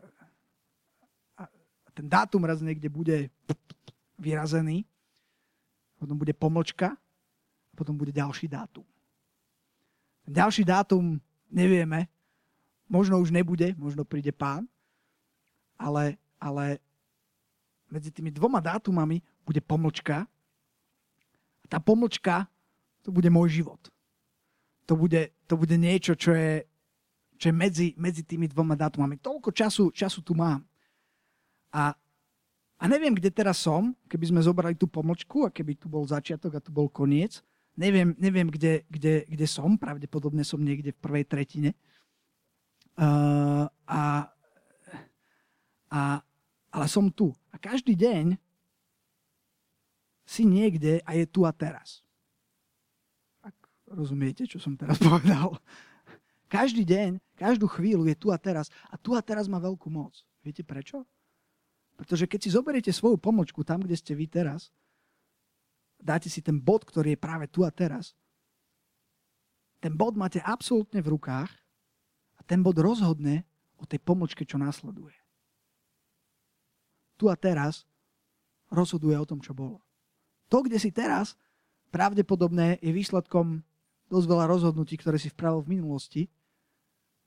a 1.39 1.43
ten 1.93 2.09
dátum 2.09 2.43
raz 2.43 2.59
niekde 2.59 2.89
bude 2.89 3.29
vyrazený, 4.19 4.83
potom 5.97 6.17
bude 6.17 6.33
pomlčka 6.33 6.93
a 6.93 7.73
potom 7.73 7.97
bude 7.97 8.13
ďalší 8.13 8.47
dátum. 8.47 8.85
Ten 10.25 10.33
ďalší 10.33 10.63
dátum 10.63 11.17
nevieme, 11.51 12.07
možno 12.89 13.19
už 13.19 13.33
nebude, 13.33 13.73
možno 13.75 14.05
príde 14.05 14.31
pán, 14.31 14.69
ale, 15.77 16.17
ale 16.39 16.79
medzi 17.89 18.11
tými 18.11 18.31
dvoma 18.31 18.61
dátumami 18.63 19.21
bude 19.43 19.61
pomlčka 19.61 20.27
a 21.63 21.65
tá 21.67 21.79
pomlčka 21.83 22.47
to 23.03 23.11
bude 23.11 23.27
môj 23.31 23.63
život. 23.63 23.79
To 24.87 24.95
bude, 24.95 25.31
to 25.47 25.59
bude 25.59 25.75
niečo, 25.75 26.15
čo 26.15 26.31
je, 26.31 26.63
čo 27.35 27.51
je 27.51 27.55
medzi, 27.55 27.87
medzi 27.99 28.23
tými 28.23 28.47
dvoma 28.47 28.75
dátumami. 28.75 29.19
Toľko 29.19 29.51
času, 29.51 29.83
času 29.91 30.23
tu 30.23 30.31
mám. 30.31 30.63
A 31.75 31.91
a 32.77 32.85
neviem, 32.85 33.17
kde 33.17 33.33
teraz 33.33 33.57
som, 33.65 33.97
keby 34.05 34.29
sme 34.29 34.41
zobrali 34.45 34.77
tú 34.77 34.85
pomlčku 34.85 35.49
a 35.49 35.53
keby 35.53 35.73
tu 35.73 35.89
bol 35.89 36.05
začiatok 36.05 36.57
a 36.57 36.63
tu 36.63 36.69
bol 36.69 36.85
koniec. 36.85 37.41
Neviem, 37.73 38.13
neviem 38.21 38.45
kde, 38.45 38.85
kde, 38.85 39.25
kde 39.25 39.45
som, 39.49 39.77
pravdepodobne 39.81 40.45
som 40.45 40.61
niekde 40.61 40.93
v 40.93 41.01
prvej 41.01 41.25
tretine. 41.25 41.73
Uh, 42.97 43.65
a, 43.89 44.29
a, 45.89 46.01
ale 46.69 46.85
som 46.89 47.09
tu. 47.09 47.33
A 47.49 47.57
každý 47.57 47.97
deň 47.97 48.37
si 50.25 50.45
niekde 50.45 51.01
a 51.01 51.17
je 51.17 51.25
tu 51.25 51.49
a 51.49 51.53
teraz. 51.53 52.05
Ak 53.41 53.57
rozumiete, 53.89 54.45
čo 54.45 54.61
som 54.61 54.77
teraz 54.77 55.01
povedal. 55.05 55.57
Každý 56.45 56.85
deň, 56.85 57.17
každú 57.33 57.65
chvíľu 57.65 58.05
je 58.05 58.15
tu 58.17 58.29
a 58.29 58.37
teraz. 58.37 58.69
A 58.93 59.01
tu 59.01 59.17
a 59.17 59.21
teraz 59.25 59.49
má 59.49 59.57
veľkú 59.57 59.89
moc. 59.89 60.13
Viete 60.45 60.61
prečo? 60.61 61.01
Pretože 61.97 62.29
keď 62.29 62.39
si 62.45 62.49
zoberiete 62.53 62.93
svoju 62.93 63.17
pomočku 63.17 63.65
tam, 63.65 63.81
kde 63.81 63.97
ste 63.97 64.13
vy 64.13 64.29
teraz, 64.29 64.69
dáte 65.97 66.29
si 66.29 66.45
ten 66.45 66.61
bod, 66.61 66.85
ktorý 66.85 67.17
je 67.17 67.19
práve 67.19 67.49
tu 67.49 67.65
a 67.65 67.73
teraz, 67.73 68.13
ten 69.81 69.93
bod 69.97 70.13
máte 70.13 70.37
absolútne 70.45 71.01
v 71.01 71.17
rukách 71.17 71.49
a 72.37 72.41
ten 72.45 72.61
bod 72.61 72.77
rozhodne 72.77 73.45
o 73.77 73.85
tej 73.85 74.01
pomlčke, 74.01 74.45
čo 74.45 74.61
následuje. 74.61 75.13
Tu 77.17 77.25
a 77.29 77.35
teraz 77.37 77.85
rozhoduje 78.69 79.17
o 79.17 79.25
tom, 79.25 79.41
čo 79.41 79.57
bolo. 79.57 79.81
To, 80.53 80.61
kde 80.61 80.77
si 80.77 80.93
teraz, 80.93 81.33
pravdepodobne 81.89 82.77
je 82.77 82.93
výsledkom 82.93 83.65
dosť 84.07 84.27
veľa 84.29 84.45
rozhodnutí, 84.47 84.95
ktoré 85.01 85.17
si 85.19 85.33
vpravil 85.33 85.65
v 85.65 85.71
minulosti. 85.77 86.21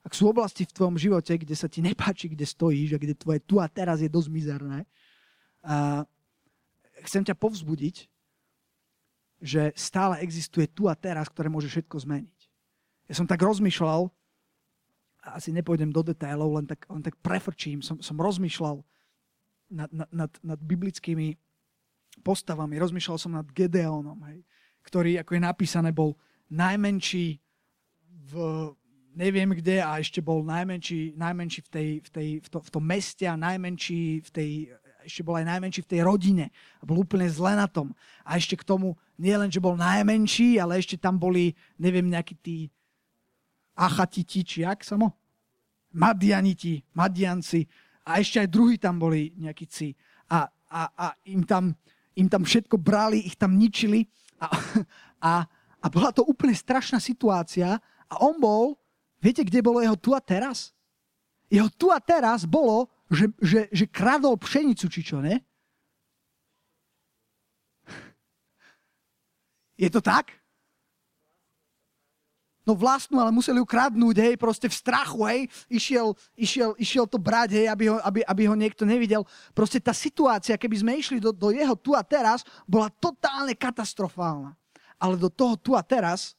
Ak 0.01 0.17
sú 0.17 0.33
oblasti 0.33 0.65
v 0.65 0.73
tvojom 0.73 0.97
živote, 0.97 1.37
kde 1.37 1.53
sa 1.53 1.69
ti 1.69 1.85
nepáči, 1.85 2.33
kde 2.33 2.49
stojíš 2.49 2.97
a 2.97 3.03
kde 3.03 3.13
tvoje 3.13 3.41
tu 3.45 3.61
a 3.61 3.69
teraz 3.69 4.01
je 4.01 4.09
dosť 4.09 4.29
mizerné, 4.33 4.89
a 5.61 6.09
chcem 7.05 7.21
ťa 7.21 7.37
povzbudiť, 7.37 8.09
že 9.41 9.73
stále 9.77 10.21
existuje 10.21 10.69
tu 10.69 10.89
a 10.89 10.97
teraz, 10.97 11.29
ktoré 11.29 11.49
môže 11.49 11.69
všetko 11.69 12.01
zmeniť. 12.01 12.39
Ja 13.09 13.15
som 13.17 13.29
tak 13.29 13.41
rozmýšľal, 13.45 14.09
asi 15.21 15.53
nepôjdem 15.53 15.93
do 15.93 16.01
detailov, 16.01 16.57
len 16.57 16.65
tak, 16.69 16.89
len 16.89 17.05
tak 17.05 17.17
prefrčím, 17.21 17.85
som, 17.85 18.01
som 18.01 18.17
rozmýšľal 18.17 18.81
nad, 19.73 19.91
nad, 19.93 20.09
nad, 20.09 20.33
nad 20.41 20.61
biblickými 20.61 21.37
postavami, 22.25 22.81
rozmýšľal 22.81 23.19
som 23.21 23.33
nad 23.37 23.49
Gedeonom, 23.53 24.17
hej, 24.33 24.45
ktorý, 24.85 25.21
ako 25.21 25.37
je 25.37 25.43
napísané, 25.45 25.89
bol 25.93 26.17
najmenší 26.49 27.37
v 28.33 28.35
neviem 29.15 29.51
kde 29.55 29.83
a 29.83 29.99
ešte 29.99 30.23
bol 30.23 30.43
najmenší, 30.47 31.19
najmenší 31.19 31.61
v, 31.67 31.71
tej, 31.71 31.89
v, 32.05 32.09
tej, 32.11 32.29
v, 32.43 32.49
to, 32.49 32.59
v 32.63 32.71
tom 32.71 32.85
meste 32.85 33.25
a 33.27 33.35
najmenší 33.39 34.25
v 34.27 34.31
tej 34.31 34.51
ešte 35.05 35.25
bol 35.25 35.37
aj 35.37 35.49
najmenší 35.49 35.81
v 35.85 35.91
tej 35.97 36.01
rodine 36.05 36.47
a 36.81 36.83
bol 36.85 37.01
úplne 37.01 37.25
zle 37.29 37.57
na 37.57 37.65
tom. 37.65 37.93
A 38.21 38.37
ešte 38.37 38.57
k 38.57 38.67
tomu, 38.69 38.97
nie 39.17 39.33
len, 39.33 39.49
že 39.49 39.63
bol 39.63 39.77
najmenší, 39.77 40.61
ale 40.61 40.81
ešte 40.81 41.01
tam 41.01 41.17
boli, 41.17 41.57
neviem, 41.81 42.05
nejakí 42.05 42.37
tí 42.41 42.69
achatiti, 43.77 44.45
či 44.45 44.57
jak 44.65 44.85
samo? 44.85 45.17
Madianiti, 45.97 46.85
Madianci. 46.95 47.67
A 48.07 48.21
ešte 48.21 48.45
aj 48.45 48.49
druhí 48.53 48.77
tam 48.77 49.01
boli 49.01 49.33
nejakí 49.37 49.67
ci. 49.67 49.97
A, 50.31 50.47
a, 50.71 50.81
a 50.95 51.07
im, 51.27 51.43
tam, 51.43 51.75
im 52.15 52.29
tam 52.29 52.47
všetko 52.47 52.79
brali, 52.79 53.25
ich 53.25 53.35
tam 53.41 53.57
ničili. 53.57 54.07
A, 54.41 54.47
a, 55.21 55.33
a 55.81 55.87
bola 55.89 56.13
to 56.15 56.23
úplne 56.25 56.55
strašná 56.55 57.01
situácia. 57.03 57.81
A 58.07 58.15
on 58.23 58.39
bol, 58.39 58.79
viete, 59.21 59.45
kde 59.45 59.61
bolo 59.61 59.85
jeho 59.85 59.97
tu 59.97 60.17
a 60.17 60.21
teraz? 60.21 60.75
Jeho 61.47 61.69
tu 61.69 61.93
a 61.93 62.01
teraz 62.01 62.43
bolo 62.49 62.89
že, 63.11 63.27
že, 63.43 63.61
že 63.75 63.85
kradol 63.91 64.39
pšenicu, 64.39 64.87
či 64.87 65.03
čo, 65.03 65.19
ne? 65.19 65.43
Je 69.75 69.91
to 69.91 69.99
tak? 69.99 70.31
No 72.63 72.79
vlastnú, 72.79 73.19
ale 73.19 73.35
museli 73.35 73.59
ju 73.59 73.67
kradnúť, 73.67 74.17
hej, 74.21 74.35
proste 74.39 74.71
v 74.71 74.79
strachu, 74.79 75.21
hej, 75.27 75.41
išiel, 75.67 76.15
išiel, 76.39 76.71
išiel 76.79 77.09
to 77.09 77.19
brať, 77.19 77.59
hej, 77.59 77.67
aby 77.67 77.91
ho, 77.91 77.99
aby, 77.99 78.21
aby 78.23 78.43
ho 78.47 78.55
niekto 78.55 78.87
nevidel. 78.87 79.27
Proste 79.51 79.83
tá 79.83 79.91
situácia, 79.91 80.55
keby 80.55 80.77
sme 80.79 80.93
išli 80.95 81.19
do, 81.19 81.35
do 81.35 81.51
jeho 81.51 81.75
tu 81.75 81.99
a 81.99 82.05
teraz, 82.07 82.47
bola 82.69 82.93
totálne 83.03 83.59
katastrofálna. 83.59 84.55
Ale 85.01 85.19
do 85.19 85.33
toho 85.33 85.59
tu 85.59 85.75
a 85.75 85.83
teraz 85.83 86.39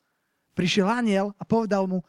prišiel 0.56 0.88
aniel 0.88 1.36
a 1.36 1.44
povedal 1.44 1.90
mu, 1.90 2.00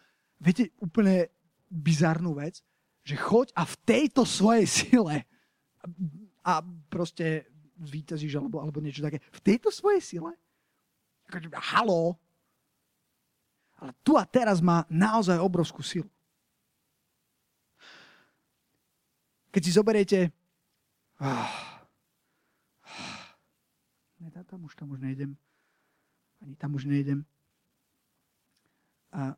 viete, 0.43 0.75
úplne 0.83 1.31
bizarnú 1.71 2.35
vec, 2.35 2.61
že 3.07 3.15
choď 3.15 3.55
a 3.55 3.63
v 3.63 3.75
tejto 3.87 4.27
svojej 4.27 4.67
sile 4.67 5.17
a 6.43 6.63
proste 6.91 7.47
zvýtazíš 7.79 8.39
alebo, 8.39 8.59
alebo 8.59 8.83
niečo 8.83 9.03
také. 9.03 9.23
V 9.31 9.41
tejto 9.43 9.71
svojej 9.71 10.03
sile? 10.03 10.35
Halo? 11.73 12.19
Ale 13.79 13.91
tu 14.03 14.15
a 14.19 14.23
teraz 14.27 14.63
má 14.63 14.87
naozaj 14.91 15.39
obrovskú 15.39 15.83
silu. 15.83 16.11
Keď 19.51 19.63
si 19.63 19.73
zoberiete 19.75 20.19
nedá 24.23 24.43
tam, 24.47 24.65
už 24.67 24.75
tam 24.75 24.91
už 24.91 25.03
nejdem. 25.03 25.37
Ani 26.43 26.55
tam 26.59 26.75
už 26.75 26.87
nejdem. 26.87 27.27
A 29.13 29.37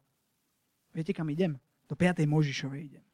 viete, 0.95 1.13
kam 1.13 1.29
idem? 1.29 1.59
Do 1.91 1.99
5. 1.99 2.25
Možišovej 2.25 2.81
idem. 2.87 3.05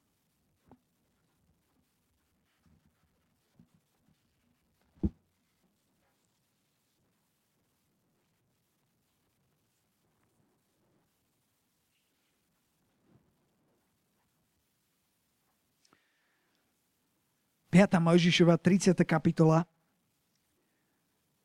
5. 17.71 18.03
Mojžišova, 18.03 18.59
30. 18.59 18.99
kapitola. 19.07 19.63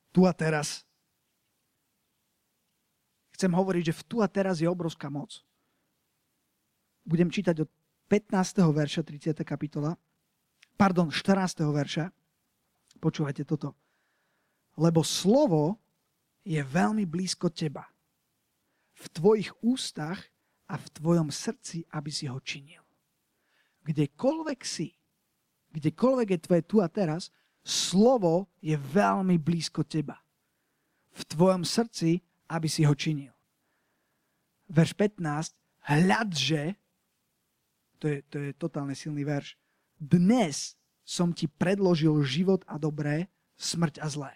Tu 0.10 0.26
a 0.26 0.34
teraz. 0.34 0.82
Chcem 3.38 3.54
hovoriť, 3.54 3.94
že 3.94 3.94
v 3.94 4.04
tu 4.10 4.16
a 4.26 4.28
teraz 4.28 4.58
je 4.58 4.66
obrovská 4.66 5.08
moc. 5.14 5.46
Budem 7.06 7.30
čítať 7.30 7.62
od 7.62 7.70
15. 8.10 8.66
verša 8.66 9.02
30. 9.06 9.38
kapitola. 9.46 9.94
Pardon, 10.74 11.14
14. 11.14 11.62
verša. 11.70 12.10
Počúvajte 12.98 13.46
toto. 13.46 13.78
Lebo 14.74 15.06
slovo 15.06 15.78
je 16.42 16.58
veľmi 16.66 17.06
blízko 17.06 17.54
teba. 17.54 17.86
V 18.98 19.06
tvojich 19.14 19.54
ústach 19.62 20.18
a 20.66 20.82
v 20.82 20.88
tvojom 20.98 21.30
srdci, 21.30 21.86
aby 21.94 22.10
si 22.10 22.26
ho 22.26 22.42
činil. 22.42 22.82
Kdekoľvek 23.86 24.62
si, 24.66 24.90
kdekoľvek 25.78 26.28
je 26.34 26.40
tvoje 26.42 26.64
tu 26.66 26.82
a 26.82 26.90
teraz, 26.90 27.30
slovo 27.62 28.50
je 28.66 28.74
veľmi 28.74 29.38
blízko 29.38 29.86
teba. 29.86 30.18
V 31.14 31.22
tvojom 31.22 31.62
srdci, 31.62 32.18
aby 32.50 32.66
si 32.66 32.82
ho 32.82 32.98
činil. 32.98 33.34
Verš 34.74 34.98
15. 34.98 35.54
Hľadže, 35.86 36.74
to 38.06 38.14
je, 38.14 38.18
to 38.30 38.38
je 38.38 38.52
totálne 38.54 38.94
silný 38.94 39.26
verš, 39.26 39.58
dnes 39.98 40.78
som 41.02 41.34
ti 41.34 41.50
predložil 41.50 42.14
život 42.22 42.62
a 42.70 42.78
dobré, 42.78 43.26
smrť 43.58 43.98
a 43.98 44.06
zlé. 44.06 44.34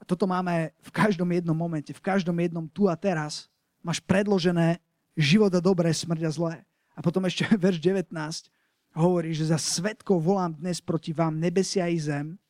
A 0.00 0.08
toto 0.08 0.24
máme 0.24 0.72
v 0.80 0.90
každom 0.96 1.28
jednom 1.28 1.52
momente, 1.52 1.92
v 1.92 2.00
každom 2.00 2.32
jednom 2.40 2.64
tu 2.72 2.88
a 2.88 2.96
teraz. 2.96 3.52
Máš 3.84 4.00
predložené 4.00 4.80
život 5.12 5.52
a 5.52 5.60
dobré, 5.60 5.92
smrť 5.92 6.24
a 6.24 6.32
zlé. 6.32 6.54
A 6.96 7.04
potom 7.04 7.20
ešte 7.28 7.44
verš 7.68 7.84
19 7.84 8.08
hovorí, 8.96 9.36
že 9.36 9.52
za 9.52 9.60
svetkov 9.60 10.24
volám 10.24 10.56
dnes 10.56 10.80
proti 10.80 11.12
vám 11.12 11.36
nebesia 11.36 11.84
i 11.92 12.00
zem, 12.00 12.40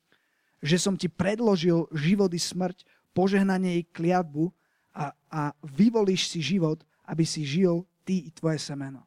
že 0.62 0.78
som 0.78 0.94
ti 0.94 1.10
predložil 1.10 1.90
život 1.90 2.30
i 2.30 2.38
smrť, 2.38 2.86
požehnanie 3.10 3.82
i 3.82 3.88
kliatbu 3.90 4.54
a, 4.94 5.10
a 5.26 5.50
vyvolíš 5.58 6.30
si 6.30 6.38
život, 6.38 6.86
aby 7.02 7.26
si 7.26 7.42
žil 7.42 7.82
ty 8.04 8.28
i 8.28 8.30
tvoje 8.30 8.58
semeno. 8.58 9.06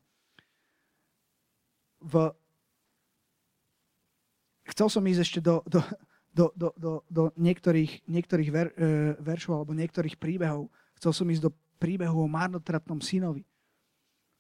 V... 2.04 2.32
Chcel 4.72 4.88
som 4.88 5.04
ísť 5.04 5.22
ešte 5.22 5.40
do, 5.44 5.60
do, 5.68 5.80
do, 6.32 6.46
do, 6.56 6.70
do, 6.76 6.92
do 7.08 7.24
niektorých, 7.38 8.08
niektorých 8.10 8.50
ver, 8.50 8.68
e, 8.74 9.14
veršov 9.22 9.60
alebo 9.60 9.78
niektorých 9.78 10.18
príbehov. 10.18 10.72
Chcel 10.98 11.12
som 11.14 11.28
ísť 11.30 11.48
do 11.48 11.52
príbehu 11.78 12.26
o 12.26 12.32
marnotratnom 12.32 13.04
synovi. 13.04 13.44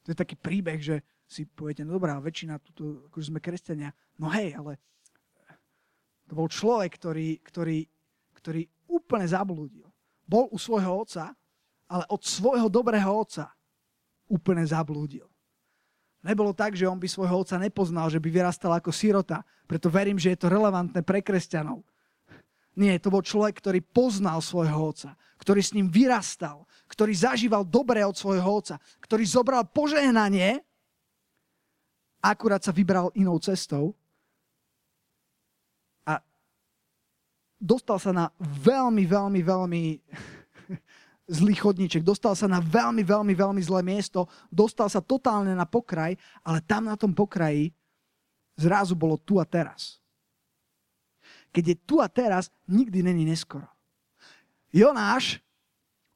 To 0.03 0.11
je 0.11 0.17
taký 0.17 0.35
príbeh, 0.35 0.79
že 0.79 1.03
si 1.27 1.47
poviete, 1.47 1.87
no 1.87 1.95
dobrá, 1.95 2.19
väčšina, 2.19 2.59
tuto, 2.59 3.07
akože 3.09 3.31
sme 3.31 3.39
kresťania, 3.39 3.89
no 4.19 4.27
hej, 4.31 4.53
ale 4.53 4.77
to 6.27 6.35
bol 6.35 6.47
človek, 6.47 6.93
ktorý, 6.99 7.39
ktorý, 7.41 7.87
ktorý 8.37 8.61
úplne 8.87 9.25
zablúdil. 9.25 9.87
Bol 10.27 10.51
u 10.51 10.57
svojho 10.59 11.03
otca, 11.03 11.35
ale 11.87 12.03
od 12.11 12.21
svojho 12.23 12.67
dobrého 12.71 13.11
otca 13.11 13.51
úplne 14.33 14.65
zablúdil. 14.65 15.29
Nebolo 16.25 16.55
tak, 16.55 16.73
že 16.73 16.87
on 16.87 16.97
by 16.97 17.05
svojho 17.05 17.43
otca 17.45 17.59
nepoznal, 17.59 18.07
že 18.09 18.17
by 18.17 18.31
vyrastal 18.31 18.71
ako 18.73 18.89
sirota. 18.95 19.45
Preto 19.67 19.91
verím, 19.91 20.17
že 20.17 20.33
je 20.33 20.39
to 20.39 20.49
relevantné 20.49 21.03
pre 21.05 21.19
kresťanov. 21.21 21.83
Nie, 22.73 22.97
to 22.97 23.13
bol 23.13 23.21
človek, 23.21 23.61
ktorý 23.61 23.85
poznal 23.85 24.41
svojho 24.41 24.89
otca, 24.89 25.13
ktorý 25.37 25.61
s 25.61 25.75
ním 25.77 25.93
vyrastal, 25.93 26.65
ktorý 26.89 27.13
zažíval 27.13 27.67
dobre 27.67 28.01
od 28.01 28.17
svojho 28.17 28.49
otca, 28.49 28.81
ktorý 29.03 29.23
zobral 29.29 29.61
požehnanie 29.69 30.63
akurát 32.23 32.63
sa 32.63 32.71
vybral 32.71 33.11
inou 33.19 33.35
cestou 33.43 33.91
a 36.07 36.23
dostal 37.59 37.99
sa 37.99 38.15
na 38.15 38.25
veľmi, 38.39 39.03
veľmi, 39.03 39.41
veľmi 39.43 39.83
zlý 41.27 41.55
chodníček, 41.55 42.03
dostal 42.03 42.35
sa 42.35 42.51
na 42.51 42.59
veľmi, 42.59 43.03
veľmi, 43.03 43.33
veľmi 43.33 43.61
zlé 43.63 43.81
miesto, 43.83 44.27
dostal 44.51 44.91
sa 44.91 44.99
totálne 44.99 45.55
na 45.55 45.63
pokraj, 45.63 46.19
ale 46.43 46.59
tam 46.63 46.91
na 46.91 46.99
tom 46.99 47.15
pokraji 47.15 47.71
zrazu 48.59 48.93
bolo 48.93 49.15
tu 49.15 49.39
a 49.39 49.45
teraz. 49.47 50.03
Keď 51.53 51.63
je 51.63 51.77
tu 51.85 51.95
a 52.03 52.09
teraz, 52.09 52.49
nikdy 52.67 53.05
není 53.05 53.23
neskoro. 53.23 53.69
Jonáš 54.73 55.39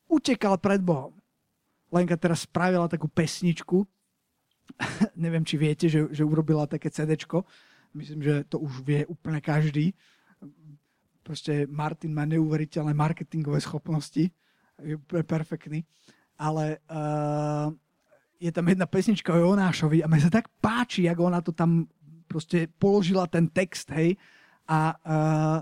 utekal 0.10 0.58
pred 0.58 0.82
Bohom. 0.82 1.14
Lenka 1.88 2.20
teraz 2.20 2.44
spravila 2.44 2.90
takú 2.92 3.08
pesničku, 3.08 3.88
neviem, 5.16 5.48
či 5.48 5.56
viete, 5.56 5.88
že, 5.88 6.12
že 6.12 6.24
urobila 6.28 6.68
také 6.68 6.92
CDčko. 6.92 7.48
Myslím, 7.96 8.20
že 8.20 8.34
to 8.52 8.60
už 8.60 8.84
vie 8.84 9.08
úplne 9.08 9.40
každý. 9.40 9.96
Proste 11.24 11.68
Martin 11.68 12.12
má 12.12 12.28
neuveriteľné 12.28 12.92
marketingové 12.92 13.64
schopnosti. 13.64 14.28
Je 14.84 14.98
perfektný. 15.26 15.86
Ale 16.38 16.78
uh, 16.86 17.74
je 18.38 18.52
tam 18.54 18.66
jedna 18.70 18.86
pesnička 18.86 19.34
o 19.34 19.42
Jonášovi 19.42 20.06
a 20.06 20.10
mne 20.10 20.22
sa 20.22 20.32
tak 20.34 20.54
páči, 20.62 21.10
ako 21.10 21.22
ona 21.34 21.42
to 21.42 21.50
tam 21.50 21.90
proste 22.30 22.70
položila 22.78 23.26
ten 23.26 23.50
text, 23.50 23.90
hej. 23.96 24.20
A, 24.70 24.94
uh, 24.94 25.60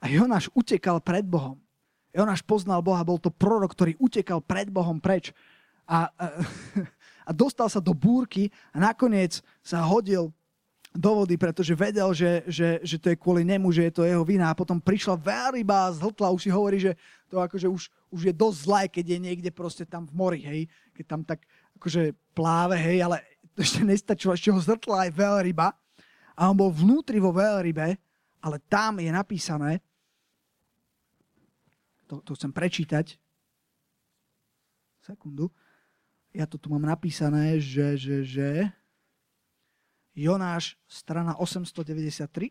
a 0.00 0.04
Jonáš 0.08 0.48
utekal 0.56 1.02
pred 1.02 1.26
Bohom. 1.26 1.60
Jonáš 2.16 2.40
poznal 2.40 2.80
Boha, 2.80 3.04
bol 3.04 3.20
to 3.20 3.28
prorok, 3.28 3.76
ktorý 3.76 3.92
utekal 4.00 4.40
pred 4.40 4.72
Bohom 4.72 4.96
preč. 4.96 5.36
A, 5.84 6.08
a, 6.16 6.24
a 7.28 7.30
dostal 7.36 7.68
sa 7.68 7.82
do 7.82 7.92
búrky 7.92 8.48
a 8.72 8.80
nakoniec 8.80 9.44
sa 9.60 9.84
hodil 9.84 10.32
do 10.96 11.22
vody, 11.22 11.36
pretože 11.36 11.76
vedel, 11.76 12.10
že, 12.16 12.42
že, 12.48 12.80
že 12.80 12.96
to 12.96 13.12
je 13.12 13.20
kvôli 13.20 13.44
nemu, 13.44 13.68
že 13.70 13.86
je 13.88 13.92
to 13.92 14.02
jeho 14.02 14.24
vina. 14.24 14.50
A 14.50 14.58
potom 14.58 14.80
prišla 14.80 15.20
veľryba 15.20 15.86
a 15.86 15.94
zhltla, 15.94 16.34
už 16.34 16.42
si 16.42 16.50
hovorí, 16.50 16.80
že 16.80 16.96
to 17.28 17.38
akože 17.38 17.68
už, 17.68 17.92
už 18.10 18.20
je 18.28 18.34
dosť 18.34 18.58
zlé, 18.64 18.82
keď 18.88 19.04
je 19.12 19.18
niekde 19.20 19.50
proste 19.52 19.84
tam 19.84 20.08
v 20.08 20.12
mori, 20.16 20.40
hej. 20.42 20.60
Keď 20.96 21.04
tam 21.04 21.20
tak 21.22 21.44
akože 21.76 22.16
pláve, 22.32 22.80
hej, 22.80 23.04
ale 23.04 23.22
ešte 23.54 23.84
nestačilo, 23.84 24.32
ešte 24.34 24.50
ho 24.50 24.60
zhrtla 24.60 25.08
aj 25.08 25.10
veľryba. 25.12 25.72
A 26.36 26.40
on 26.48 26.56
bol 26.56 26.72
vnútri 26.72 27.20
vo 27.20 27.32
veľrybe, 27.32 27.96
ale 28.44 28.56
tam 28.68 29.00
je 29.00 29.10
napísané, 29.12 29.80
to, 32.06 32.22
to 32.22 32.38
chcem 32.38 32.52
prečítať, 32.54 33.18
sekundu, 35.02 35.50
ja 36.36 36.44
to 36.44 36.60
tu 36.60 36.68
mám 36.68 36.84
napísané, 36.84 37.56
že, 37.56 37.96
že, 37.96 38.16
že 38.22 38.48
Jonáš, 40.16 40.80
strana 40.88 41.36
893. 41.36 42.48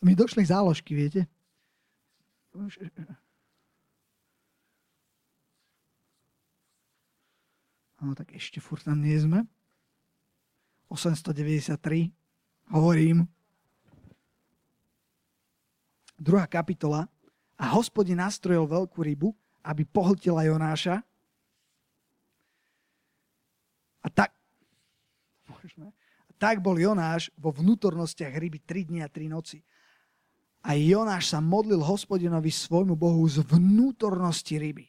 Mi 0.00 0.16
došli 0.16 0.48
záložky, 0.48 0.96
viete? 0.96 1.28
No 8.02 8.16
tak 8.16 8.32
ešte 8.34 8.58
furt 8.58 8.82
tam 8.88 9.04
nie 9.04 9.14
sme. 9.20 9.44
893. 10.90 12.10
Hovorím. 12.72 13.28
Druhá 16.16 16.48
kapitola. 16.48 17.06
A 17.60 17.70
hospodin 17.78 18.18
nastrojil 18.18 18.66
veľkú 18.66 18.98
rybu, 19.06 19.30
aby 19.62 19.86
pohltila 19.86 20.42
Jonáša. 20.42 21.04
A 24.02 24.08
tak, 24.10 24.34
a 26.26 26.32
tak 26.38 26.58
bol 26.58 26.74
Jonáš 26.74 27.30
vo 27.38 27.54
vnútornostiach 27.54 28.34
ryby 28.34 28.58
3 28.62 28.90
dni 28.90 29.00
a 29.02 29.08
3 29.08 29.30
noci. 29.30 29.62
A 30.62 30.74
Jonáš 30.78 31.34
sa 31.34 31.38
modlil 31.42 31.82
hospodinovi 31.82 32.50
svojmu 32.50 32.94
Bohu 32.94 33.22
z 33.26 33.42
vnútornosti 33.42 34.58
ryby. 34.58 34.86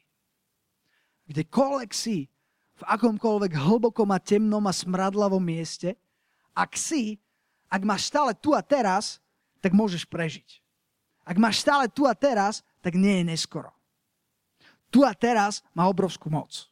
Kdekoľvek 1.30 1.92
si, 1.94 2.30
v 2.74 2.84
akomkoľvek 2.90 3.54
hlbokom 3.54 4.10
a 4.10 4.20
temnom 4.20 4.66
a 4.66 4.74
smradlavom 4.74 5.42
mieste, 5.42 5.94
ak 6.58 6.74
si, 6.74 7.22
ak 7.70 7.82
máš 7.86 8.10
stále 8.10 8.34
tu 8.34 8.54
a 8.58 8.62
teraz, 8.66 9.22
tak 9.62 9.78
môžeš 9.78 10.10
prežiť. 10.10 10.62
Ak 11.24 11.38
máš 11.38 11.62
stále 11.62 11.88
tu 11.90 12.10
a 12.10 12.14
teraz, 12.18 12.66
tak 12.82 12.98
nie 12.98 13.22
je 13.22 13.30
neskoro 13.34 13.74
tu 14.94 15.02
a 15.02 15.18
teraz 15.18 15.66
má 15.74 15.90
obrovskú 15.90 16.30
moc. 16.30 16.70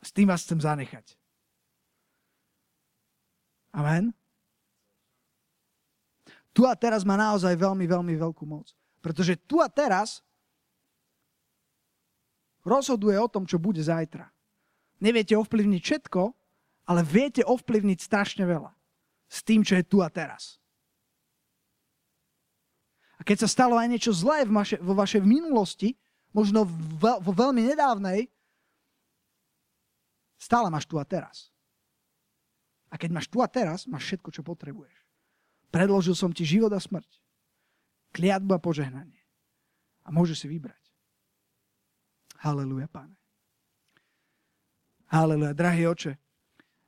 S 0.00 0.10
tým 0.12 0.32
vás 0.32 0.44
chcem 0.44 0.60
zanechať. 0.60 1.16
Amen. 3.76 4.10
Tu 6.50 6.66
a 6.66 6.74
teraz 6.74 7.06
má 7.06 7.14
naozaj 7.14 7.54
veľmi, 7.54 7.86
veľmi 7.86 8.14
veľkú 8.18 8.42
moc. 8.42 8.74
Pretože 8.98 9.38
tu 9.38 9.62
a 9.62 9.68
teraz 9.70 10.20
rozhoduje 12.66 13.16
o 13.16 13.30
tom, 13.30 13.46
čo 13.46 13.56
bude 13.56 13.80
zajtra. 13.80 14.28
Neviete 15.00 15.38
ovplyvniť 15.38 15.80
všetko, 15.80 16.22
ale 16.90 17.00
viete 17.06 17.46
ovplyvniť 17.46 17.98
strašne 18.02 18.44
veľa. 18.44 18.74
S 19.30 19.46
tým, 19.46 19.62
čo 19.62 19.78
je 19.78 19.86
tu 19.86 20.02
a 20.02 20.10
teraz. 20.10 20.58
A 23.16 23.22
keď 23.22 23.46
sa 23.46 23.48
stalo 23.48 23.78
aj 23.78 23.88
niečo 23.88 24.10
zlé 24.10 24.48
vo 24.80 24.94
vašej 24.96 25.22
minulosti, 25.22 25.94
možno 26.34 26.66
vo 26.98 27.32
veľmi 27.32 27.62
nedávnej, 27.68 28.26
stále 30.40 30.72
máš 30.72 30.88
tu 30.88 30.96
a 30.96 31.04
teraz. 31.04 31.52
A 32.88 32.96
keď 32.96 33.20
máš 33.20 33.28
tu 33.28 33.44
a 33.44 33.46
teraz, 33.46 33.84
máš 33.84 34.08
všetko, 34.08 34.32
čo 34.32 34.42
potrebuješ. 34.42 34.96
Predložil 35.68 36.16
som 36.16 36.32
ti 36.32 36.42
život 36.42 36.72
a 36.72 36.80
smrť. 36.80 37.06
Kliatbu 38.16 38.56
a 38.56 38.58
požehnanie. 38.58 39.20
A 40.02 40.10
môžeš 40.10 40.42
si 40.42 40.46
vybrať. 40.48 40.80
Haleluja, 42.40 42.88
páne. 42.88 43.14
Haleluja, 45.12 45.54
drahý 45.54 45.86
oče. 45.86 46.12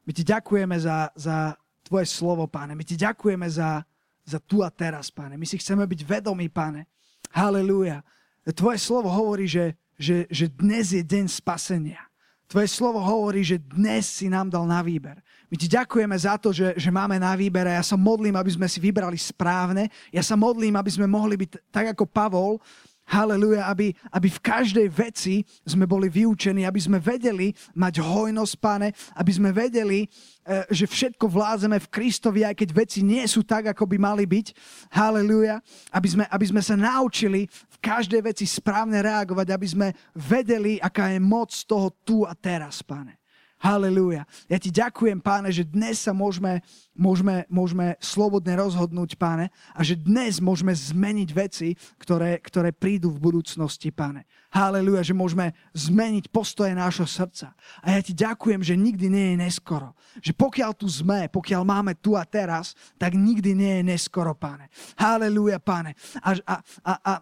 My 0.03 0.11
ti 0.11 0.27
ďakujeme 0.27 0.75
za, 0.81 1.13
za 1.15 1.55
tvoje 1.87 2.11
slovo, 2.11 2.51
páne. 2.51 2.75
My 2.75 2.83
ti 2.83 2.99
ďakujeme 2.99 3.47
za, 3.47 3.87
za 4.27 4.39
tu 4.43 4.67
a 4.67 4.71
teraz, 4.73 5.15
páne. 5.15 5.39
My 5.39 5.47
si 5.47 5.61
chceme 5.61 5.87
byť 5.87 6.01
vedomí, 6.03 6.51
páne. 6.51 6.91
Haleluja 7.31 8.03
Tvoje 8.51 8.83
slovo 8.83 9.07
hovorí, 9.07 9.47
že, 9.47 9.79
že, 9.95 10.27
že 10.27 10.51
dnes 10.51 10.91
je 10.91 11.07
deň 11.07 11.31
spasenia. 11.31 12.03
Tvoje 12.53 12.69
slovo 12.69 13.01
hovorí, 13.01 13.41
že 13.41 13.57
dnes 13.57 14.05
si 14.05 14.29
nám 14.29 14.53
dal 14.53 14.69
na 14.69 14.85
výber. 14.85 15.17
My 15.49 15.57
ti 15.57 15.65
ďakujeme 15.73 16.13
za 16.13 16.37
to, 16.37 16.53
že, 16.53 16.77
že 16.77 16.93
máme 16.93 17.17
na 17.17 17.33
výber 17.33 17.65
a 17.65 17.81
ja 17.81 17.85
sa 17.85 17.97
modlím, 17.97 18.37
aby 18.37 18.53
sme 18.53 18.69
si 18.69 18.77
vybrali 18.77 19.17
správne. 19.17 19.89
Ja 20.13 20.21
sa 20.21 20.37
modlím, 20.37 20.77
aby 20.77 20.93
sme 20.93 21.09
mohli 21.09 21.41
byť 21.41 21.73
tak 21.73 21.97
ako 21.97 22.05
Pavol, 22.05 22.61
Haleluja, 23.13 23.69
aby, 23.69 23.93
aby 24.09 24.29
v 24.33 24.41
každej 24.41 24.89
veci 24.89 25.45
sme 25.69 25.85
boli 25.85 26.09
vyučení, 26.09 26.65
aby 26.65 26.81
sme 26.81 26.97
vedeli 26.97 27.53
mať 27.77 28.01
hojnosť, 28.01 28.55
pane, 28.57 28.89
aby 29.21 29.33
sme 29.37 29.53
vedeli, 29.53 30.09
eh, 30.09 30.65
že 30.73 30.89
všetko 30.89 31.29
vládzeme 31.29 31.77
v 31.77 31.91
Kristovi, 31.93 32.41
aj 32.49 32.57
keď 32.57 32.69
veci 32.73 33.05
nie 33.05 33.21
sú 33.29 33.45
tak, 33.45 33.69
ako 33.69 33.85
by 33.85 34.01
mali 34.01 34.25
byť. 34.25 34.47
Haleluja. 34.97 35.61
Aby 35.93 36.09
sme, 36.09 36.25
aby 36.25 36.47
sme 36.49 36.65
sa 36.65 36.73
naučili 36.73 37.45
v 37.53 37.77
každej 37.85 38.33
veci 38.33 38.49
správne 38.49 39.05
reagovať, 39.05 39.47
aby 39.53 39.69
sme 39.69 39.89
vedeli, 40.17 40.81
aká 40.81 41.13
je 41.13 41.21
moc 41.21 41.53
toho 41.69 41.93
tu 42.09 42.25
a 42.25 42.33
teraz, 42.33 42.81
pane. 42.81 43.22
Halelúja. 43.63 44.27
Ja 44.51 44.59
ti 44.59 44.75
ďakujem, 44.75 45.23
páne, 45.23 45.55
že 45.55 45.63
dnes 45.63 46.03
sa 46.03 46.11
môžeme, 46.11 46.67
môžeme, 46.99 47.47
môžeme 47.47 47.95
slobodne 48.03 48.59
rozhodnúť, 48.59 49.15
páne, 49.15 49.55
a 49.71 49.87
že 49.87 49.95
dnes 49.95 50.43
môžeme 50.43 50.75
zmeniť 50.75 51.31
veci, 51.31 51.79
ktoré, 51.95 52.43
ktoré 52.43 52.75
prídu 52.75 53.15
v 53.15 53.23
budúcnosti, 53.23 53.95
páne. 53.95 54.27
Halelúja, 54.51 55.07
že 55.07 55.15
môžeme 55.15 55.55
zmeniť 55.79 56.35
postoje 56.35 56.75
nášho 56.75 57.07
srdca. 57.07 57.55
A 57.87 57.95
ja 57.95 58.01
ti 58.03 58.11
ďakujem, 58.13 58.67
že 58.67 58.75
nikdy 58.75 59.07
nie 59.07 59.27
je 59.33 59.37
neskoro. 59.47 59.95
Že 60.19 60.35
pokiaľ 60.35 60.71
tu 60.75 60.91
sme, 60.91 61.31
pokiaľ 61.31 61.63
máme 61.63 61.95
tu 62.03 62.19
a 62.19 62.27
teraz, 62.27 62.75
tak 62.99 63.15
nikdy 63.15 63.55
nie 63.55 63.73
je 63.79 63.95
neskoro, 63.95 64.35
páne. 64.35 64.69
Halelúja, 64.99 65.63
páne. 65.63 65.95
A, 66.19 66.35
a, 66.45 66.55
a, 66.83 66.93
a 66.99 67.13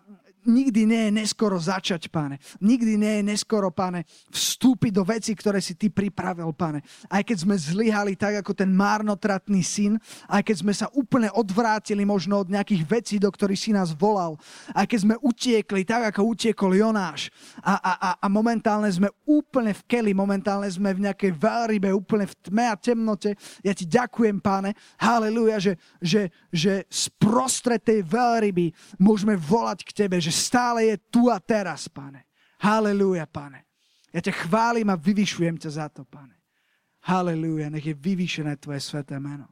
nikdy 0.46 0.88
nie 0.88 1.02
je 1.08 1.12
neskoro 1.24 1.56
začať, 1.60 2.08
páne. 2.08 2.40
Nikdy 2.60 2.92
nie 2.96 3.12
je 3.20 3.22
neskoro, 3.34 3.68
páne, 3.72 4.04
vstúpiť 4.32 4.92
do 4.94 5.04
veci, 5.04 5.32
ktoré 5.36 5.60
si 5.60 5.76
ty 5.76 5.92
pripravil, 5.92 6.52
páne. 6.56 6.80
Aj 7.08 7.20
keď 7.20 7.44
sme 7.44 7.56
zlyhali 7.56 8.16
tak, 8.16 8.40
ako 8.40 8.56
ten 8.56 8.70
márnotratný 8.72 9.60
syn, 9.60 9.96
aj 10.28 10.42
keď 10.46 10.56
sme 10.60 10.72
sa 10.72 10.86
úplne 10.96 11.28
odvrátili 11.32 12.02
možno 12.08 12.40
od 12.40 12.48
nejakých 12.48 12.82
vecí, 12.88 13.16
do 13.20 13.28
ktorých 13.28 13.60
si 13.60 13.70
nás 13.76 13.92
volal, 13.92 14.40
aj 14.72 14.86
keď 14.88 14.98
sme 15.00 15.14
utiekli 15.20 15.82
tak, 15.84 16.14
ako 16.14 16.32
utiekol 16.32 16.72
Jonáš 16.72 17.28
a, 17.60 17.76
a, 17.76 17.92
a, 17.92 18.10
a 18.24 18.26
momentálne 18.30 18.88
sme 18.88 19.12
úplne 19.28 19.76
v 19.76 19.82
keli, 19.86 20.12
momentálne 20.16 20.70
sme 20.70 20.94
v 20.96 21.10
nejakej 21.10 21.32
veľrybe, 21.36 21.92
úplne 21.92 22.26
v 22.26 22.34
tme 22.40 22.64
a 22.66 22.76
temnote. 22.76 23.36
Ja 23.60 23.76
ti 23.76 23.84
ďakujem, 23.84 24.40
páne, 24.40 24.74
haleluja, 24.96 25.60
že, 25.60 25.72
že, 26.00 26.22
že 26.50 26.86
sprostred 26.88 27.82
tej 27.82 28.02
veľryby 28.06 28.72
môžeme 28.98 29.36
volať 29.36 29.86
k 29.86 29.94
tebe, 30.04 30.16
že 30.18 30.29
že 30.30 30.46
stále 30.46 30.86
je 30.86 30.96
tu 31.10 31.26
a 31.26 31.42
teraz, 31.42 31.90
pane. 31.90 32.30
Halelúja, 32.62 33.26
pane. 33.26 33.66
Ja 34.14 34.22
ťa 34.22 34.46
chválim 34.46 34.86
a 34.86 34.94
vyvyšujem 34.94 35.58
ťa 35.58 35.70
za 35.74 35.86
to, 35.90 36.06
pane. 36.06 36.38
Halelúja, 37.02 37.66
nech 37.66 37.82
je 37.82 37.98
vyvýšené 37.98 38.54
tvoje 38.62 38.78
sveté 38.78 39.18
meno. 39.18 39.50